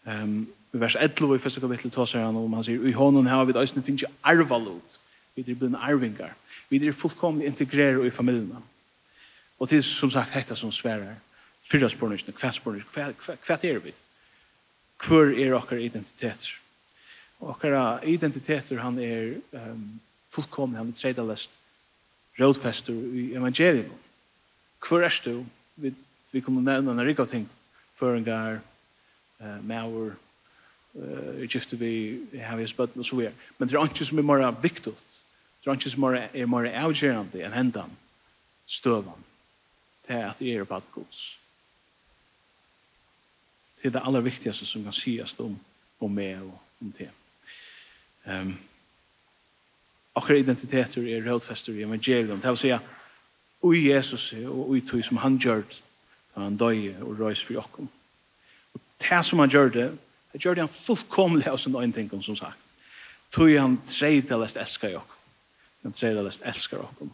Um, 0.07 0.49
I 0.75 0.81
vers 0.81 0.97
11 0.99 1.37
i 1.37 1.39
første 1.39 1.61
kapittel 1.61 1.91
tar 1.91 2.09
seg 2.09 2.25
han 2.25 2.37
om 2.37 2.53
han 2.57 2.65
sier, 2.67 2.83
«I 2.83 2.95
hånden 2.97 3.29
her 3.31 3.45
vi 3.45 3.55
døysen 3.55 3.83
finnes 3.83 4.03
ikke 4.03 4.15
arvalot, 4.23 4.99
vi 5.35 5.45
er 5.47 5.59
blitt 5.59 5.77
arvingar, 5.79 6.35
vi 6.69 6.81
er 6.81 6.97
fullkomlig 6.97 7.47
integreret 7.47 8.07
i 8.07 8.11
familien. 8.11 8.65
Og 9.59 9.71
det 9.71 9.79
er 9.79 9.87
som 9.87 10.11
sagt 10.11 10.35
hekta 10.35 10.57
som 10.59 10.73
sverer, 10.73 11.21
fyrra 11.63 11.91
spornøysene, 11.93 12.35
hva 12.35 12.51
spornøysene, 12.51 13.37
hva 13.47 13.59
er 13.63 13.79
vi? 13.85 13.93
Hvor 15.03 15.31
er 15.31 15.55
okkar 15.55 15.83
identiteter? 15.83 16.57
Okkar 17.41 18.03
identiteter 18.07 18.81
han 18.83 18.99
er 18.99 19.37
um, 19.53 20.01
fullkomne 20.33 20.81
han 20.81 20.93
tredje 20.97 21.25
lest 21.27 21.59
rådfester 22.41 22.93
i 22.93 23.33
evangeliet. 23.37 23.91
Hvor 24.89 25.05
er 25.05 25.21
du? 25.25 25.45
Vi, 25.77 25.95
vi 26.33 26.41
kunne 26.41 26.65
nevne 26.65 26.93
en 26.93 27.07
rik 27.07 27.21
av 27.21 27.29
ting. 27.29 27.49
Føringar, 27.95 28.61
uh, 29.41 29.59
maur, 29.67 30.15
uh, 30.95 31.43
gifte 31.45 31.77
vi, 31.79 32.21
har 32.41 32.57
vi 32.57 32.67
spøtten 32.67 33.01
og 33.01 33.07
så 33.07 33.17
videre. 33.17 33.35
Men 33.59 33.69
det 33.69 33.77
er 33.77 33.85
ikke 33.85 34.05
som 34.09 34.19
er 34.19 34.27
mer 34.27 34.51
viktig. 34.63 34.93
Det 34.93 35.71
er 35.71 35.79
ikke 35.79 35.91
som 35.93 36.09
er 36.09 36.47
mer 36.47 36.73
avgjørende 36.73 37.45
enn 37.45 37.55
hendan 37.55 37.93
støvan 38.67 39.29
til 40.07 40.19
at 40.19 40.39
det 40.41 40.57
er 40.57 40.65
bad 40.65 40.89
gods. 40.95 41.39
Det 43.79 43.89
er 43.89 43.99
det 43.99 44.03
aller 44.05 44.21
viktigaste 44.21 44.67
som 44.67 44.83
kan 44.83 44.95
sies 44.95 45.35
om, 45.41 45.59
om 46.01 46.11
meg 46.11 46.41
og 46.43 46.59
om 46.81 46.93
det. 46.99 47.11
Um, 48.27 48.57
akkurat 50.15 50.39
identiteter 50.39 51.03
er 51.03 51.25
rådfester 51.31 51.73
i 51.73 51.83
evangelium. 51.83 52.41
Det 52.41 52.49
vil 52.49 52.57
si 52.57 52.71
at 52.71 52.81
ui 53.63 53.89
Jesus 53.89 54.33
og 54.33 54.71
ui 54.71 54.81
tog 54.81 55.05
som 55.05 55.17
han 55.17 55.39
gjør 55.39 55.63
da 56.35 56.41
han 56.41 56.57
døg 56.57 56.97
og 57.03 57.21
røys 57.21 57.45
for 57.45 57.53
jokken. 57.53 57.91
Og 58.75 58.81
det 59.01 59.25
som 59.25 59.39
han 59.39 59.51
gjør 59.51 59.69
det, 59.69 59.99
det 60.33 60.41
gjør 60.41 60.55
det 60.55 60.65
han 60.65 60.73
fullkomlig 60.73 61.47
av 61.49 61.59
sin 61.59 61.77
øyne 61.77 61.93
tingene 61.93 62.23
som 62.23 62.37
sagt. 62.37 62.59
Tog 63.33 63.51
han 63.59 63.81
tredjelest 63.87 64.57
elsker 64.57 64.97
jokken. 64.97 65.19
Han 65.83 65.93
tredjelest 65.93 66.43
elsker 66.45 66.77
jokken. 66.77 67.13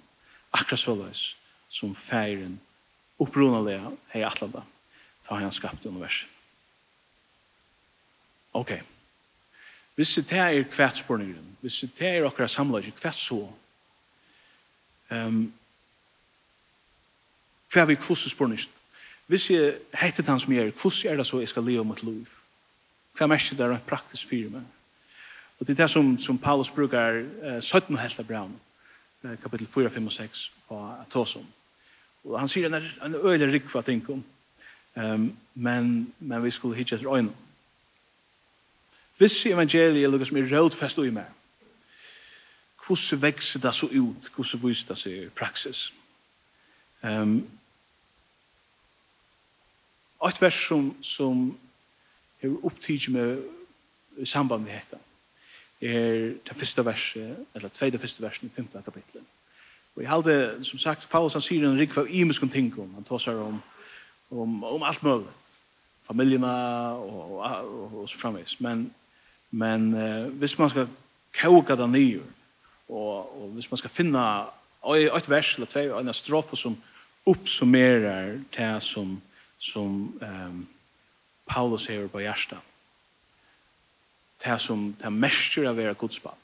Akkurat 0.53 0.81
så 0.81 0.95
løs 0.95 1.37
som 1.69 1.95
feiren 1.95 2.61
opprunalig 3.19 3.81
hei 4.15 4.23
atlanda. 4.23 4.63
Ta 5.27 5.35
han 5.35 5.53
skapt 5.53 5.87
universet. 5.87 6.29
Okej. 8.53 8.81
Okay. 8.81 8.98
Hvis 9.99 10.15
det 10.15 10.33
er 10.33 10.63
kvætspårningen, 10.63 11.57
hvis 11.61 11.85
det 11.99 12.09
er 12.09 12.27
akkurat 12.27 12.51
samlet, 12.51 12.95
kvæt 12.95 13.15
så, 13.15 13.49
um, 15.11 15.53
hva 17.73 17.81
er 17.81 17.85
vi 17.85 17.95
kvosspårningen? 17.95 18.67
Hvis 19.27 19.51
jeg 19.51 19.75
heter 20.01 20.31
han 20.31 20.39
som 20.41 20.53
jeg 20.53 20.67
er, 20.67 20.71
hvordan 20.71 21.13
er 21.13 21.17
det 21.17 21.27
så 21.27 21.39
jeg 21.39 21.49
skal 21.49 21.65
leve 21.65 21.85
mot 21.85 22.03
liv? 22.03 22.27
Hva 23.17 23.25
er 23.25 23.27
mest 23.27 23.51
det 23.51 23.61
er 23.61 23.79
praktisk 23.79 24.29
for 24.29 24.55
meg? 24.55 24.63
Og 25.59 25.67
det 25.67 25.75
er 25.75 25.83
det 25.83 25.91
som, 25.91 26.19
som 26.19 26.39
Paulus 26.39 26.71
bruker 26.71 27.19
uh, 27.57 27.61
17 27.61 27.97
og 27.97 28.01
helt 28.01 28.19
av 28.19 28.27
braun, 28.27 28.55
eh, 29.25 29.35
kapittel 29.43 29.67
4, 29.67 29.91
5 29.91 30.07
og 30.07 30.13
6, 30.13 30.53
på 30.69 30.81
Atosom. 31.01 31.47
Og 32.25 32.39
han 32.39 32.49
sier 32.49 32.71
en, 32.71 32.87
en 33.03 33.15
øyelig 33.15 33.53
rikva 33.53 33.83
ting 33.83 34.11
om, 34.11 34.25
um, 34.95 35.29
men, 35.55 36.15
men 36.19 36.45
vi 36.45 36.51
skulle 36.51 36.79
hitje 36.79 36.95
etter 36.95 37.11
øynene. 37.11 37.48
Hvis 39.19 39.47
evangeliet 39.47 40.05
er 40.05 40.13
noe 40.13 40.27
som 40.27 40.37
er 40.39 40.51
rådfest 40.53 40.99
og 40.99 41.09
i 41.09 41.15
meg. 41.15 41.27
Hvordan 42.87 43.23
vekser 43.23 43.61
det 43.61 43.75
så 43.75 43.87
ut? 43.87 44.29
Hvordan 44.35 44.63
viser 44.63 44.93
det 44.93 44.99
seg 44.99 45.13
i 45.13 45.29
praksis? 45.35 45.89
Um, 47.03 47.43
et 50.29 50.41
vers 50.43 50.61
som, 50.67 50.95
som 51.03 51.59
er 52.43 52.55
opptid 52.63 53.11
med 53.15 53.43
i 54.19 54.27
samband 54.27 54.65
med 54.65 54.73
dette 54.73 54.99
er 55.81 56.35
det 56.49 56.57
første 56.57 56.85
verset, 56.85 57.37
eller 57.55 57.69
tveide 57.69 57.99
første 57.99 58.23
verset 58.23 58.43
i 58.43 58.51
15. 58.57 58.83
kapitlet. 58.83 59.23
Og 59.97 60.03
jeg 60.03 60.11
halde, 60.11 60.65
som 60.65 60.79
sagt, 60.79 61.09
Paulus 61.11 61.33
han 61.33 61.43
sier 61.43 61.69
en 61.69 61.79
rikva 61.79 62.03
imisk 62.09 62.43
om 62.43 62.51
ting 62.51 62.73
om, 62.79 62.95
han 62.95 63.05
tar 63.05 63.19
seg 63.23 63.39
om, 63.39 63.61
om, 64.31 64.65
om 64.65 64.83
alt 64.83 65.03
mulig, 65.03 65.27
familierna 66.03 66.53
og, 66.99 67.39
og, 67.39 67.45
og, 67.45 67.95
og 68.01 68.09
så 68.09 68.19
framvis, 68.19 68.61
men 68.61 68.89
Men 69.51 69.95
eh, 69.95 70.27
hvis 70.41 70.59
man 70.59 70.71
skal 70.71 70.89
koka 71.41 71.77
det 71.77 71.89
nye, 71.91 72.23
og, 72.89 73.43
og 73.43 73.49
hvis 73.57 73.71
man 73.71 73.79
skal 73.79 73.91
finna 73.91 74.25
et 74.95 75.29
vers 75.29 75.55
eller 75.55 75.67
två 75.67 75.99
en 75.99 76.15
strofe 76.15 76.57
som 76.57 76.77
oppsummerer 77.27 78.39
det 78.57 78.83
som, 78.83 79.21
som 79.59 80.19
ehm 80.23 80.67
Paulus 81.49 81.87
säger 81.87 82.09
på 82.09 82.21
hjertet, 82.21 82.59
det 84.45 84.61
som 84.61 84.97
det 85.01 85.13
mestjer 85.13 85.69
av 85.69 85.79
er 85.81 85.95
Guds 85.95 86.21
barn, 86.21 86.37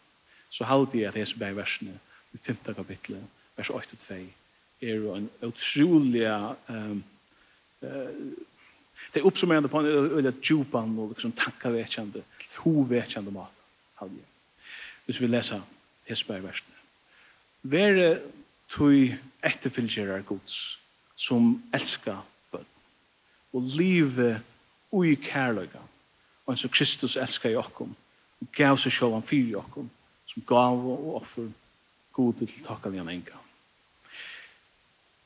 så 0.51 0.65
halte 0.65 0.99
jeg 0.99 1.09
at 1.09 1.15
hese 1.15 1.37
bæg 1.39 1.57
versene 1.57 1.99
i 2.33 2.39
5. 2.41 2.75
kapitlet, 2.75 3.21
vers 3.57 3.71
8-2, 3.71 4.15
er 4.81 5.17
en 5.17 5.31
utrolig 5.43 6.25
ehm 6.25 7.05
Det 9.15 9.21
är 9.21 9.27
uppsummerande 9.27 9.69
på 9.69 9.79
en 9.79 10.15
väldigt 10.15 10.51
djupan 10.51 10.99
och 10.99 11.09
liksom 11.09 11.33
tankavetjande, 11.33 12.23
hoväckande 12.57 13.31
mat. 13.31 13.53
Hvis 15.07 15.21
vi 15.21 15.29
leser 15.29 15.55
läser 15.55 15.63
Hesbergversen. 16.05 16.67
Vär 17.63 18.21
tog 18.69 19.15
etterfylgjere 19.41 20.23
gods 20.23 20.79
som 21.15 21.63
elskar 21.73 22.25
bøtt 22.51 22.67
Og 23.53 23.63
livet 23.63 24.43
ui 24.93 25.15
kærløyga. 25.15 25.81
Og 26.47 26.53
en 26.53 26.59
som 26.59 26.71
Kristus 26.71 27.17
elskar 27.17 27.51
i 27.51 27.57
okkom. 27.57 27.95
Og 28.41 28.51
gav 28.53 28.77
seg 28.77 28.93
sjåvan 28.93 29.23
fyr 29.23 29.53
i 29.53 29.55
okkom. 29.55 29.91
Som 30.27 30.43
gav 30.47 30.75
og 30.75 31.15
offer 31.23 31.53
god 32.13 32.35
til 32.35 32.51
takkall 32.67 32.99
igjen 32.99 33.15
enga. 33.15 33.39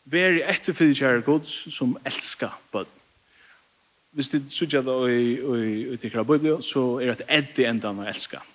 Vær 0.04 0.36
i 0.36 0.44
etterfylgjere 0.44 1.24
gods 1.24 1.72
som 1.72 1.96
elskar 2.04 2.60
bøtt 2.72 2.97
hvis 4.16 4.28
du 4.32 4.40
sutja 4.50 4.80
da 4.82 4.94
i, 5.06 5.34
i, 5.36 5.82
i 5.92 5.96
tikkara 6.00 6.24
bøyblio, 6.26 6.60
så 6.64 6.98
er 7.02 7.14
det 7.18 7.26
et 7.28 7.60
i 7.60 7.66
enda 7.68 7.92
man 7.92 8.08
elskar. 8.08 8.46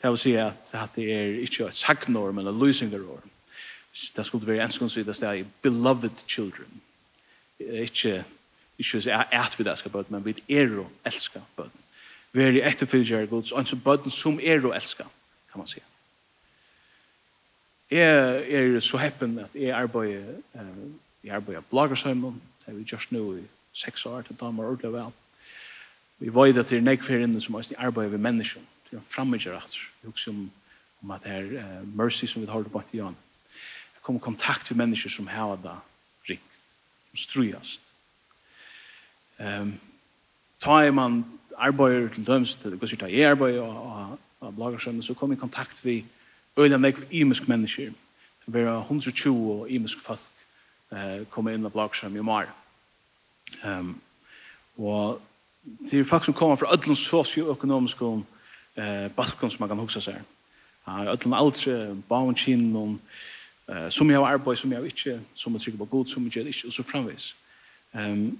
Det 0.00 0.10
vil 0.10 0.18
si 0.18 0.32
at 0.40 0.70
det 0.94 1.06
er 1.12 1.40
ikke 1.44 1.66
et 1.68 1.76
sagnorm 1.76 2.38
eller 2.38 2.56
løsingarorm. 2.56 3.30
Det 4.16 4.26
skulle 4.26 4.46
være 4.46 4.64
enskons 4.64 4.96
i 4.96 5.02
det 5.02 5.16
stedet, 5.16 5.46
beloved 5.62 6.24
children. 6.28 6.80
Ikke, 7.60 8.24
ikke 8.78 9.12
at 9.12 9.58
vi 9.58 9.64
det 9.64 9.78
skal 9.78 9.90
bøyt, 9.90 10.10
men 10.10 10.24
vi 10.24 10.34
er 10.48 10.78
å 10.80 10.86
elska 11.04 11.42
bøyt. 11.56 11.86
Vi 12.32 12.42
er 12.42 12.56
i 12.56 12.62
etterfylgjere 12.64 13.26
gods, 13.26 13.52
og 13.52 13.60
en 13.60 13.82
bøyt 13.84 14.06
som 14.14 14.38
er 14.40 14.64
å 14.64 14.72
elska, 14.72 15.04
kan 15.50 15.60
man 15.60 15.68
si. 15.68 15.82
Jeg 17.90 18.46
er 18.54 18.80
så 18.80 19.00
heppen 19.02 19.40
at 19.42 19.54
jeg 19.58 19.74
arbeider, 19.74 20.38
jeg 21.24 21.34
arbeider 21.34 21.66
bloggersheimen, 21.70 22.40
det 22.62 22.72
er 22.72 22.78
vi 22.78 22.86
just 22.92 23.12
nå 23.12 23.24
i 23.34 23.48
seks 23.72 24.06
år, 24.06 24.22
til 24.22 24.36
damer 24.40 24.64
ordentlig 24.64 24.92
vel. 24.92 25.12
Vi 26.18 26.34
vet 26.34 26.58
at 26.58 26.68
det 26.68 26.78
er 26.78 26.84
nekverinne 26.84 27.40
som 27.40 27.54
er 27.54 27.72
arbeider 27.78 28.10
ved 28.10 28.18
mennesken, 28.18 28.66
til 28.88 28.98
en 28.98 29.04
fremmedgjør 29.08 29.56
at, 29.56 29.76
vi 30.02 30.08
husker 30.10 30.32
om, 30.32 30.50
om 31.02 31.10
at 31.10 31.24
det 31.24 31.32
er 31.32 31.80
uh, 31.80 31.96
mercy 31.96 32.26
som 32.26 32.42
vi 32.42 32.46
har 32.46 32.62
på 32.62 32.82
i 32.92 32.96
Jan. 32.96 33.16
Det 33.94 34.02
kommer 34.02 34.20
kontakt 34.20 34.70
med 34.70 34.76
mennesker 34.76 35.10
som 35.10 35.26
har 35.26 35.56
det 35.56 35.76
rikt, 36.30 36.60
som 37.10 37.16
strujast. 37.16 37.94
Um, 39.38 39.80
ta 40.60 40.82
er 40.84 40.90
man 40.90 41.24
arbeider 41.56 42.08
til 42.08 42.26
døms, 42.26 42.54
til 42.54 42.70
det 42.70 42.80
går 42.80 42.86
sikkert 42.86 43.12
jeg 43.12 43.30
arbeider 43.30 43.62
og, 43.62 43.92
og, 44.10 44.18
og 44.40 44.54
blagersømme, 44.54 45.02
så 45.02 45.14
kom 45.14 45.32
i 45.32 45.36
kontakt 45.36 45.84
med 45.84 46.02
øyne 46.58 46.78
nekv 46.78 47.02
imisk 47.10 47.48
mennesker. 47.48 47.92
Det 48.46 48.66
var 48.66 48.78
120 48.80 49.66
imisk 49.68 50.00
folk 50.00 50.20
uh, 50.90 51.26
kom 51.30 51.48
inn 51.48 51.64
og 51.64 51.72
blagersømme 51.72 52.18
i 52.18 52.22
morgen 52.22 52.59
Um, 53.64 54.00
og 54.78 55.20
det 55.90 56.00
er 56.00 56.04
folk 56.04 56.24
som 56.24 56.34
kommer 56.34 56.56
fra 56.56 56.72
ødlens 56.72 56.98
sosioøkonomiske 56.98 58.04
eh, 58.76 59.10
balkon 59.10 59.50
som 59.50 59.60
man 59.60 59.68
kan 59.68 59.78
huske 59.78 60.00
seg. 60.00 60.22
Ja, 60.86 61.12
ødlen 61.12 61.34
aldre, 61.34 61.96
bauen 62.08 62.34
kinn, 62.34 63.00
eh, 63.68 63.90
som 63.90 64.10
jeg 64.10 64.18
har 64.18 64.32
arbeid, 64.32 64.56
som 64.56 64.72
jeg 64.72 64.80
har 64.80 64.86
ikke, 64.86 65.20
som 65.34 65.52
jeg 65.52 65.60
trykker 65.60 65.78
på 65.78 65.84
god, 65.84 66.06
som 66.06 66.24
jeg 66.24 66.32
gjør 66.32 66.46
ikke, 66.46 66.66
og 66.66 66.72
så 66.72 66.82
framvis. 66.82 67.36
Um, 67.92 68.38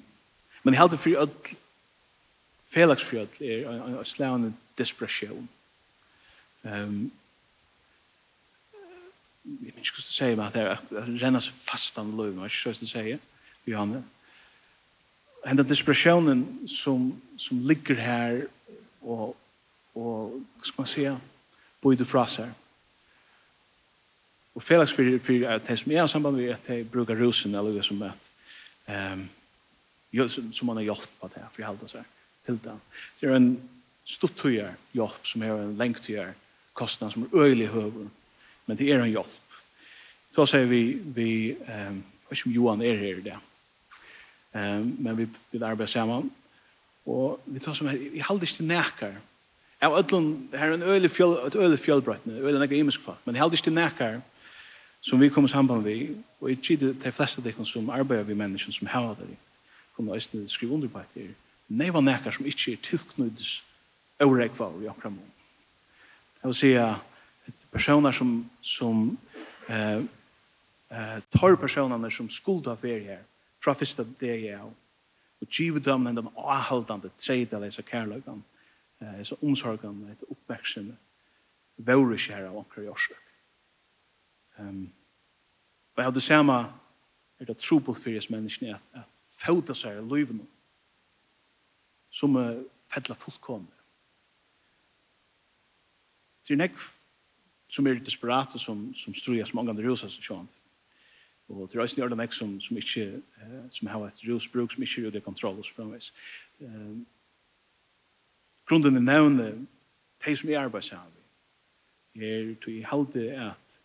men 0.62 0.74
jeg 0.74 0.80
heldur 0.80 0.96
for 0.96 1.22
ødl, 1.22 1.56
felagsfri 2.68 3.18
ødl, 3.18 3.44
er 3.44 3.98
en 3.98 4.04
slagende 4.04 4.54
desperation. 4.78 5.48
Um, 6.64 7.12
jeg 9.44 9.74
vet 9.74 9.76
ikke 9.76 9.96
hva 9.96 10.06
du 10.06 10.12
sier, 10.12 10.36
men 10.36 10.46
at 10.46 10.54
det 10.54 10.62
er 10.62 10.70
at 10.76 11.22
renna 11.22 11.40
seg 11.40 11.54
fastan 11.54 12.14
løy, 12.16 12.30
men 12.30 12.44
jeg 12.44 12.54
ikke 12.54 12.70
hva 12.70 12.80
du 12.80 12.86
sier, 12.86 13.28
Johanne. 13.66 14.04
Ja 14.04 14.19
henda 15.44 15.62
desperationen 15.62 16.68
som, 16.68 17.22
som 17.36 17.58
ligger 17.58 17.94
her 17.94 18.42
og, 19.02 19.36
og 19.94 20.42
skal 20.62 20.74
man 20.80 20.86
säga, 20.86 21.20
borde 21.80 22.04
fras 22.04 22.36
här. 22.36 22.52
Og 24.54 24.62
felaks 24.62 24.92
for, 24.92 25.18
for 25.22 25.46
at 25.46 25.68
det 25.68 25.78
som 25.78 25.92
är 25.92 26.06
samband 26.06 26.36
med 26.36 26.50
at 26.50 26.68
jeg 26.68 26.90
bruker 26.90 27.14
rusen 27.14 27.54
eller 27.54 27.82
som 27.82 28.02
att 28.02 28.30
um, 28.88 29.28
som 30.52 30.66
man 30.66 30.76
har 30.76 30.82
hjälpt 30.82 31.20
på 31.20 31.26
det 31.26 31.34
for 31.34 31.62
för 31.62 31.62
att 31.62 31.68
hålla 31.68 31.88
sig 31.88 32.02
det. 32.46 32.78
Det 33.20 33.28
er 33.28 33.34
en 33.36 33.60
stortøyar 34.04 34.74
hjelp 34.92 35.26
som 35.26 35.42
er 35.42 35.52
en 35.54 35.76
lengtøyar 35.78 36.34
kostnad 36.72 37.12
som 37.12 37.22
er 37.22 37.34
øyelig 37.34 37.68
høver. 37.68 38.08
Men 38.66 38.76
det 38.76 38.90
er 38.90 39.02
en 39.02 39.10
hjelp. 39.10 39.54
Så 40.32 40.46
sier 40.46 40.66
vi, 40.66 40.98
vi 41.14 41.54
um, 41.54 42.02
hva 42.28 42.36
som 42.36 42.52
Johan 42.52 42.82
er 42.82 42.96
her 42.96 43.18
i 43.18 43.26
det. 43.30 43.36
Ehm 44.54 44.96
men 44.98 45.16
vi, 45.16 45.28
vi 45.50 45.62
arbeider 45.64 45.86
sammen. 45.86 46.30
och 47.04 47.40
vi 47.44 47.60
tar 47.60 47.74
som 47.74 47.88
i 47.88 48.10
jeg 48.14 48.24
halde 48.24 48.46
ikke 48.46 48.64
näkar. 48.64 49.14
Jag 49.80 49.98
ödlon 49.98 50.48
här 50.52 50.72
en 50.72 50.82
öle 50.82 51.08
fjäll 51.08 51.46
ett 51.46 51.56
öle 51.56 51.76
fjällbrott 51.76 52.26
nu 52.26 52.36
öle 52.36 52.58
øylig 52.58 52.78
imisk 52.78 53.00
folk, 53.00 53.18
men 53.24 53.34
jeg 53.34 53.42
halde 53.42 53.56
ikke 53.56 53.70
näkar 53.70 54.20
som 55.00 55.20
vi 55.20 55.28
kommer 55.28 55.48
samman 55.48 55.84
vi, 55.84 56.16
och 56.38 56.50
i 56.50 56.56
tid 56.56 56.94
de 57.02 57.12
flesta 57.12 57.42
de 57.42 57.64
som 57.64 57.90
arbetar 57.90 58.22
vi 58.22 58.34
människor 58.34 58.72
som 58.72 58.86
har 58.86 59.14
det, 59.14 59.36
kommer 59.96 60.16
att 60.16 60.50
skriva 60.50 60.74
under 60.74 60.88
på 60.88 61.00
det. 61.14 61.34
Nej 61.66 61.90
var 61.90 62.00
näkar 62.00 62.30
som 62.30 62.46
inte 62.46 62.70
är 62.70 62.76
tillknuds 62.76 63.62
tilknudes 64.18 64.58
var 64.58 64.78
vi 64.78 64.88
akram. 64.88 65.18
Jag 66.40 66.48
vill 66.48 66.54
säga 66.54 66.96
at 67.48 67.70
personer 67.70 68.12
som, 68.12 68.50
som 68.60 69.16
eh, 69.68 69.96
eh, 70.88 71.20
tar 71.30 71.56
personene 71.56 72.10
som 72.10 72.28
skulda 72.28 72.76
för 72.76 73.00
här 73.00 73.18
fra 73.60 73.74
fyrsta 73.76 74.04
deg 74.20 74.46
av. 74.56 74.72
Og 75.40 75.48
givet 75.48 75.84
dem 75.84 76.04
den 76.04 76.28
avholdende 76.36 77.10
tredjedeles 77.16 77.78
av 77.78 77.88
kærløkken, 77.88 78.42
eh, 79.00 79.22
så 79.24 79.38
omsorgen 79.42 80.04
etter 80.12 80.32
oppveksten 80.32 80.92
vore 81.86 82.18
kjære 82.18 82.48
av 82.48 82.56
omkring 82.56 82.88
årsøk. 82.90 83.26
Um, 84.58 84.92
og 85.94 85.96
jeg 85.96 86.04
hadde 86.04 86.20
samme 86.20 86.58
er 87.40 87.44
det 87.48 87.56
trobult 87.56 88.02
for 88.02 88.16
oss 88.16 88.30
menneskene 88.30 88.74
at, 88.74 88.88
at 88.94 89.36
fauta 89.40 89.74
seg 89.74 89.96
i 89.96 90.04
løyvene 90.04 90.44
som 92.12 92.36
er 92.36 92.58
fedla 92.90 93.16
fullkomne. 93.16 93.70
Det 96.44 96.56
er 96.56 96.60
nekv 96.60 96.90
som 97.70 97.86
er 97.86 98.00
desperate 98.02 98.58
som, 98.58 98.88
som 98.94 99.14
struer 99.14 99.46
som 99.46 99.60
mange 99.60 99.70
andre 99.70 99.86
rosa 99.86 100.08
som 100.10 100.22
sjånt. 100.22 100.56
Og 101.48 101.68
det 101.68 101.78
er 101.78 101.82
også 101.82 102.00
en 102.00 102.04
ordentlig 102.04 102.34
som, 102.34 102.56
som 102.60 102.76
ikke 102.76 103.22
uh, 103.38 103.39
som 103.74 103.88
har 103.88 104.06
et 104.06 104.22
rusbruk 104.28 104.72
som 104.72 104.82
ikke 104.82 105.02
gjør 105.06 105.16
det 105.16 105.24
kontroll 105.24 105.56
hos 105.56 105.70
fremvis. 105.70 106.12
fremveis. 106.58 106.80
Um, 106.80 107.06
grunden 108.70 108.96
er 108.96 109.00
nevne 109.00 109.66
de 110.24 110.36
som 110.36 110.50
er 110.50 110.60
arbeidshavn 110.60 111.16
er 112.14 112.54
to 112.62 112.70
i 112.70 112.82
halde 112.82 113.30
at 113.34 113.76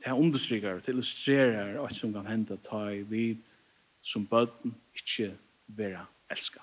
det 0.00 0.12
understryker 0.12 0.74
og 0.74 0.88
illustrerer 0.88 1.78
alt 1.80 1.94
som 1.94 2.12
kan 2.12 2.26
hende 2.26 2.56
ta 2.64 2.88
i 2.88 3.02
vid 3.02 3.52
som 4.02 4.26
bøten 4.26 4.74
ikke 4.96 5.34
være 5.66 6.06
elska 6.30 6.60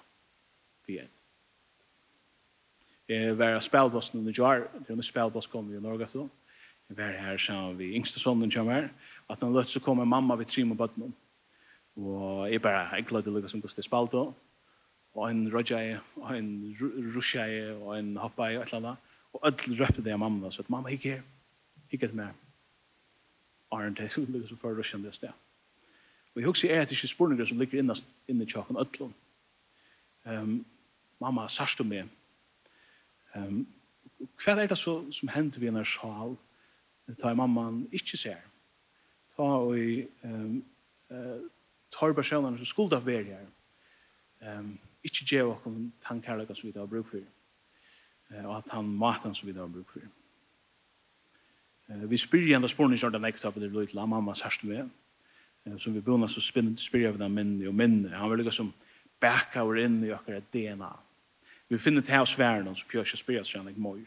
vi 0.87 0.97
er 0.97 1.07
Jeg 3.07 3.37
var 3.39 3.55
av 3.55 3.61
spelbossen 3.61 4.19
under 4.19 4.33
Jar, 4.35 4.65
det 4.79 4.89
er 4.89 4.97
en 4.97 5.03
spelboss 5.03 5.47
kom 5.47 5.69
vi 5.69 5.77
i 5.77 5.81
Norge 5.81 6.05
til, 6.11 6.25
jeg 6.89 6.97
var 6.97 7.13
her 7.15 7.37
sammen 7.37 7.77
vi 7.79 7.93
yngste 7.95 8.19
sonnen 8.19 8.51
kommer, 8.51 8.89
at 9.29 9.39
han 9.39 9.53
løtt 9.53 9.69
så 9.71 9.79
kommer 9.79 10.05
mamma 10.05 10.35
vi 10.35 10.45
trim 10.45 10.71
og 10.71 10.77
bøten. 10.77 11.13
Og 11.97 12.51
jeg 12.51 12.61
bare, 12.61 12.95
jeg 12.95 13.05
gleder 13.05 13.31
lukket 13.31 13.51
som 13.51 13.61
Gusti 13.61 13.81
Spalto. 13.81 14.33
og 15.17 15.31
en 15.31 15.53
rødgjei, 15.53 15.97
og 16.15 16.37
en 16.37 16.75
rusjei, 17.15 17.71
og 17.71 17.99
en 17.99 18.17
hoppei, 18.17 18.57
og 18.57 18.63
et 18.63 18.73
eller 18.73 18.77
annet. 18.77 18.97
Og 19.33 19.47
alle 19.47 19.77
røpte 19.79 20.03
det 20.03 20.13
av 20.13 20.19
mamma, 20.19 20.51
så 20.51 20.61
at 20.61 20.69
mamma, 20.69 20.89
ikke 20.89 21.09
her, 21.09 21.21
ikke 21.91 22.05
et 22.05 22.13
mer. 22.13 22.33
Arne, 23.71 23.95
det 23.95 24.05
er 24.05 24.25
lukket 24.29 24.49
som 24.49 24.57
for 24.57 24.77
rusjen 24.77 25.03
det 25.03 25.15
sted. 25.15 25.29
Og 26.35 26.41
jeg 26.41 26.45
husker 26.45 26.69
er 26.69 26.81
at 26.81 26.89
det 26.89 26.97
ikke 26.97 27.07
spurninger 27.07 27.45
som 27.45 27.57
ligger 27.57 27.79
innast, 27.79 28.07
inne 28.27 28.43
i 28.43 28.47
tjokken, 28.47 28.77
ødlån. 28.77 29.13
Um, 30.25 30.65
mamma, 31.19 31.47
sørste 31.47 31.83
meg, 31.83 32.05
um, 33.35 33.67
hva 34.43 34.53
er 34.53 34.67
det 34.67 34.77
så, 34.77 34.99
som 35.11 35.29
hender 35.33 35.59
vi 35.59 35.65
i 35.65 35.69
en 35.69 35.85
sjal, 35.85 36.37
ta 37.17 37.33
mamma 37.33 37.71
ikke 37.91 38.17
ser, 38.17 38.41
ta 39.35 39.43
og 39.65 39.79
i... 39.79 40.05
um, 40.23 40.63
uh, 41.09 41.41
tar 41.97 42.13
personer 42.13 42.57
som 42.57 42.69
skulle 42.69 42.97
ha 42.97 43.03
vært 43.03 43.31
her, 43.31 43.47
um, 44.59 44.75
ikke 45.05 45.25
gjør 45.31 45.53
oss 45.55 45.65
han 46.09 46.21
kærlighet 46.21 46.57
som 46.57 46.69
vi 46.69 46.75
har 46.77 46.89
brukt 46.89 47.09
for, 47.09 47.25
uh, 48.33 48.45
og 48.45 48.53
at 48.59 48.71
han 48.75 48.91
maten 49.01 49.33
som 49.33 49.49
vi 49.49 49.55
har 49.57 49.71
brukt 49.71 49.91
for. 49.95 50.05
Uh, 51.89 52.05
vi 52.09 52.19
spyr 52.21 52.45
igjen 52.45 52.65
da 52.65 52.69
sporene 52.71 52.99
kjørt 52.99 53.17
den 53.17 53.29
ekstra 53.29 53.51
på 53.51 53.63
det 53.63 53.71
løyt, 53.73 53.95
til 53.95 54.05
mamma 54.05 54.35
sørste 54.37 54.69
med, 54.69 54.89
uh, 55.67 55.77
som 55.77 55.95
vi 55.95 56.03
begynner 56.03 56.29
så 56.29 56.43
spyrir 56.43 57.13
av 57.13 57.21
den 57.21 57.33
minne 57.33 57.69
og 57.69 57.75
minne. 57.75 58.13
Han 58.15 58.31
vil 58.33 58.45
liksom 58.45 58.73
backa 59.21 59.63
over 59.65 59.81
inn 59.81 60.03
i 60.05 60.13
akkurat 60.13 60.51
DNA. 60.53 60.93
Vi 61.67 61.77
finner 61.81 62.05
til 62.05 62.21
oss 62.21 62.37
verden 62.39 62.75
som 62.75 62.87
Pjørs 62.87 63.15
og 63.15 63.19
spyrir 63.19 63.47
seg 63.47 63.65
ikke 63.67 63.81
mor. 63.81 64.03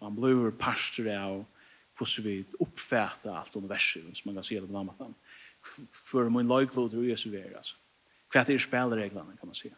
Han 0.00 0.14
blir 0.16 0.54
pastor 0.56 1.10
av 1.12 1.42
hvordan 1.98 2.24
vi 2.24 2.36
oppfatter 2.62 3.34
alt 3.36 3.56
universet, 3.58 4.06
som 4.16 4.30
man 4.30 4.38
kan 4.38 4.46
si 4.46 4.56
det 4.56 4.64
på 4.64 4.72
den 4.72 4.86
måten. 4.88 5.10
Uh, 5.10 5.29
för 5.92 6.28
min 6.28 6.48
lojklod 6.48 6.94
och 6.94 7.04
Jesu 7.04 7.30
ver. 7.30 7.56
Alltså. 7.56 7.76
Kvart 8.28 8.48
är 8.48 8.58
spelreglerna 8.58 9.36
kan 9.36 9.48
man 9.48 9.54
säga. 9.54 9.74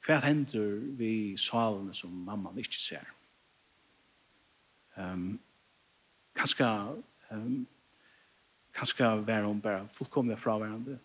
Kvart 0.00 0.24
händer 0.24 0.80
vi 0.82 1.36
salen 1.36 1.94
som 1.94 2.24
mamma 2.24 2.52
inte 2.56 2.70
ser. 2.70 3.12
Um, 4.94 5.38
kanske 6.34 6.64
um, 7.28 7.66
kanske 8.72 9.16
var 9.16 9.42
hon 9.42 9.60
bara 9.60 9.88
fullkomligt 9.88 10.38
frånvarande. 10.38 10.98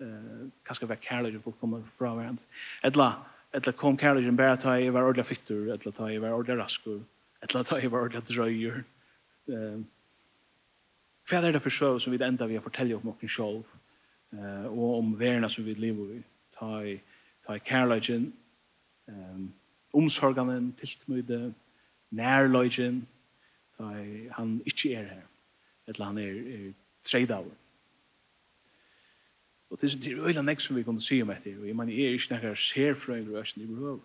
Uh, 0.00 0.48
kanske 0.62 0.86
var 0.86 0.96
kärleken 0.96 1.42
fullkomligt 1.42 1.92
frånvarande. 1.92 2.42
Eller 2.82 3.12
Etla 3.52 3.72
kom 3.72 3.98
kärleken 3.98 4.36
bara 4.36 4.56
ta 4.56 4.78
i 4.78 4.90
var 4.90 5.02
ordla 5.02 5.24
fytter. 5.24 5.74
etla 5.74 5.92
ta 5.92 6.10
i 6.10 6.18
var 6.18 6.32
ordla 6.32 6.56
raskur, 6.56 7.02
etla 7.40 7.64
ta 7.64 7.80
i 7.80 7.86
var 7.86 8.00
ordla 8.00 8.20
dröjur. 8.20 8.84
Um, 9.46 9.86
Hva 11.30 11.38
er 11.46 11.52
det 11.54 11.62
for 11.62 11.70
søv 11.70 12.00
som 12.02 12.12
vi 12.12 12.18
enda 12.26 12.46
vi 12.46 12.56
har 12.58 12.62
fortellet 12.62 12.98
om 12.98 13.12
okken 13.12 13.30
sjål, 13.30 13.60
uh, 14.34 14.66
og 14.66 14.96
om 14.98 15.12
verna 15.18 15.48
som 15.48 15.64
vi 15.64 15.76
lever 15.78 16.16
i, 16.16 16.22
ta 16.56 16.80
i, 16.82 16.96
ta 17.46 17.54
i 17.54 17.62
kærløgjen, 17.62 18.32
um, 19.08 19.44
omsorgene, 19.94 20.72
tilknøyde, 20.80 21.54
nærløgjen, 22.10 23.04
ta 23.78 23.92
i 24.02 24.24
han 24.34 24.56
ikke 24.66 24.94
er 24.94 25.06
her, 25.12 25.28
eller 25.86 26.04
han 26.10 26.18
er, 26.18 26.40
er 26.56 26.72
treid 27.06 27.30
av. 27.30 27.46
Og 29.70 29.80
det 29.80 29.92
er 29.92 30.02
det 30.02 30.16
øyla 30.18 30.42
nek 30.42 30.60
som 30.60 30.76
vi 30.76 30.82
kunne 30.82 31.00
si 31.00 31.20
om 31.22 31.30
etter, 31.30 31.60
og 31.60 31.68
jeg 31.68 31.76
mener, 31.76 31.94
jeg 31.94 32.08
er 32.10 32.18
ikke 32.18 32.34
nekker 32.34 32.58
ser 32.58 32.98
og 33.08 33.14
en 33.18 33.30
grøsjen 33.30 33.62
i 33.62 33.70
behøver. 33.70 34.02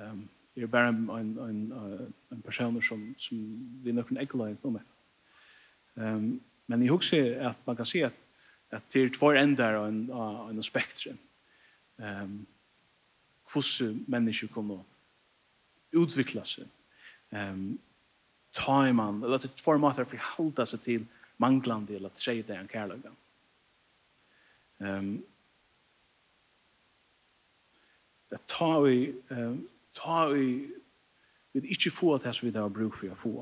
Um, 0.00 0.24
jeg 0.56 0.62
er 0.62 0.72
bare 0.72 0.88
en, 0.88 1.04
en, 1.10 1.38
en, 1.44 2.14
en 2.32 2.42
person 2.42 2.82
som, 2.82 3.04
som 3.18 3.38
vi 3.84 3.92
nøkken 3.92 4.16
ekkeløyent 4.16 4.64
om 4.64 4.80
etter. 4.80 4.91
Um, 5.94 6.40
men 6.66 6.82
jeg 6.82 6.92
husker 6.94 7.48
at 7.50 7.66
man 7.66 7.76
kan 7.76 7.88
si 7.88 8.00
at, 8.06 8.16
at 8.72 8.84
det 8.92 9.02
er 9.02 9.12
två 9.12 9.32
ender 9.36 9.76
av 9.76 9.88
en, 9.88 10.02
av 10.12 10.50
en 10.50 10.62
spektrum. 10.64 11.18
Um, 11.98 12.46
hvordan 13.52 14.04
mennesker 14.08 14.48
kommer 14.52 14.80
å 14.80 16.02
utvikle 16.02 16.44
seg. 16.48 16.68
Um, 17.32 17.76
ta 18.52 18.82
i 18.88 18.94
man, 18.96 19.22
eller 19.24 19.42
til 19.42 19.52
två 19.60 19.76
måter 19.80 20.08
for 20.08 20.20
å 20.20 20.30
holde 20.36 20.66
seg 20.68 20.84
til 20.84 21.04
manglande 21.42 21.96
eller 21.96 22.12
tredje 22.16 22.56
en 22.56 22.70
kærløyga. 22.70 23.12
Um, 24.82 25.12
at 28.32 28.44
ta 28.48 28.74
i, 28.88 29.12
um, 29.30 29.60
ta 29.96 30.24
i, 30.32 30.48
vi 31.52 31.64
ikke 31.74 31.92
få 31.92 32.16
det 32.18 32.32
som 32.34 32.48
vi 32.48 32.56
har 32.56 32.72
bruk 32.72 32.96
for 32.96 33.12
å 33.12 33.18
få. 33.18 33.34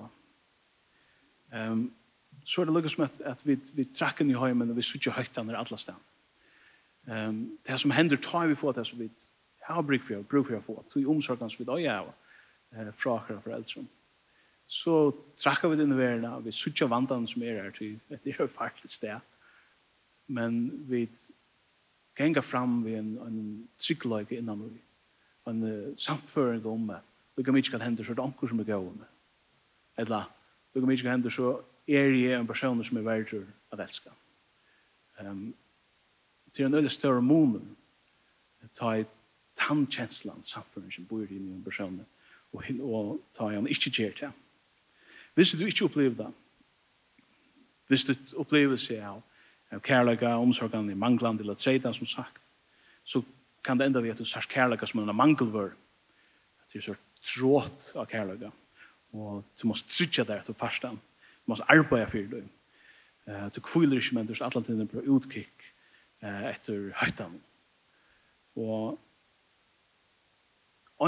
Um, 1.55 1.89
så 2.51 2.61
er 2.61 2.67
det 2.67 2.75
lukkast 2.75 2.99
med 2.99 3.07
at, 3.07 3.21
at 3.31 3.43
vi, 3.47 3.55
vi 3.75 3.85
trakker 3.95 4.27
i 4.27 4.35
høymen 4.35 4.73
og 4.73 4.79
vi 4.79 4.83
sutter 4.83 5.15
høytene 5.15 5.55
alle 5.55 5.79
stedene. 5.79 6.07
Um, 7.07 7.59
det 7.67 7.79
som 7.81 7.91
hender 7.95 8.19
tar 8.21 8.49
vi 8.51 8.59
få 8.59 8.73
det 8.73 8.87
som 8.87 8.99
vi 8.99 9.09
har 9.65 9.83
bruk 9.83 10.03
for, 10.03 10.27
bruk 10.27 10.49
for 10.49 10.59
å 10.59 10.65
få, 10.65 10.75
til 10.91 11.07
omsorgen 11.09 11.51
som 11.51 11.63
vi 11.63 11.69
da 11.69 11.79
gjør 11.79 12.11
eh, 12.11 12.91
fra 12.97 13.17
akkurat 13.21 13.45
foreldre. 13.45 13.85
Så 14.71 14.97
trakker 15.39 15.71
vi 15.71 15.79
den 15.79 15.97
verden, 15.99 16.27
vi 16.45 16.55
sutter 16.55 16.91
vantene 16.91 17.29
som 17.31 17.43
er 17.43 17.63
her 17.63 17.71
til, 17.75 17.97
det 18.11 18.35
er 18.35 18.43
jo 18.43 18.51
faktisk 18.51 18.95
sted. 18.99 19.23
Men 20.27 20.61
vi 20.91 21.07
ganger 22.19 22.43
fram 22.43 22.81
ved 22.85 22.99
en, 22.99 23.15
en 23.27 23.41
tryggløyke 23.79 24.39
innan 24.39 24.67
vi, 24.67 24.83
en 25.51 25.65
uh, 25.65 25.97
samføring 25.99 26.67
om 26.67 26.91
at 26.99 27.07
du 27.37 27.43
kan 27.47 27.57
ikke 27.57 27.79
hende 27.79 28.05
så 28.05 28.15
det 28.15 28.27
anker 28.27 28.51
som 28.51 28.61
er 28.61 28.75
gøy 28.75 28.91
med. 28.91 29.11
Eller 29.99 30.27
du 30.75 30.81
kan 30.81 30.91
ikke 30.91 31.11
hende 31.11 31.31
så 31.31 31.55
er 31.97 32.13
jeg 32.15 32.39
en 32.39 32.47
person 32.47 32.85
som 32.85 32.97
er 32.97 33.07
verdt 33.07 33.35
at 33.73 33.81
elska. 33.81 34.11
Um, 35.21 35.55
til 36.53 36.67
en 36.67 36.75
øyne 36.75 36.91
større 36.91 37.23
månen 37.23 37.77
ta 38.75 38.95
i 38.99 39.07
tannkjenslan 39.59 40.45
samfunnet 40.47 40.95
som 40.95 41.07
bor 41.09 41.25
inne 41.27 41.51
i 41.51 41.57
en 41.57 41.65
person 41.65 41.99
og, 42.53 42.65
og 42.81 43.19
ta 43.37 43.51
i 43.51 43.59
han 43.59 43.69
ikke 43.71 43.93
gjør 43.95 44.15
det. 44.21 44.31
Hvis 45.35 45.53
du 45.53 45.65
ikke 45.67 45.85
opplever 45.85 46.17
det, 46.25 46.31
hvis 47.91 48.07
du 48.07 48.15
opplever 48.39 48.79
seg 48.79 49.03
av, 49.03 49.23
av 49.71 49.83
kærlega, 49.83 50.37
omsorgene 50.39 50.95
i 50.95 50.99
mangland 50.99 51.41
eller 51.43 51.59
tredje, 51.59 51.93
som 51.95 52.07
sagt, 52.07 52.43
så 53.05 53.23
kan 53.65 53.79
det 53.79 53.89
enda 53.89 54.03
vi 54.03 54.13
at 54.13 54.19
du 54.19 54.25
sars 54.25 54.47
kærlega 54.51 54.87
som 54.87 55.03
en 55.03 55.17
mangelvør, 55.17 55.73
at 56.63 56.73
du 56.73 56.79
er 56.79 56.87
så 56.87 56.97
tråt 57.21 57.91
av 57.99 58.07
kærlega, 58.11 58.51
og 59.13 59.43
du 59.59 59.67
må 59.69 59.77
strykja 59.79 60.25
der 60.27 60.45
til 60.47 60.55
farstan, 60.59 60.99
måste 61.51 61.65
arbeta 61.65 62.11
för 62.11 62.19
det. 62.19 62.45
Eh 63.33 63.51
så 63.51 63.61
kvilar 63.61 63.97
ju 63.97 64.11
men 64.13 64.27
det 64.27 64.41
är 64.41 64.45
allt 64.45 64.67
den 64.67 64.89
på 64.89 65.03
utkick 65.03 65.57
eh 66.21 66.45
efter 66.45 66.93
höjtan. 66.95 67.41
Och 68.55 68.99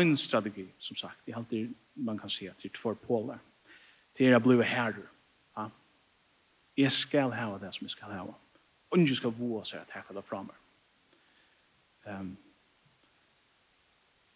en 0.03 0.17
strategi 0.17 0.69
som 0.79 0.97
sagt, 0.97 1.19
det 1.25 1.33
alltid 1.33 1.75
man 1.93 2.19
kan 2.19 2.31
se 2.31 2.49
att 2.49 2.59
det 2.59 2.69
är 2.69 2.71
två 2.71 2.95
poler. 2.95 3.39
Det 4.13 4.27
är 4.27 4.35
att 4.35 4.43
bli 4.43 4.63
herre. 4.63 5.07
Ja. 5.55 5.71
Jag 6.75 6.93
ska 6.93 7.21
ha 7.23 7.59
det 7.59 7.73
som 7.73 7.85
jag 7.85 7.91
ska 7.91 8.07
ha. 8.07 8.35
Och 8.89 8.99
inte 8.99 9.15
ska 9.15 9.31
våga 9.31 9.65
sig 9.65 9.81
att 9.81 9.91
häcka 9.91 10.13
det 10.13 10.23
framöver. 10.23 10.57
Ehm 12.05 12.37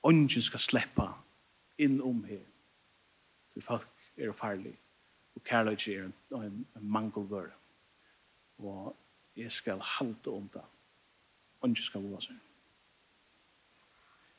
Ongen 0.06 0.28
ska 0.28 0.58
släppa 0.58 1.14
in 1.76 2.00
om 2.00 2.24
her. 2.24 2.46
Så 3.54 3.60
folk 3.60 3.88
er 4.16 4.32
farlig 4.32 4.76
og 5.36 5.44
kærløyde 5.44 5.94
er 5.94 6.04
en, 6.04 6.14
en 6.40 6.66
mangelvør. 6.80 7.50
Og 8.58 8.96
jeg 9.36 9.50
skal 9.50 9.80
halte 9.80 10.28
om 10.28 10.48
det. 10.54 10.64
Og 11.60 11.68
ikke 11.68 11.82
skal 11.82 12.02
våre 12.02 12.22
seg. 12.24 12.42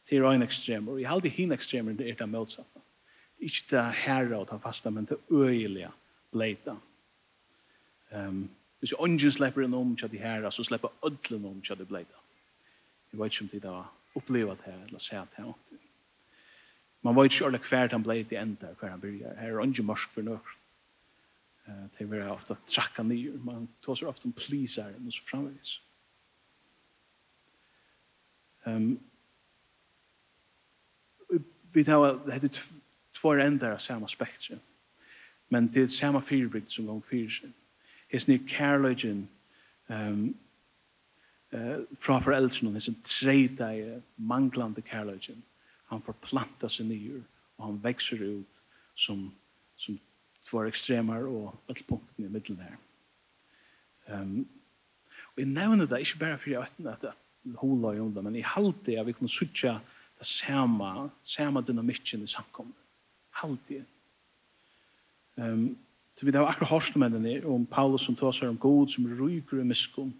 Det 0.09 0.17
er 0.17 0.29
en 0.31 0.45
ekstremer. 0.45 0.91
Og 0.91 1.01
jeg 1.01 1.07
har 1.07 1.15
halte 1.15 1.29
henne 1.29 1.53
ekstremer 1.53 1.93
det 1.93 2.09
er 2.09 2.19
det 2.19 2.29
motsatte. 2.29 2.83
Ikke 3.39 3.65
det 3.69 3.83
herre 4.05 4.39
å 4.39 4.45
ta 4.49 4.57
fasta, 4.57 4.89
men 4.89 5.05
det 5.05 5.19
øyelige 5.29 5.91
bleita. 6.31 6.77
Um, 8.11 8.47
hvis 8.79 8.93
jeg 8.93 9.11
ikke 9.13 9.31
slipper 9.31 9.65
en 9.65 9.73
om 9.73 9.95
til 9.95 10.11
det 10.11 10.21
herre, 10.21 10.51
så 10.51 10.63
slipper 10.63 10.93
ødlen 11.05 11.45
om 11.45 11.61
til 11.61 11.77
det 11.77 11.87
bleita. 11.87 12.23
Jeg 13.11 13.19
vet 13.19 13.33
ikke 13.33 13.43
om 13.43 13.49
det 13.49 13.69
var 13.69 13.91
opplevet 14.15 14.61
her, 14.65 14.79
eller 14.87 14.99
sett 14.99 15.37
her. 15.37 15.53
Man 17.01 17.15
vet 17.15 17.31
ikke 17.31 17.45
alle 17.45 17.59
hvert 17.69 17.91
han 17.91 18.03
bleit 18.03 18.31
i 18.31 18.39
enda, 18.41 18.73
hver 18.79 18.89
han 18.89 19.01
byrjar. 19.01 19.37
Her 19.39 19.59
er 19.59 19.67
ikke 19.67 19.83
morsk 19.83 20.11
for 20.11 20.25
nøkker 20.25 20.56
det 21.97 22.03
är 22.03 22.31
ofta 22.31 22.55
tracka 22.55 23.03
ner. 23.03 23.31
Man 23.31 23.67
tar 23.81 23.95
sig 23.95 24.07
ofta 24.07 24.27
om 24.27 24.31
pleaser 24.31 24.95
och 25.07 25.13
så 25.13 25.23
framvis. 25.23 25.81
Um, 28.63 28.99
vi 31.73 31.85
tar 31.85 32.25
det 32.25 32.33
heter 32.33 32.61
två 33.21 33.33
ändar 33.33 33.71
av 33.71 33.77
samma 33.77 34.07
spektrum. 34.07 34.59
Men 35.47 35.67
det 35.71 35.81
är 35.81 35.87
samma 35.87 36.21
fyrbygd 36.21 36.69
som 36.69 36.85
gång 36.85 37.01
fyra 37.01 37.29
sin. 37.29 37.53
Det 38.09 38.29
är 38.29 38.47
kärlöjden 38.47 39.27
um, 39.87 40.33
uh, 41.53 41.79
från 41.97 42.21
föräldrarna. 42.21 42.71
Det 42.71 42.87
är 42.87 42.89
en 42.89 43.01
tredje 43.01 44.01
manglande 44.15 44.81
kärlöjden. 44.81 45.41
Han 45.85 46.01
får 46.01 46.13
planta 46.13 46.69
sig 46.69 46.85
ner 46.85 47.23
och 47.55 47.65
han 47.65 47.79
växer 47.79 48.23
ut 48.23 48.61
som, 48.93 49.31
som 49.75 49.99
två 50.47 50.63
extremer 50.63 51.25
och 51.25 51.55
ett 51.67 51.87
punkt 51.87 52.19
i 52.19 52.29
mitten 52.29 52.59
her. 52.59 52.77
Um, 54.07 54.47
og 55.35 55.43
jeg 55.43 55.51
nevner 55.51 55.85
det 55.85 55.99
ikke 55.99 56.19
bare 56.19 56.37
for 56.39 56.61
at, 56.61 56.71
at, 56.87 57.03
at 57.03 57.57
hula 57.59 57.91
i 57.93 57.99
det, 58.15 58.23
men 58.23 58.35
i 58.35 58.41
halte 58.41 58.99
at 58.99 59.05
vi 59.07 59.15
kunne 59.15 59.29
sutja 59.29 59.79
det 60.17 60.25
samme, 60.25 61.09
samme 61.23 61.61
dynamikken 61.61 62.23
i 62.23 62.27
samkommet. 62.27 62.75
Halvtid. 63.29 63.83
Um, 65.35 65.77
så 66.15 66.25
vi 66.25 66.31
har 66.31 66.47
akkurat 66.47 66.69
hørt 66.69 66.95
med 66.95 67.11
denne 67.13 67.45
om 67.45 67.65
Paulus 67.65 68.01
som 68.01 68.15
tar 68.15 68.31
seg 68.31 68.49
om 68.49 68.57
god 68.57 68.87
som 68.89 69.05
ryker 69.05 69.61
i 69.61 69.67
miskom. 69.67 70.13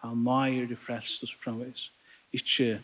Han 0.00 0.22
nøyer 0.24 0.70
det 0.70 0.78
frelst 0.80 1.22
og 1.22 1.28
så 1.28 1.38
framveis. 1.38 1.90
Ikke 2.32 2.80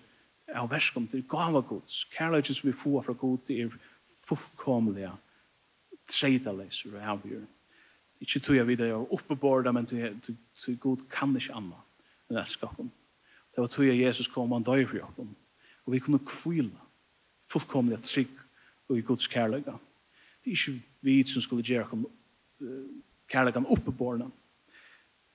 av 0.54 0.68
verskom 0.70 1.06
til 1.08 1.24
gava 1.28 1.62
gods. 1.64 2.04
Kærlighet 2.12 2.52
som 2.52 2.68
vi 2.68 2.76
får 2.76 3.06
fra 3.06 3.16
god 3.16 3.50
er 3.50 3.72
fullkomlige 4.28 5.14
treidaleser 6.08 6.96
og 6.96 7.08
avgjør. 7.14 7.44
Ikke 8.20 8.40
tog 8.40 8.56
jeg 8.56 8.66
videre, 8.66 8.94
og 8.94 9.00
var 9.00 9.12
oppe 9.14 9.36
men 9.72 9.86
tog 9.86 10.80
god 10.80 11.04
kan 11.10 11.36
ikke 11.36 11.54
anna 11.54 11.78
enn 12.28 12.40
elsker 12.40 12.68
oss. 12.68 12.90
Det 13.54 13.62
var 13.62 13.70
tog 13.72 13.86
jeg 13.86 14.00
Jesus 14.00 14.28
kom, 14.28 14.52
og 14.52 14.58
han 14.58 14.66
døy 14.66 14.86
for 14.86 15.06
oss. 15.06 15.28
Og 15.86 15.92
vi 15.92 15.98
kunne 15.98 16.18
kvile 16.26 16.70
fullkomlig 17.48 18.02
trygg 18.02 18.34
og 18.88 18.98
i 18.98 19.00
Guds 19.02 19.26
kærlighet. 19.26 19.78
Det 20.44 20.52
er 20.52 20.56
ikke 20.56 20.82
vi 21.00 21.22
som 21.26 21.42
skulle 21.42 21.64
gjøre 21.64 21.86
oss 21.92 22.06
kærligheten 23.28 23.66
oppe 23.70 23.92
bordet. 23.92 24.28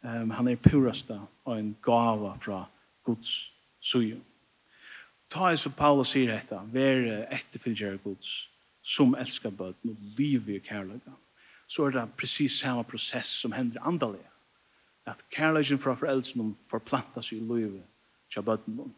Um, 0.04 0.30
han 0.30 0.48
er 0.48 0.56
purasta 0.56 1.20
og 1.46 1.60
en 1.60 1.76
gava 1.82 2.34
fra 2.36 2.66
Guds 3.04 3.54
suju. 3.80 4.20
Ta 5.30 5.52
er 5.52 5.56
som 5.56 5.72
Paulus 5.72 6.12
sier 6.12 6.34
dette, 6.34 6.60
vær 6.74 7.28
etterfylgjere 7.32 8.02
Guds 8.04 8.50
som 8.84 9.16
elskar 9.16 9.54
bøten 9.56 9.94
og 9.94 10.02
liv 10.18 10.50
i 10.50 10.60
kærløyga, 10.60 11.16
så 11.68 11.88
er 11.88 11.96
det 11.96 12.04
precis 12.20 12.60
samme 12.60 12.84
prosess 12.84 13.40
som 13.42 13.56
hender 13.56 13.82
andalega. 13.88 14.30
At 15.08 15.24
kærløygen 15.32 15.80
fra 15.80 15.96
foreldrene 15.96 16.56
forplanta 16.68 17.24
seg 17.24 17.40
i 17.40 17.48
livet 17.48 17.84
til 18.32 18.44
bøten. 18.44 18.94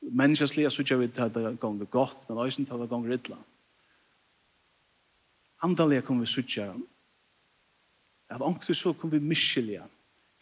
Menneskeslige 0.00 0.70
så 0.70 0.84
gjør 0.86 1.02
vi 1.02 1.08
til 1.08 1.34
det 1.34 1.58
gonger 1.60 1.90
godt, 1.90 2.28
men 2.28 2.38
også 2.38 2.64
til 2.64 2.82
det 2.82 2.88
gonger 2.88 3.18
ytla. 3.18 3.38
Andalega 5.62 6.00
kommer 6.00 6.26
vi 6.26 6.30
suttja 6.30 6.72
at 8.28 8.42
ångtis 8.42 8.82
så 8.82 8.92
kommer 8.92 9.18
vi 9.18 9.28
miskylja 9.28 9.86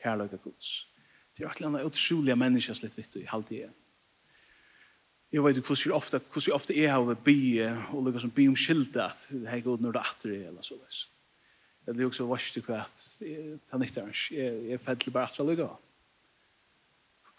kærløyga 0.03 0.37
gods. 0.37 0.91
Det 1.37 1.45
er 1.45 1.49
akkurat 1.49 1.67
eller 1.67 1.79
annet 1.79 1.91
utrolige 1.91 2.37
menneskesligt 2.37 2.97
vittu 2.97 3.19
i 3.19 3.29
halvdige. 3.29 3.71
Jeg 5.35 5.43
vet 5.43 5.57
ikke 5.59 5.67
hvordan 5.67 5.97
ofte, 5.97 6.19
hvordan 6.33 6.55
ofte 6.55 6.75
jeg 6.77 6.93
har 6.93 7.17
be, 7.27 7.39
og 7.91 8.05
lukket 8.07 8.23
som 8.23 8.31
be 8.31 8.47
om 8.47 8.55
skildet, 8.57 9.01
at 9.03 9.23
det 9.31 9.49
er 9.51 9.65
god 9.65 9.81
når 9.83 9.97
det 9.97 10.03
atter 10.07 10.31
er, 10.31 10.45
eller 10.53 10.63
så 10.63 10.77
veis. 10.79 11.01
Jeg 11.87 11.95
blir 11.95 12.07
også 12.07 12.27
varst 12.29 12.55
til 12.55 12.63
hva 12.63 12.85
at 12.85 13.07
han 13.73 13.83
ikke 13.83 14.01
er, 14.01 14.13
jeg, 14.31 14.53
er 14.77 14.79
jeg 14.87 14.99
til 15.03 15.11
bare 15.13 15.27
atter 15.27 15.49
lukket. 15.49 15.83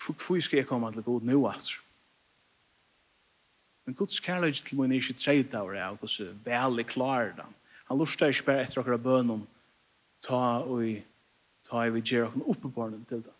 Hvor 0.05 0.39
skal 0.43 0.57
jeg 0.57 0.67
komme 0.67 0.91
til 0.91 1.07
god 1.07 1.23
nå 1.23 1.39
atter? 1.47 1.79
Men 3.85 3.95
Guds 3.95 4.19
kærlighet 4.19 4.65
til 4.67 4.79
min 4.81 4.91
er 4.91 4.99
ikke 4.99 5.13
tredje 5.13 5.57
av 5.57 5.71
det, 5.71 5.83
og 5.83 5.97
hvordan 6.03 6.43
vel 6.43 6.79
er 6.79 6.89
klar 6.89 7.31
det. 7.37 7.47
Han 7.87 7.97
lurer 7.97 8.27
ikke 8.27 8.45
bare 8.45 8.65
etter 8.65 8.81
akkurat 8.81 9.03
bønnen, 9.03 9.47
ta 10.25 10.41
og 10.65 10.83
ta 11.63 11.85
i 11.85 11.95
og 11.95 12.03
gjøre 12.03 12.27
akkurat 12.27 12.91
den 12.91 13.07
til 13.07 13.23
det. 13.23 13.33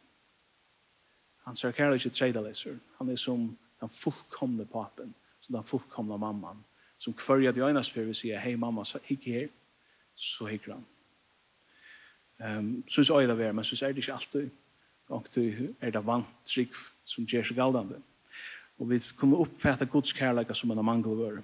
Han 1.44 1.56
ser 1.56 1.72
kærlighet 1.72 2.08
til 2.08 2.12
tredje 2.12 2.48
leser. 2.48 2.80
Han 2.98 3.10
er 3.10 3.20
som 3.20 3.58
den 3.80 3.90
fullkomne 3.90 4.66
papen, 4.66 5.14
som 5.42 5.56
den 5.56 5.64
fullkomne 5.64 6.18
mamman, 6.18 6.64
som 6.98 7.14
kvörjar 7.14 7.54
till 7.54 7.64
öjnas 7.64 7.90
för 7.90 8.10
och 8.10 8.16
säger, 8.16 8.38
hei 8.38 8.58
mamma, 8.58 8.86
så 8.86 9.00
higg 9.04 9.24
her, 9.24 9.50
så 10.16 10.48
higg 10.48 10.62
han. 10.68 10.86
Um, 12.38 12.84
synes 12.88 13.10
øyla 13.10 13.36
vera, 13.36 13.54
men 13.54 13.64
synes 13.64 13.82
er 13.82 13.88
det 13.88 13.98
ikke 13.98 14.14
alltid, 14.14 14.50
og 15.08 15.28
du 15.36 15.74
er 15.82 15.92
det 15.92 16.02
vant 16.06 16.28
trygg 16.46 16.74
som 17.04 17.26
gjør 17.26 17.46
seg 17.48 17.56
galdande. 17.56 18.02
Og 18.80 18.90
vi 18.90 19.00
kunne 19.16 19.40
oppfatta 19.40 19.86
Guds 19.86 20.12
kærleika 20.14 20.54
som 20.54 20.72
en 20.72 20.86
mangelvør. 20.86 21.42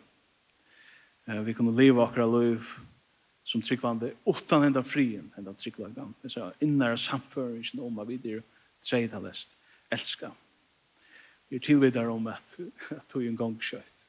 Uh, 1.28 1.46
vi 1.46 1.54
kunne 1.54 1.76
leva 1.78 2.04
akkurat 2.04 2.42
liv 2.42 2.68
som 3.44 3.62
tryggvande 3.62 4.14
utan 4.26 4.64
enda 4.64 4.84
frien, 4.84 5.32
enda 5.38 5.54
trygglagan. 5.54 6.16
Det 6.22 6.36
er 6.38 6.52
innare 6.62 6.98
samføringen 6.98 7.80
om 7.80 7.96
hva 7.96 8.06
vi 8.08 8.18
dyr 8.18 8.42
tredalest 8.82 9.58
elska 9.92 10.32
er 11.56 11.60
tilvidar 11.60 12.10
om 12.10 12.28
at, 12.28 12.60
at 12.90 13.08
tog 13.10 13.26
en 13.26 13.38
gang 13.38 13.58
kjøtt. 13.60 14.06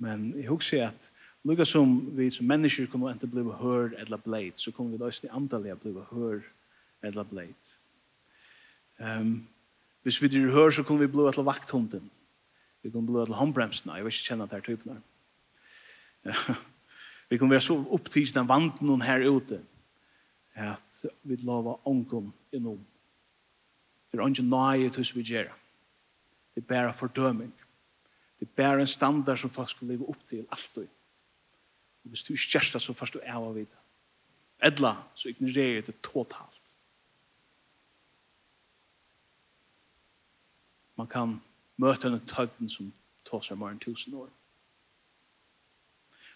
Men 0.00 0.30
jeg 0.36 0.48
husker 0.48 0.86
at 0.86 1.10
lukka 1.44 1.64
som 1.64 1.92
vi 2.16 2.30
som 2.32 2.48
mennesker 2.48 2.88
kunne 2.88 3.12
enda 3.12 3.28
bli 3.28 3.44
hør 3.60 3.92
eller 3.98 4.16
bleit, 4.16 4.60
så 4.60 4.72
kunne 4.72 4.94
vi 4.94 5.00
da 5.00 5.10
også 5.10 5.28
antallega 5.28 5.76
bli 5.76 5.92
hør 6.10 6.40
eller 7.02 7.24
bleit. 7.28 7.76
Um, 8.98 9.48
hvis 10.02 10.22
vi 10.22 10.28
dyr 10.28 10.52
hør, 10.52 10.70
så 10.70 10.82
kunne 10.82 11.00
vi 11.00 11.12
bli 11.12 11.28
etter 11.28 11.44
vakthunden. 11.44 12.10
Vi 12.82 12.90
kunne 12.90 13.06
bli 13.06 13.22
etter 13.22 13.36
håndbremsen, 13.36 13.92
jeg 13.92 14.04
vil 14.04 14.12
ikke 14.12 14.28
kjenne 14.28 14.44
at 14.48 14.50
det 14.50 14.58
er 14.58 14.68
typen 14.68 14.92
her. 14.96 15.02
vi 17.28 17.36
kunne 17.36 17.50
være 17.50 17.64
så 17.64 17.76
opptids 17.90 18.32
den 18.32 18.48
vanten 18.48 18.86
noen 18.86 19.04
her 19.04 19.24
ute, 19.28 19.60
at 20.56 21.04
vi 21.22 21.36
lover 21.44 21.80
ånkom 21.88 22.32
innom. 22.52 22.80
Det 24.10 24.18
er 24.18 24.28
ikke 24.28 24.48
nøye 24.48 24.90
til 24.90 25.06
vi 25.14 25.22
gjør 25.22 25.52
Det 26.60 26.70
er 26.70 26.82
bare 26.82 26.94
fordøming. 26.94 27.52
Det 28.40 28.48
er 28.48 28.52
bare 28.56 28.80
en 28.80 28.86
standard 28.86 29.38
som 29.38 29.50
folk 29.50 29.68
skal 29.68 29.88
leve 29.88 30.08
opp 30.08 30.26
til 30.28 30.46
alltid. 30.52 30.88
Og 32.04 32.08
hvis 32.08 32.22
du 32.22 32.32
ikke 32.32 32.48
gjør 32.52 32.72
det, 32.72 32.82
så 32.82 32.92
først 32.92 33.14
du 33.14 33.20
er 33.22 33.32
av 33.32 33.54
det. 33.54 33.76
Edla, 34.62 34.94
så 35.14 35.28
ignorerer 35.28 35.80
det 35.80 35.94
totalt. 36.02 36.74
Man 40.96 41.06
kan 41.08 41.40
møte 41.76 42.08
en 42.08 42.20
tøgden 42.26 42.68
som 42.68 42.92
tar 43.24 43.40
seg 43.40 43.56
mer 43.56 43.72
enn 43.72 43.80
tusen 43.80 44.14
år. 44.14 44.28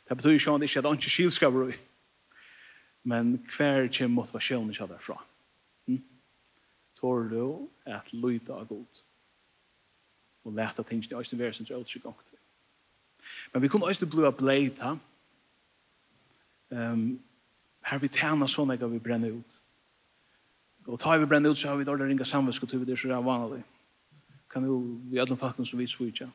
Det 0.08 0.16
betyr 0.16 0.38
ikke 0.38 0.54
at 0.54 0.60
det 0.60 0.70
ikke 0.70 0.88
er 0.88 0.96
ikke 0.96 1.10
skilskaper 1.10 1.68
i. 1.68 1.76
Men 3.04 3.36
hver 3.56 3.90
kommer 3.92 4.14
motivasjonen 4.22 4.70
ikke 4.72 4.88
derfra. 4.88 5.18
Mm? 5.86 6.00
Tår 6.96 7.28
du 7.28 7.68
at 7.84 8.12
lyde 8.12 8.52
av 8.52 8.68
godt 8.68 9.04
og 10.44 10.52
leta 10.52 10.82
tingene 10.82 11.22
i 11.22 11.38
være 11.38 11.52
som 11.52 11.66
er 11.70 11.80
utrygg 11.80 12.06
ångt. 12.06 12.30
Men 13.52 13.62
vi 13.62 13.68
kunne 13.68 13.86
også 13.86 14.06
bli 14.06 14.30
bleit 14.38 14.82
her. 14.82 14.96
Um, 16.70 17.20
her 17.84 17.98
vi 17.98 18.08
tjener 18.08 18.46
sånn 18.46 18.70
jeg 18.70 18.90
vi 18.90 18.98
brenner 18.98 19.36
ut. 19.36 19.60
Og 20.86 21.00
tar 21.00 21.18
vi 21.18 21.26
brenner 21.26 21.50
ut 21.50 21.58
så 21.58 21.68
har 21.68 21.76
vi 21.76 21.84
dårlig 21.84 22.08
ringa 22.08 22.24
samvetskultur 22.24 22.80
og 22.82 22.90
er 22.90 22.96
så 22.96 23.08
det 23.08 23.16
er 23.16 23.24
vanlig. 23.24 23.62
Kan 24.50 24.64
jo 24.64 24.80
vi 25.10 25.18
alle 25.18 25.36
faktum 25.36 25.64
som 25.64 25.78
vi 25.78 25.86
svitja. 25.86 26.28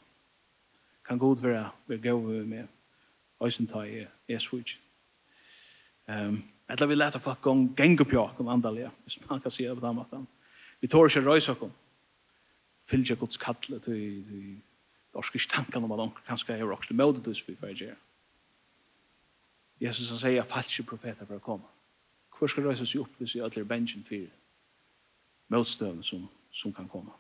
Kan 1.05 1.18
god 1.18 1.41
være 1.41 1.70
vi 1.88 1.97
går 1.97 2.45
med 2.45 2.68
øysen 3.43 3.68
ta 3.68 3.84
i 3.84 4.05
er 4.28 4.39
svitja. 4.39 4.80
Um, 6.07 6.43
Eller 6.70 6.86
vi 6.86 6.95
leta 6.95 7.18
folk 7.18 7.41
gong 7.41 7.76
gengur 7.76 8.05
på 8.05 8.18
okkom 8.22 8.47
andalega, 8.47 8.89
hvis 9.03 9.18
man 9.30 9.41
kan 9.41 9.51
sige 9.51 9.70
det 9.70 9.80
på 9.80 9.88
den 9.88 9.95
måten. 9.95 10.28
Vi 10.82 10.88
tår 10.88 11.07
ikke 11.07 11.26
røys 11.26 11.49
okkom 11.49 11.72
fylgja 12.89 13.15
Guds 13.19 13.37
kallet 13.37 13.83
til 13.85 14.59
orskis 15.13 15.47
tankan 15.47 15.83
om 15.83 15.91
at 15.91 16.03
onker 16.05 16.25
kanska 16.27 16.55
er 16.55 16.69
orkst 16.69 16.93
møte 16.93 17.21
du 17.23 17.33
spyr 17.33 17.57
fyrir 17.59 17.77
gjer. 17.83 17.99
Jesus 19.79 20.09
han 20.11 20.19
sier 20.19 20.47
falske 20.47 20.83
profeter 20.83 21.25
for 21.25 21.39
å 21.39 21.43
komme. 21.43 21.69
Hvor 22.35 22.51
skal 22.51 22.67
røysa 22.67 22.87
seg 22.87 23.03
opp 23.03 23.15
hvis 23.19 23.35
vi 23.35 23.43
ødler 23.43 23.67
bensin 23.67 24.03
fyrir 24.07 24.29
møtstøvn 25.51 26.03
som, 26.03 26.27
som 26.51 26.73
kan 26.75 26.87
komme? 26.89 27.15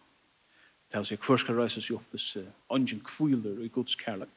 Det 0.89 0.97
er 0.97 1.05
å 1.05 1.07
si, 1.07 1.17
hvor 1.21 1.39
skal 1.39 1.57
røysa 1.59 1.81
seg 1.81 1.99
opp 1.99 2.15
hvis 2.15 2.33
ongen 2.71 3.01
kviler 3.05 3.63
i 3.63 3.71
Guds 3.73 3.95
kærlag? 3.99 4.31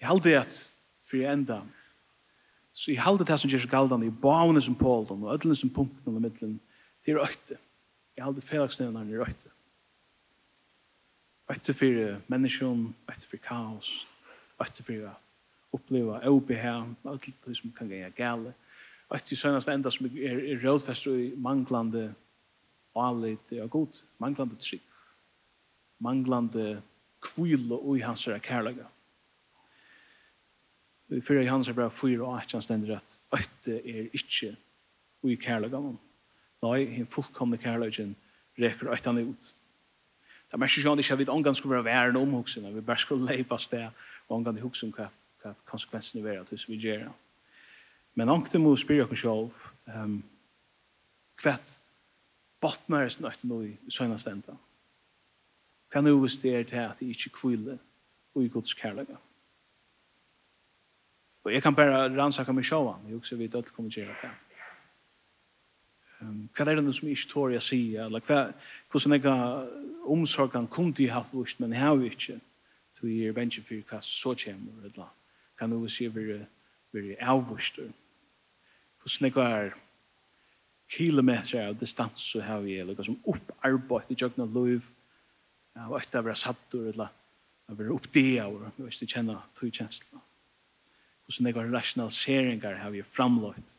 Jeg 0.00 0.10
halde 0.10 0.36
at 0.38 0.60
fyrir 1.04 1.32
enda 1.32 1.62
så 2.74 2.90
jeg 2.90 3.04
halde 3.04 3.24
det 3.24 3.36
som 3.38 3.50
gjør 3.50 3.62
seg 3.62 3.70
galdan 3.70 4.02
i 4.02 4.10
bavene 4.10 4.60
som 4.62 4.74
Paul 4.74 5.06
og 5.06 5.28
ødlen 5.30 5.54
som 5.54 5.70
punkten 5.70 6.16
og 6.16 6.22
middelen 6.22 6.56
til 7.06 7.20
øytte 7.22 7.60
jeg 8.16 8.24
hadde 8.24 8.40
i 8.40 9.18
røyte. 9.18 9.50
Røyte 11.50 11.74
for 11.74 12.20
menneskjøn, 12.32 12.94
røyte 13.08 13.26
for 13.28 13.42
kaos, 13.42 14.06
røyte 14.60 14.82
for 14.86 15.08
å 15.08 15.14
oppleva 15.74 16.20
obehag, 16.30 16.94
alt 17.04 17.28
det 17.46 17.56
som 17.58 17.72
kan 17.76 17.90
gjøre 17.90 18.14
gale. 18.16 18.54
Røyte 19.10 19.34
i 19.34 19.38
søgnast 19.38 19.68
enda 19.68 19.90
som 19.92 20.06
er, 20.06 20.40
er 20.54 20.62
rådfest 20.62 21.10
i 21.10 21.32
manglande 21.36 22.14
alit 22.94 23.52
og 23.58 23.70
god, 23.70 24.02
manglande 24.22 24.56
trygg, 24.62 24.82
manglande 25.98 26.82
kvile 27.24 27.76
og 27.76 27.98
i 27.98 28.04
hans 28.04 28.28
kærlega. 28.42 28.86
Fyrir 31.20 31.44
i 31.44 31.50
hans 31.50 31.68
er 31.68 31.76
bra 31.76 31.90
fyra 31.92 32.24
og 32.30 32.38
at 32.40 32.52
han 32.56 32.62
stender 32.64 32.96
at 32.96 33.18
8 33.34 33.76
er 33.76 34.08
ikke 34.16 34.54
ui 35.24 35.36
kærlega 35.36 35.80
mann. 35.80 35.98
Nei, 36.64 36.84
hinn 36.88 37.10
fullkomne 37.10 37.58
kærløgjen 37.60 38.14
reker 38.58 38.92
øytan 38.94 39.20
ut. 39.20 39.52
Det 40.46 40.56
er 40.56 40.62
mest 40.62 40.78
ikke 40.78 41.12
at 41.12 41.18
vi 41.18 41.28
omgang 41.28 41.56
skulle 41.56 41.74
være 41.74 41.84
væren 41.84 42.16
om 42.16 42.32
hoksen, 42.38 42.74
vi 42.74 42.80
bare 42.80 42.98
skulle 42.98 43.26
leipa 43.26 43.58
sted 43.58 43.88
og 44.28 44.36
omgang 44.36 44.58
i 44.58 44.62
hoksen 44.64 44.92
hva, 44.94 45.08
hva 45.42 45.54
konsekvensen 45.66 46.26
er 46.26 46.40
at 46.40 46.52
vi 46.68 46.76
gjør 46.76 46.98
det. 46.98 47.12
Men 48.14 48.30
angte 48.30 48.58
må 48.58 48.76
spyrja 48.78 49.08
oss 49.08 49.18
sjálv 49.18 49.56
um, 49.90 50.20
hva 51.42 51.56
botnar 52.62 53.04
er 53.04 53.12
snøyt 53.12 53.42
nå 53.44 53.60
i 53.66 53.72
søgna 53.90 54.16
stenda. 54.18 54.54
Hva 55.90 56.00
nu 56.00 56.14
hvis 56.22 56.38
det 56.42 56.54
er 56.54 56.68
til 56.70 56.84
at 56.84 57.00
det 57.00 57.10
ikke 57.10 57.34
kvile 57.40 57.78
og 58.34 58.44
i 58.44 58.48
gods 58.48 58.74
kærlega. 58.74 59.18
Og 61.44 61.52
jeg 61.52 61.62
kan 61.62 61.74
bare 61.76 62.08
rannsaka 62.14 62.54
meg 62.56 62.64
sjåan, 62.64 63.04
jeg 63.08 63.18
også 63.18 63.36
vet 63.36 63.54
at 63.54 63.66
det 63.66 63.74
kommer 63.74 63.90
til 63.90 64.04
å 64.04 64.06
gjøre 64.06 64.22
det. 64.22 64.43
Hva 66.54 66.66
er 66.70 66.80
det 66.80 66.94
som 66.96 67.08
ikke 67.10 67.30
tår 67.30 67.54
jeg 67.56 67.66
sier? 67.66 68.06
Eller 68.06 68.24
hva, 68.24 68.40
hvordan 68.92 69.16
jeg 69.16 69.84
omsorgen 70.10 70.68
kunne 70.70 70.94
de 70.96 71.08
hatt 71.10 71.32
vust, 71.32 71.60
men 71.60 71.72
jeg 71.72 71.82
har 71.82 71.96
vi 72.00 72.10
ikke. 72.12 72.38
Så 72.94 73.10
jeg 73.10 73.28
er 73.28 73.36
bensje 73.36 73.64
for 73.64 73.90
hva 73.90 74.00
så 74.04 74.34
kommer, 74.44 74.84
eller 74.88 75.10
kan 75.58 75.70
du 75.70 75.88
si 75.88 76.08
vi 76.08 76.38
er 76.38 77.26
avvust. 77.30 77.80
Hvordan 79.02 79.30
jeg 79.30 79.50
er 79.52 79.74
kilometer 80.94 81.68
av 81.68 81.78
distans 81.80 82.22
så 82.30 82.42
har 82.44 82.62
vi, 82.64 82.78
eller 82.78 82.94
hva 82.94 83.06
som 83.06 83.18
opparbeid 83.30 84.12
i 84.12 84.18
jøkken 84.20 84.46
av 84.46 84.54
liv, 84.54 84.86
og 85.88 85.96
etter 85.98 86.22
å 86.22 86.28
være 86.28 86.38
satt, 86.38 86.76
eller 86.78 87.10
å 87.68 87.76
være 87.78 87.96
oppdea, 87.96 88.46
og 88.46 88.78
hvis 88.84 89.02
du 89.02 89.08
kjenner 89.08 89.42
tog 89.58 89.72
kjenslene. 89.72 90.22
Hvordan 91.24 91.48
jeg 91.48 91.56
har 91.56 91.70
rasjonaliseringer 91.72 92.80
har 92.82 92.92
vi 92.92 93.02
framlagt. 93.02 93.78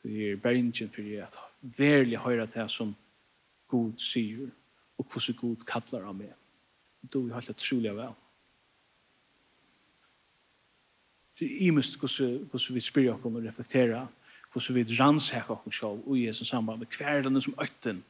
Så 0.00 0.08
vi 0.08 0.30
er 0.32 0.40
bensje 0.40 0.88
for 0.90 1.10
at 1.22 1.36
verlig 1.62 2.18
høyra 2.18 2.46
til 2.50 2.68
som 2.68 2.94
god 3.70 3.92
sier, 3.98 4.50
og 4.98 5.06
hvordan 5.06 5.38
god 5.40 5.64
kallar 5.66 6.08
av 6.08 6.16
meg. 6.16 6.34
Du 7.02 7.24
er 7.26 7.34
helt 7.38 7.54
utrolig 7.54 7.94
vel. 7.96 8.14
Det 11.38 11.48
er 11.48 11.62
imest 11.68 11.96
hvordan 11.98 12.74
vi 12.76 12.80
spyrir 12.80 13.14
oss 13.14 13.24
og 13.24 13.38
reflekterer, 13.44 14.06
hvordan 14.52 14.76
vi 14.76 14.98
rannsæk 14.98 15.50
oss 15.50 15.78
selv 15.78 16.02
og 16.06 16.18
i 16.18 16.26
Jesus 16.26 16.48
samband 16.48 16.78
med 16.78 16.98
hver 16.98 17.22
denne 17.24 17.40
som 17.40 17.56
øtten 17.62 18.04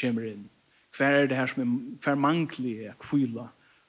kommer 0.00 0.28
inn. 0.30 0.46
Hver 0.96 1.22
er 1.22 1.26
det 1.26 1.36
her 1.36 1.46
som 1.46 1.62
er, 1.62 1.96
hver 2.04 2.14
mangelig 2.14 2.76
er 2.86 2.94
kvila 3.00 3.48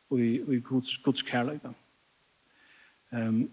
og 0.09 0.20
i, 0.20 0.41
i 0.41 0.59
Guds, 0.59 0.97
Guds 0.97 1.22
kærlighet. 1.22 1.76
Um, 3.11 3.49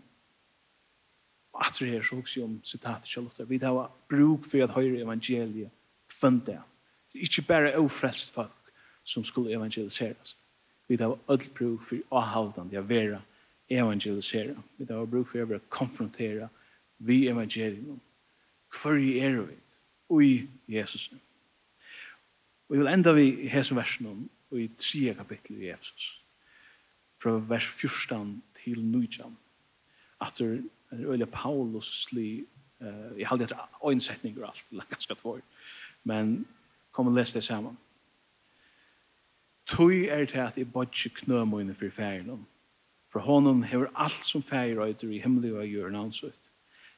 at 1.61 1.77
det 1.81 1.89
her 1.89 2.03
så 2.03 2.17
også 2.17 2.45
om 2.45 2.61
sitatet 2.65 3.09
Charlotte. 3.09 3.49
Vi 3.49 3.59
har 3.63 3.91
bruk 4.09 4.45
for 4.45 4.65
at 4.65 4.71
høyre 4.71 5.03
evangeliet 5.03 5.71
kvendt 6.09 6.47
det. 6.47 6.59
Det 7.13 7.19
er 7.19 7.23
ikke 7.23 7.49
bare 7.49 7.79
ofrelst 7.79 8.35
folk 8.35 8.73
som 9.05 9.25
skulle 9.25 9.55
evangeliseres. 9.55 10.39
Vi 10.89 10.97
har 10.97 11.19
alt 11.29 11.55
bruk 11.55 11.83
for 11.83 11.99
å 12.11 12.21
holde 12.21 12.69
det, 12.71 12.79
å 12.79 12.87
være 12.87 13.21
evangelisere. 13.71 14.57
Vi 14.79 14.87
har 14.89 15.07
bruk 15.07 15.29
for 15.29 15.43
å 15.43 15.49
være 15.51 15.69
konfrontere 15.69 16.49
vi 16.99 17.27
evangeliet. 17.29 18.03
Hvor 18.73 18.99
er 18.99 19.41
vi? 19.41 19.57
Og 20.09 20.23
i 20.23 20.35
Jesus. 20.69 21.11
Og 22.69 22.77
vi 22.77 22.79
vil 22.79 22.91
enda 22.91 23.13
vi 23.13 23.27
i 23.47 23.51
hese 23.51 23.75
versen 23.75 24.29
og 24.51 24.61
i 24.61 24.69
tre 24.79 25.15
kapittel 25.15 25.63
i 25.63 25.73
Efesus. 25.73 26.23
Fra 27.19 27.39
vers 27.49 27.67
14 27.67 28.43
til 28.63 28.83
19. 28.85 29.37
At 30.21 30.39
det 30.39 30.65
en 30.97 31.05
øyla 31.05 31.27
Paulusli, 31.33 32.45
uh, 32.81 33.19
jeg 33.19 33.29
halde 33.29 33.45
etter 33.45 33.89
øynsetninger 33.89 34.43
og 34.45 34.49
alt, 34.49 34.89
ganske 34.91 35.15
tvår, 35.15 35.41
men 36.05 36.47
kom 36.93 37.07
og 37.07 37.15
les 37.15 37.33
det 37.33 37.45
sammen. 37.45 37.79
Tui 39.67 40.07
er 40.07 40.25
til 40.25 40.39
at 40.39 40.59
jeg 40.59 40.73
bodde 40.73 41.09
knømøyne 41.09 41.75
for 41.75 41.91
færen 41.91 42.47
for 43.17 43.21
honom 43.25 43.63
hever 43.63 43.87
alt 43.97 44.27
som 44.27 44.43
fæger 44.43 44.85
øyder 44.85 45.09
i 45.09 45.19
himmelig 45.19 45.55
og 45.55 45.67
gjør 45.67 45.95
ansøtt, 45.97 46.51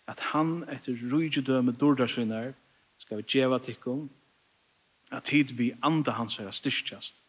at 0.06 0.20
han 0.32 0.64
etter 0.72 0.96
rujgedøme 1.12 1.72
dårdarsynar 1.72 2.52
skal 2.98 3.16
vi 3.16 3.22
djeva 3.22 3.58
tikkum, 3.58 4.10
at 5.12 5.22
tid 5.30 5.54
vi 5.54 5.72
anda 5.82 6.10
hans 6.10 6.38
er 6.38 6.50
styrstjast, 6.50 7.22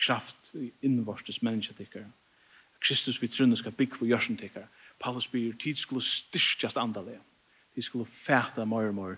kraft 0.00 0.54
i 0.54 0.72
innvortes 0.82 1.42
mennesketikkar, 1.42 2.08
Kristus 2.80 3.20
vi 3.22 3.28
trunne 3.28 3.56
skal 3.56 3.76
bygg 3.76 3.94
for 3.94 4.08
jørsen 4.08 4.36
tikkar, 4.36 4.64
Paulus 5.02 5.26
byr, 5.28 5.52
tid 5.58 5.76
skulle 5.76 6.02
styrkjast 6.02 6.76
andale. 6.76 7.18
Tid 7.74 7.82
skulle 7.82 8.06
fæta 8.06 8.64
mor 8.64 8.88
og 8.88 8.94
mer 8.94 9.16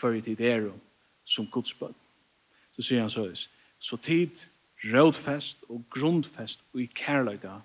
hver 0.00 0.20
tid 0.20 0.40
er 0.40 0.70
som 1.24 1.46
godsbød. 1.46 1.94
Så 2.72 2.82
sier 2.82 3.00
han 3.00 3.10
så 3.10 3.48
Så 3.78 3.96
tid, 3.96 4.30
rådfest 4.84 5.64
og 5.68 5.84
grundfest 5.90 6.64
og 6.74 6.80
i 6.80 6.86
kærløyga 6.86 7.60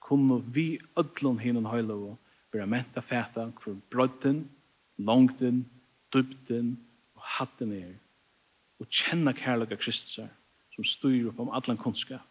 kunne 0.00 0.54
vi 0.54 0.80
ødlån 0.98 1.38
hinnan 1.38 1.66
høylova 1.66 2.16
vera 2.52 2.66
menta 2.66 3.00
fæta 3.00 3.50
for 3.60 3.76
brødden, 3.90 4.50
langten, 4.98 5.70
dybden 6.14 6.78
og 7.14 7.22
hatten 7.22 7.72
er 7.72 7.94
og 8.80 8.88
kjenna 8.88 9.32
kærløyga 9.32 9.76
Kristus 9.76 10.18
som 10.74 10.84
styr 10.84 11.28
upp 11.28 11.40
om 11.40 11.50
allan 11.50 11.76
kunnskap 11.76 12.26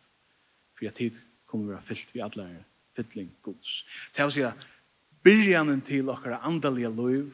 for 0.77 0.87
at 0.87 0.95
tid 0.95 1.19
kommer 1.47 1.73
vera 1.73 1.81
fyllt 1.81 2.13
vi 2.15 2.19
allar 2.19 2.47
er 2.47 2.63
fylling 2.95 3.31
gods. 3.41 3.85
Det 4.15 4.23
vil 4.23 4.31
si 4.31 4.41
at 4.41 4.67
byrjanen 5.23 5.81
til 5.81 6.09
okkara 6.09 6.39
andalige 6.47 6.89
liv, 6.89 7.33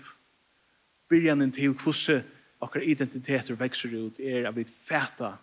byrjanen 1.09 1.51
til 1.51 1.73
hvordan 1.73 2.23
okkara 2.59 2.83
identiteter 2.83 3.55
vekser 3.55 3.95
ut, 4.05 4.19
er 4.19 4.47
at 4.49 4.55
vi 4.55 4.63
fæta 4.63 5.35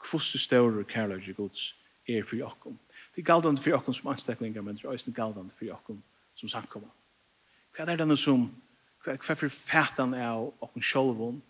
hvordan 0.00 0.38
større 0.40 0.84
kærlighet 0.84 1.36
gods 1.36 1.76
er 2.08 2.24
for 2.24 2.42
okkom. 2.44 2.78
Det 3.14 3.22
er 3.22 3.32
galdande 3.32 3.62
for 3.62 3.76
okkom 3.76 3.94
som 3.94 4.10
ansteklingar, 4.10 4.62
men 4.62 4.76
det 4.76 4.84
er 4.84 4.88
også 4.88 5.12
galdande 5.12 5.54
for 5.58 5.72
okkom 5.72 6.02
som 6.34 6.48
samkomma. 6.48 6.88
Hva 7.76 7.86
er 7.86 8.00
denne 8.00 8.16
som, 8.16 8.48
hva 9.04 9.14
er 9.14 9.38
for 9.38 9.48
fætan 9.48 10.14
av 10.14 10.50
okkom 10.60 10.82
sjolvun, 10.82 11.40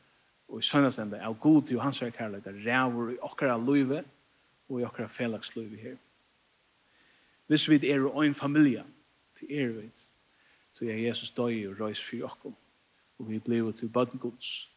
og 0.50 0.58
i 0.58 0.66
søgnastende 0.66 1.20
av 1.22 1.36
god 1.38 1.70
og 1.76 1.82
hans 1.82 2.00
kærlighet, 2.00 2.64
rævur 2.66 3.12
i 3.12 3.18
okkara 3.22 3.56
livet, 3.58 4.06
og 4.68 4.80
i 4.80 4.84
okkara 4.84 5.08
felagslivet 5.08 5.78
her. 5.78 5.96
Hvis 7.46 7.68
vi 7.70 7.78
er 7.90 8.22
en 8.22 8.34
familie, 8.34 8.84
til 9.38 9.50
er 9.50 9.68
vi 9.68 9.90
så 10.80 10.88
er 10.88 10.96
Jesus 10.96 11.30
døy 11.36 11.66
og 11.68 11.80
røys 11.80 12.00
for 12.00 12.24
okkom, 12.24 12.54
og 13.18 13.26
vi 13.28 13.38
blir 13.38 13.66
til 13.76 13.88
bødngods. 13.92 14.70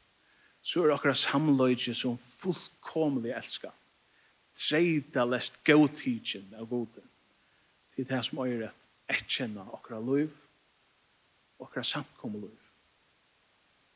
Så 0.62 0.84
er 0.84 0.92
okkara 0.92 1.16
samløyge 1.16 1.94
som 1.96 2.18
fullkomlig 2.20 3.32
elska, 3.32 3.72
treida 4.56 5.24
lest 5.24 5.62
gautidjen 5.64 6.52
av 6.60 6.68
gode, 6.68 7.00
til 7.96 8.08
det 8.10 8.20
som 8.28 8.42
er 8.44 8.66
et 8.68 8.90
etkjenna 9.16 9.64
okkara 9.78 10.02
løyv, 10.04 10.34
okkara 11.64 11.86
samkommet 11.88 12.50
løyv. 12.50 12.68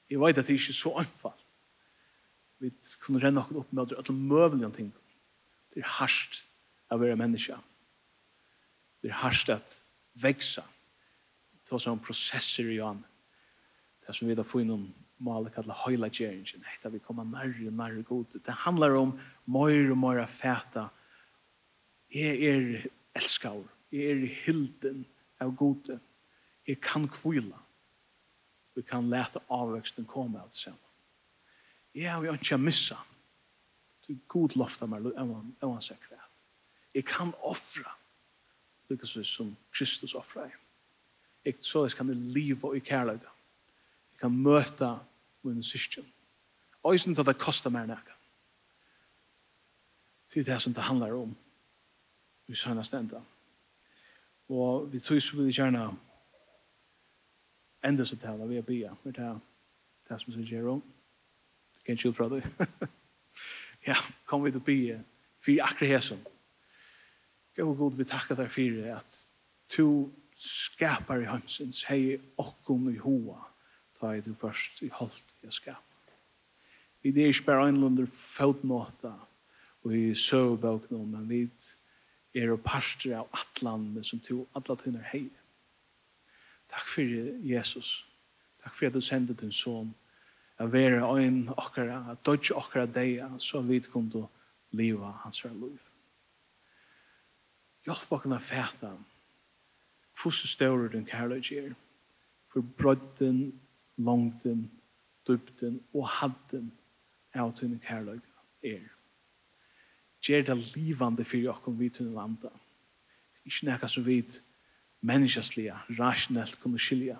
Jeg 0.08 0.24
vet 0.24 0.40
at 0.40 0.48
det 0.48 0.56
er 0.56 0.62
ikke 0.62 0.78
så 0.80 0.96
anfalt. 1.04 1.44
Vi 2.64 2.72
kunne 3.04 3.20
renne 3.20 3.44
okkara 3.44 3.66
opp 3.66 3.76
med 3.76 3.98
alle 4.00 4.16
møvelige 4.16 4.72
ting. 4.80 4.96
Det 5.76 5.84
er 5.84 5.92
hardt 6.00 6.40
å 6.88 7.02
være 7.04 7.20
menneske. 7.20 7.60
Det 9.04 9.12
er 9.12 9.22
hardt 9.26 9.52
å 9.52 9.60
vekse. 10.24 10.64
Det 10.64 10.77
Det 11.68 11.76
var 11.76 11.84
sånn 11.84 12.00
prosesser 12.00 12.70
i 12.72 12.80
han. 12.80 13.02
Det 14.06 14.14
som 14.16 14.30
vi 14.30 14.36
da 14.40 14.46
får 14.48 14.64
innom 14.64 14.86
maler 15.20 15.52
kallet 15.52 15.82
høyla 15.84 16.08
gjerringen. 16.08 16.64
Det 16.64 16.88
er 16.88 16.94
vi 16.94 17.02
kommer 17.04 17.28
nærre, 17.28 17.68
og 17.68 17.74
nærre 17.76 18.04
god. 18.08 18.38
Det 18.40 18.56
handler 18.64 18.96
om 18.96 19.12
mer 19.52 19.92
og 19.92 20.00
mer 20.00 20.22
fæta. 20.32 20.86
Jeg 22.14 22.44
er 22.48 22.88
elskar. 23.20 23.66
Jeg 23.92 24.14
er 24.14 24.28
hilden 24.46 25.04
av 25.44 25.52
gode. 25.60 26.00
Jeg 26.68 26.80
kan 26.80 27.10
kvila. 27.12 27.60
Vi 28.76 28.86
kan 28.88 29.10
lete 29.12 29.42
avveksten 29.52 30.08
komme 30.08 30.40
av 30.40 30.48
det 30.54 30.62
sammen. 30.62 30.84
Jeg 31.98 32.14
har 32.14 32.24
jo 32.24 32.38
ikke 32.38 32.62
missa. 32.62 32.96
Du 34.08 34.16
god 34.32 34.56
lofta 34.56 34.88
meg, 34.88 35.04
jeg 35.12 35.28
var 35.28 35.74
en 35.76 35.84
sekvæt. 35.84 36.44
Jeg 36.96 37.04
kan 37.10 37.34
offra. 37.44 37.98
Lykkes 38.88 39.18
vi 39.18 39.24
som 39.28 39.52
Kristus 39.76 40.16
offra 40.16 40.46
jeg 40.48 40.56
jeg, 41.48 41.58
så 41.66 41.86
jeg 41.86 41.98
kan 41.98 42.14
leve 42.14 42.76
i 42.78 42.84
kærlighet. 42.84 43.26
Jeg 44.12 44.20
kan 44.22 44.32
møte 44.32 44.92
min 45.44 45.64
syskjen. 45.64 46.06
Og 46.84 46.94
jeg 46.94 47.00
synes 47.00 47.20
at 47.20 47.26
det 47.26 47.38
koster 47.40 47.74
mer 47.74 47.88
enn 47.88 47.96
jeg. 47.96 48.16
Det 50.34 50.42
er 50.44 50.54
det 50.54 50.62
som 50.62 50.74
det 50.74 50.84
handler 50.84 51.16
om. 51.16 51.36
Vi 52.48 52.56
sønner 52.56 52.84
stendet. 52.84 53.24
Og 54.50 54.94
vi 54.94 55.00
tror 55.00 55.20
så 55.20 55.36
vil 55.36 55.50
jeg 55.50 55.60
gjerne 55.60 55.88
enda 57.88 58.06
seg 58.06 58.20
til 58.20 58.46
vi 58.50 58.58
er 58.58 58.68
bia. 58.68 58.94
Vi 59.04 59.12
tar 59.16 59.40
det 60.08 60.20
som 60.22 60.34
sier 60.34 60.48
Jero. 60.52 60.80
Det 61.76 61.84
kan 61.86 62.00
ikke 62.00 62.14
fra 62.14 62.30
deg. 62.32 62.48
Ja, 63.88 63.96
kom 64.26 64.44
vi 64.44 64.52
til 64.52 64.60
bia. 64.60 64.98
Fyre 65.40 65.64
akkurat 65.64 65.90
hesson. 65.90 66.20
Gå 67.56 67.74
god, 67.74 67.96
vi 67.96 68.04
takker 68.04 68.36
deg 68.36 68.52
for 68.52 68.90
at 68.98 69.20
to 69.72 70.12
skapar 70.38 71.24
i 71.24 71.30
hansins 71.30 71.84
hei 71.90 72.18
okkom 72.38 72.90
i 72.92 72.98
hoa 73.02 73.48
ta 73.98 74.14
i 74.14 74.22
du 74.22 74.34
først 74.38 74.84
i 74.86 74.92
holdt 74.94 75.34
i 75.42 75.52
skap. 75.52 75.84
Vi 77.02 77.12
det 77.12 77.24
er 77.24 77.34
ikke 77.34 77.50
bare 77.50 77.68
anlunder 77.72 78.06
fotnåta 78.06 79.14
og 79.84 79.94
i 79.96 80.14
søvbøkna, 80.16 80.98
men 80.98 81.30
vi 81.30 81.42
er 82.36 82.52
og 82.54 82.62
parster 82.66 83.16
av 83.18 83.30
atlandet 83.34 84.06
som 84.06 84.22
to 84.22 84.44
atlatinner 84.58 85.06
hei. 85.14 85.28
Takk 86.70 86.90
fyrir 86.92 87.38
Jesus. 87.48 88.04
Takk 88.62 88.76
fyrir 88.76 88.92
at 88.92 88.98
du 89.00 89.02
sendte 89.02 89.38
din 89.38 89.52
son 89.52 89.94
a 90.60 90.66
være 90.66 91.06
ein 91.20 91.50
okkara, 91.54 92.02
a 92.12 92.16
dodge 92.26 92.56
okkara 92.58 92.86
deia, 92.86 93.30
så 93.40 93.62
vi 93.62 93.80
kom 93.80 94.10
til 94.10 94.26
liva 94.74 95.14
hans 95.24 95.42
her 95.46 95.54
liv. 95.54 95.78
Hjelp 97.86 98.12
okkara 98.12 98.40
fætan, 98.42 99.06
hvordan 100.22 100.48
større 100.48 100.92
den 100.92 101.06
kærlighet 101.06 101.66
er. 101.66 101.74
For 102.54 102.62
brødden, 102.78 103.62
langten, 103.98 104.72
dybden 105.28 105.84
og 105.94 106.08
hadden 106.08 106.72
av 107.34 107.54
den 107.60 107.80
kærlighet 107.80 108.22
er. 108.64 108.88
Gjer 110.22 110.42
det 110.42 110.58
livande 110.76 111.26
for 111.26 111.50
oss 111.52 111.80
vi 111.80 111.90
til 111.90 112.12
landa. 112.12 112.50
Ikke 113.46 113.70
nekka 113.70 113.88
som 113.88 114.06
vi 114.06 114.24
menneskeslige, 115.02 115.76
rasjonelt 116.00 116.60
kunne 116.60 116.80
skilja. 116.80 117.18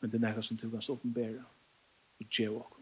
Men 0.00 0.10
det 0.10 0.18
er 0.18 0.26
nekka 0.26 0.42
som 0.42 0.56
du 0.56 0.68
kan 0.70 0.82
åpenbæra 0.88 1.44
og 2.20 2.26
gjør 2.26 2.58
oss. 2.60 2.78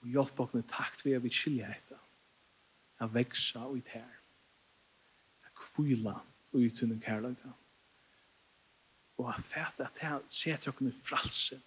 Og 0.00 0.08
hjelp 0.08 0.40
oss 0.40 0.54
med 0.54 0.68
takt 0.70 1.04
ved 1.04 1.16
at 1.18 1.24
vi 1.24 1.32
skiljer 1.34 1.74
etter. 1.74 1.98
Jeg 3.00 3.14
vekser 3.14 3.60
og 3.60 3.78
i 3.78 3.80
tær. 3.80 4.14
Jeg 5.42 5.54
kvila 5.58 6.14
og 6.20 6.37
i 6.52 6.68
sin 6.76 7.00
kærlighet. 7.00 7.52
Og 9.18 9.28
at 9.34 9.40
fæt 9.40 9.80
at 9.80 9.98
han 9.98 10.20
ser 10.28 10.56
til 10.56 10.68
åkne 10.68 10.92
fralse, 10.92 11.60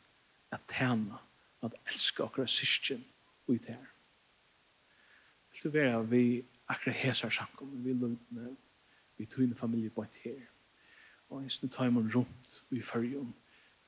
at 0.52 0.60
tjene, 0.68 1.18
at 1.64 1.74
elske 1.88 2.24
akkurat 2.24 2.50
syskjen 2.50 3.06
og 3.48 3.56
i 3.56 3.58
det. 3.58 3.78
Vil 5.52 5.64
du 5.64 5.70
være 5.70 6.10
vi 6.10 6.46
akkurat 6.68 6.96
hæsar 6.96 7.30
samkommet, 7.30 7.86
vi 7.86 7.94
lønne, 7.94 8.58
vi 9.18 9.26
tøyne 9.26 9.56
familie 9.56 9.90
på 9.90 10.04
et 10.04 10.16
her. 10.24 10.42
Og 11.30 11.44
en 11.44 11.50
snitt 11.50 11.74
tar 11.74 11.90
man 11.90 12.12
rundt 12.16 12.64
i 12.72 12.82
fyrjon, 12.82 13.36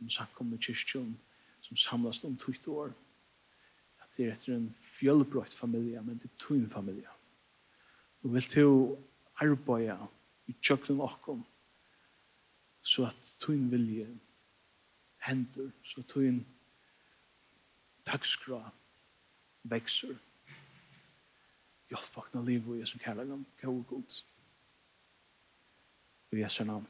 om 0.01 0.09
samkommet 0.09 0.61
kyrkjon, 0.61 1.19
som 1.61 1.77
samlas 1.77 2.23
om 2.23 2.37
tøyt 2.37 2.67
år. 2.67 2.93
At 4.01 4.17
det 4.17 4.27
er 4.27 4.33
etter 4.33 4.55
en 4.55 4.75
fjølbrøyt 4.79 5.55
familie, 5.55 6.01
men 6.03 6.17
det 6.17 6.29
er 6.29 6.39
tøyne 6.39 6.69
familie. 6.69 7.09
Og 8.23 8.33
vil 8.33 8.47
du 8.55 8.97
arbeide 9.35 9.97
i 10.47 10.55
tjøkken 10.61 11.01
okkom, 11.01 11.45
så 12.81 13.05
at 13.07 13.35
tøyen 13.39 13.71
vilje 13.71 14.07
hender, 15.23 15.71
så 15.83 16.01
at 16.03 16.11
tøyen 16.11 16.41
takskra 18.05 18.59
vekser. 19.63 20.15
Hjelp 21.89 22.17
vakna 22.17 22.41
liv 22.43 22.67
og 22.69 22.79
Jesu 22.79 22.97
kærlegam, 22.99 23.45
kjøy 23.61 23.71
og 23.71 23.85
god. 23.87 24.19
Og 26.31 26.39
Jesu 26.39 26.63
navn. 26.63 26.87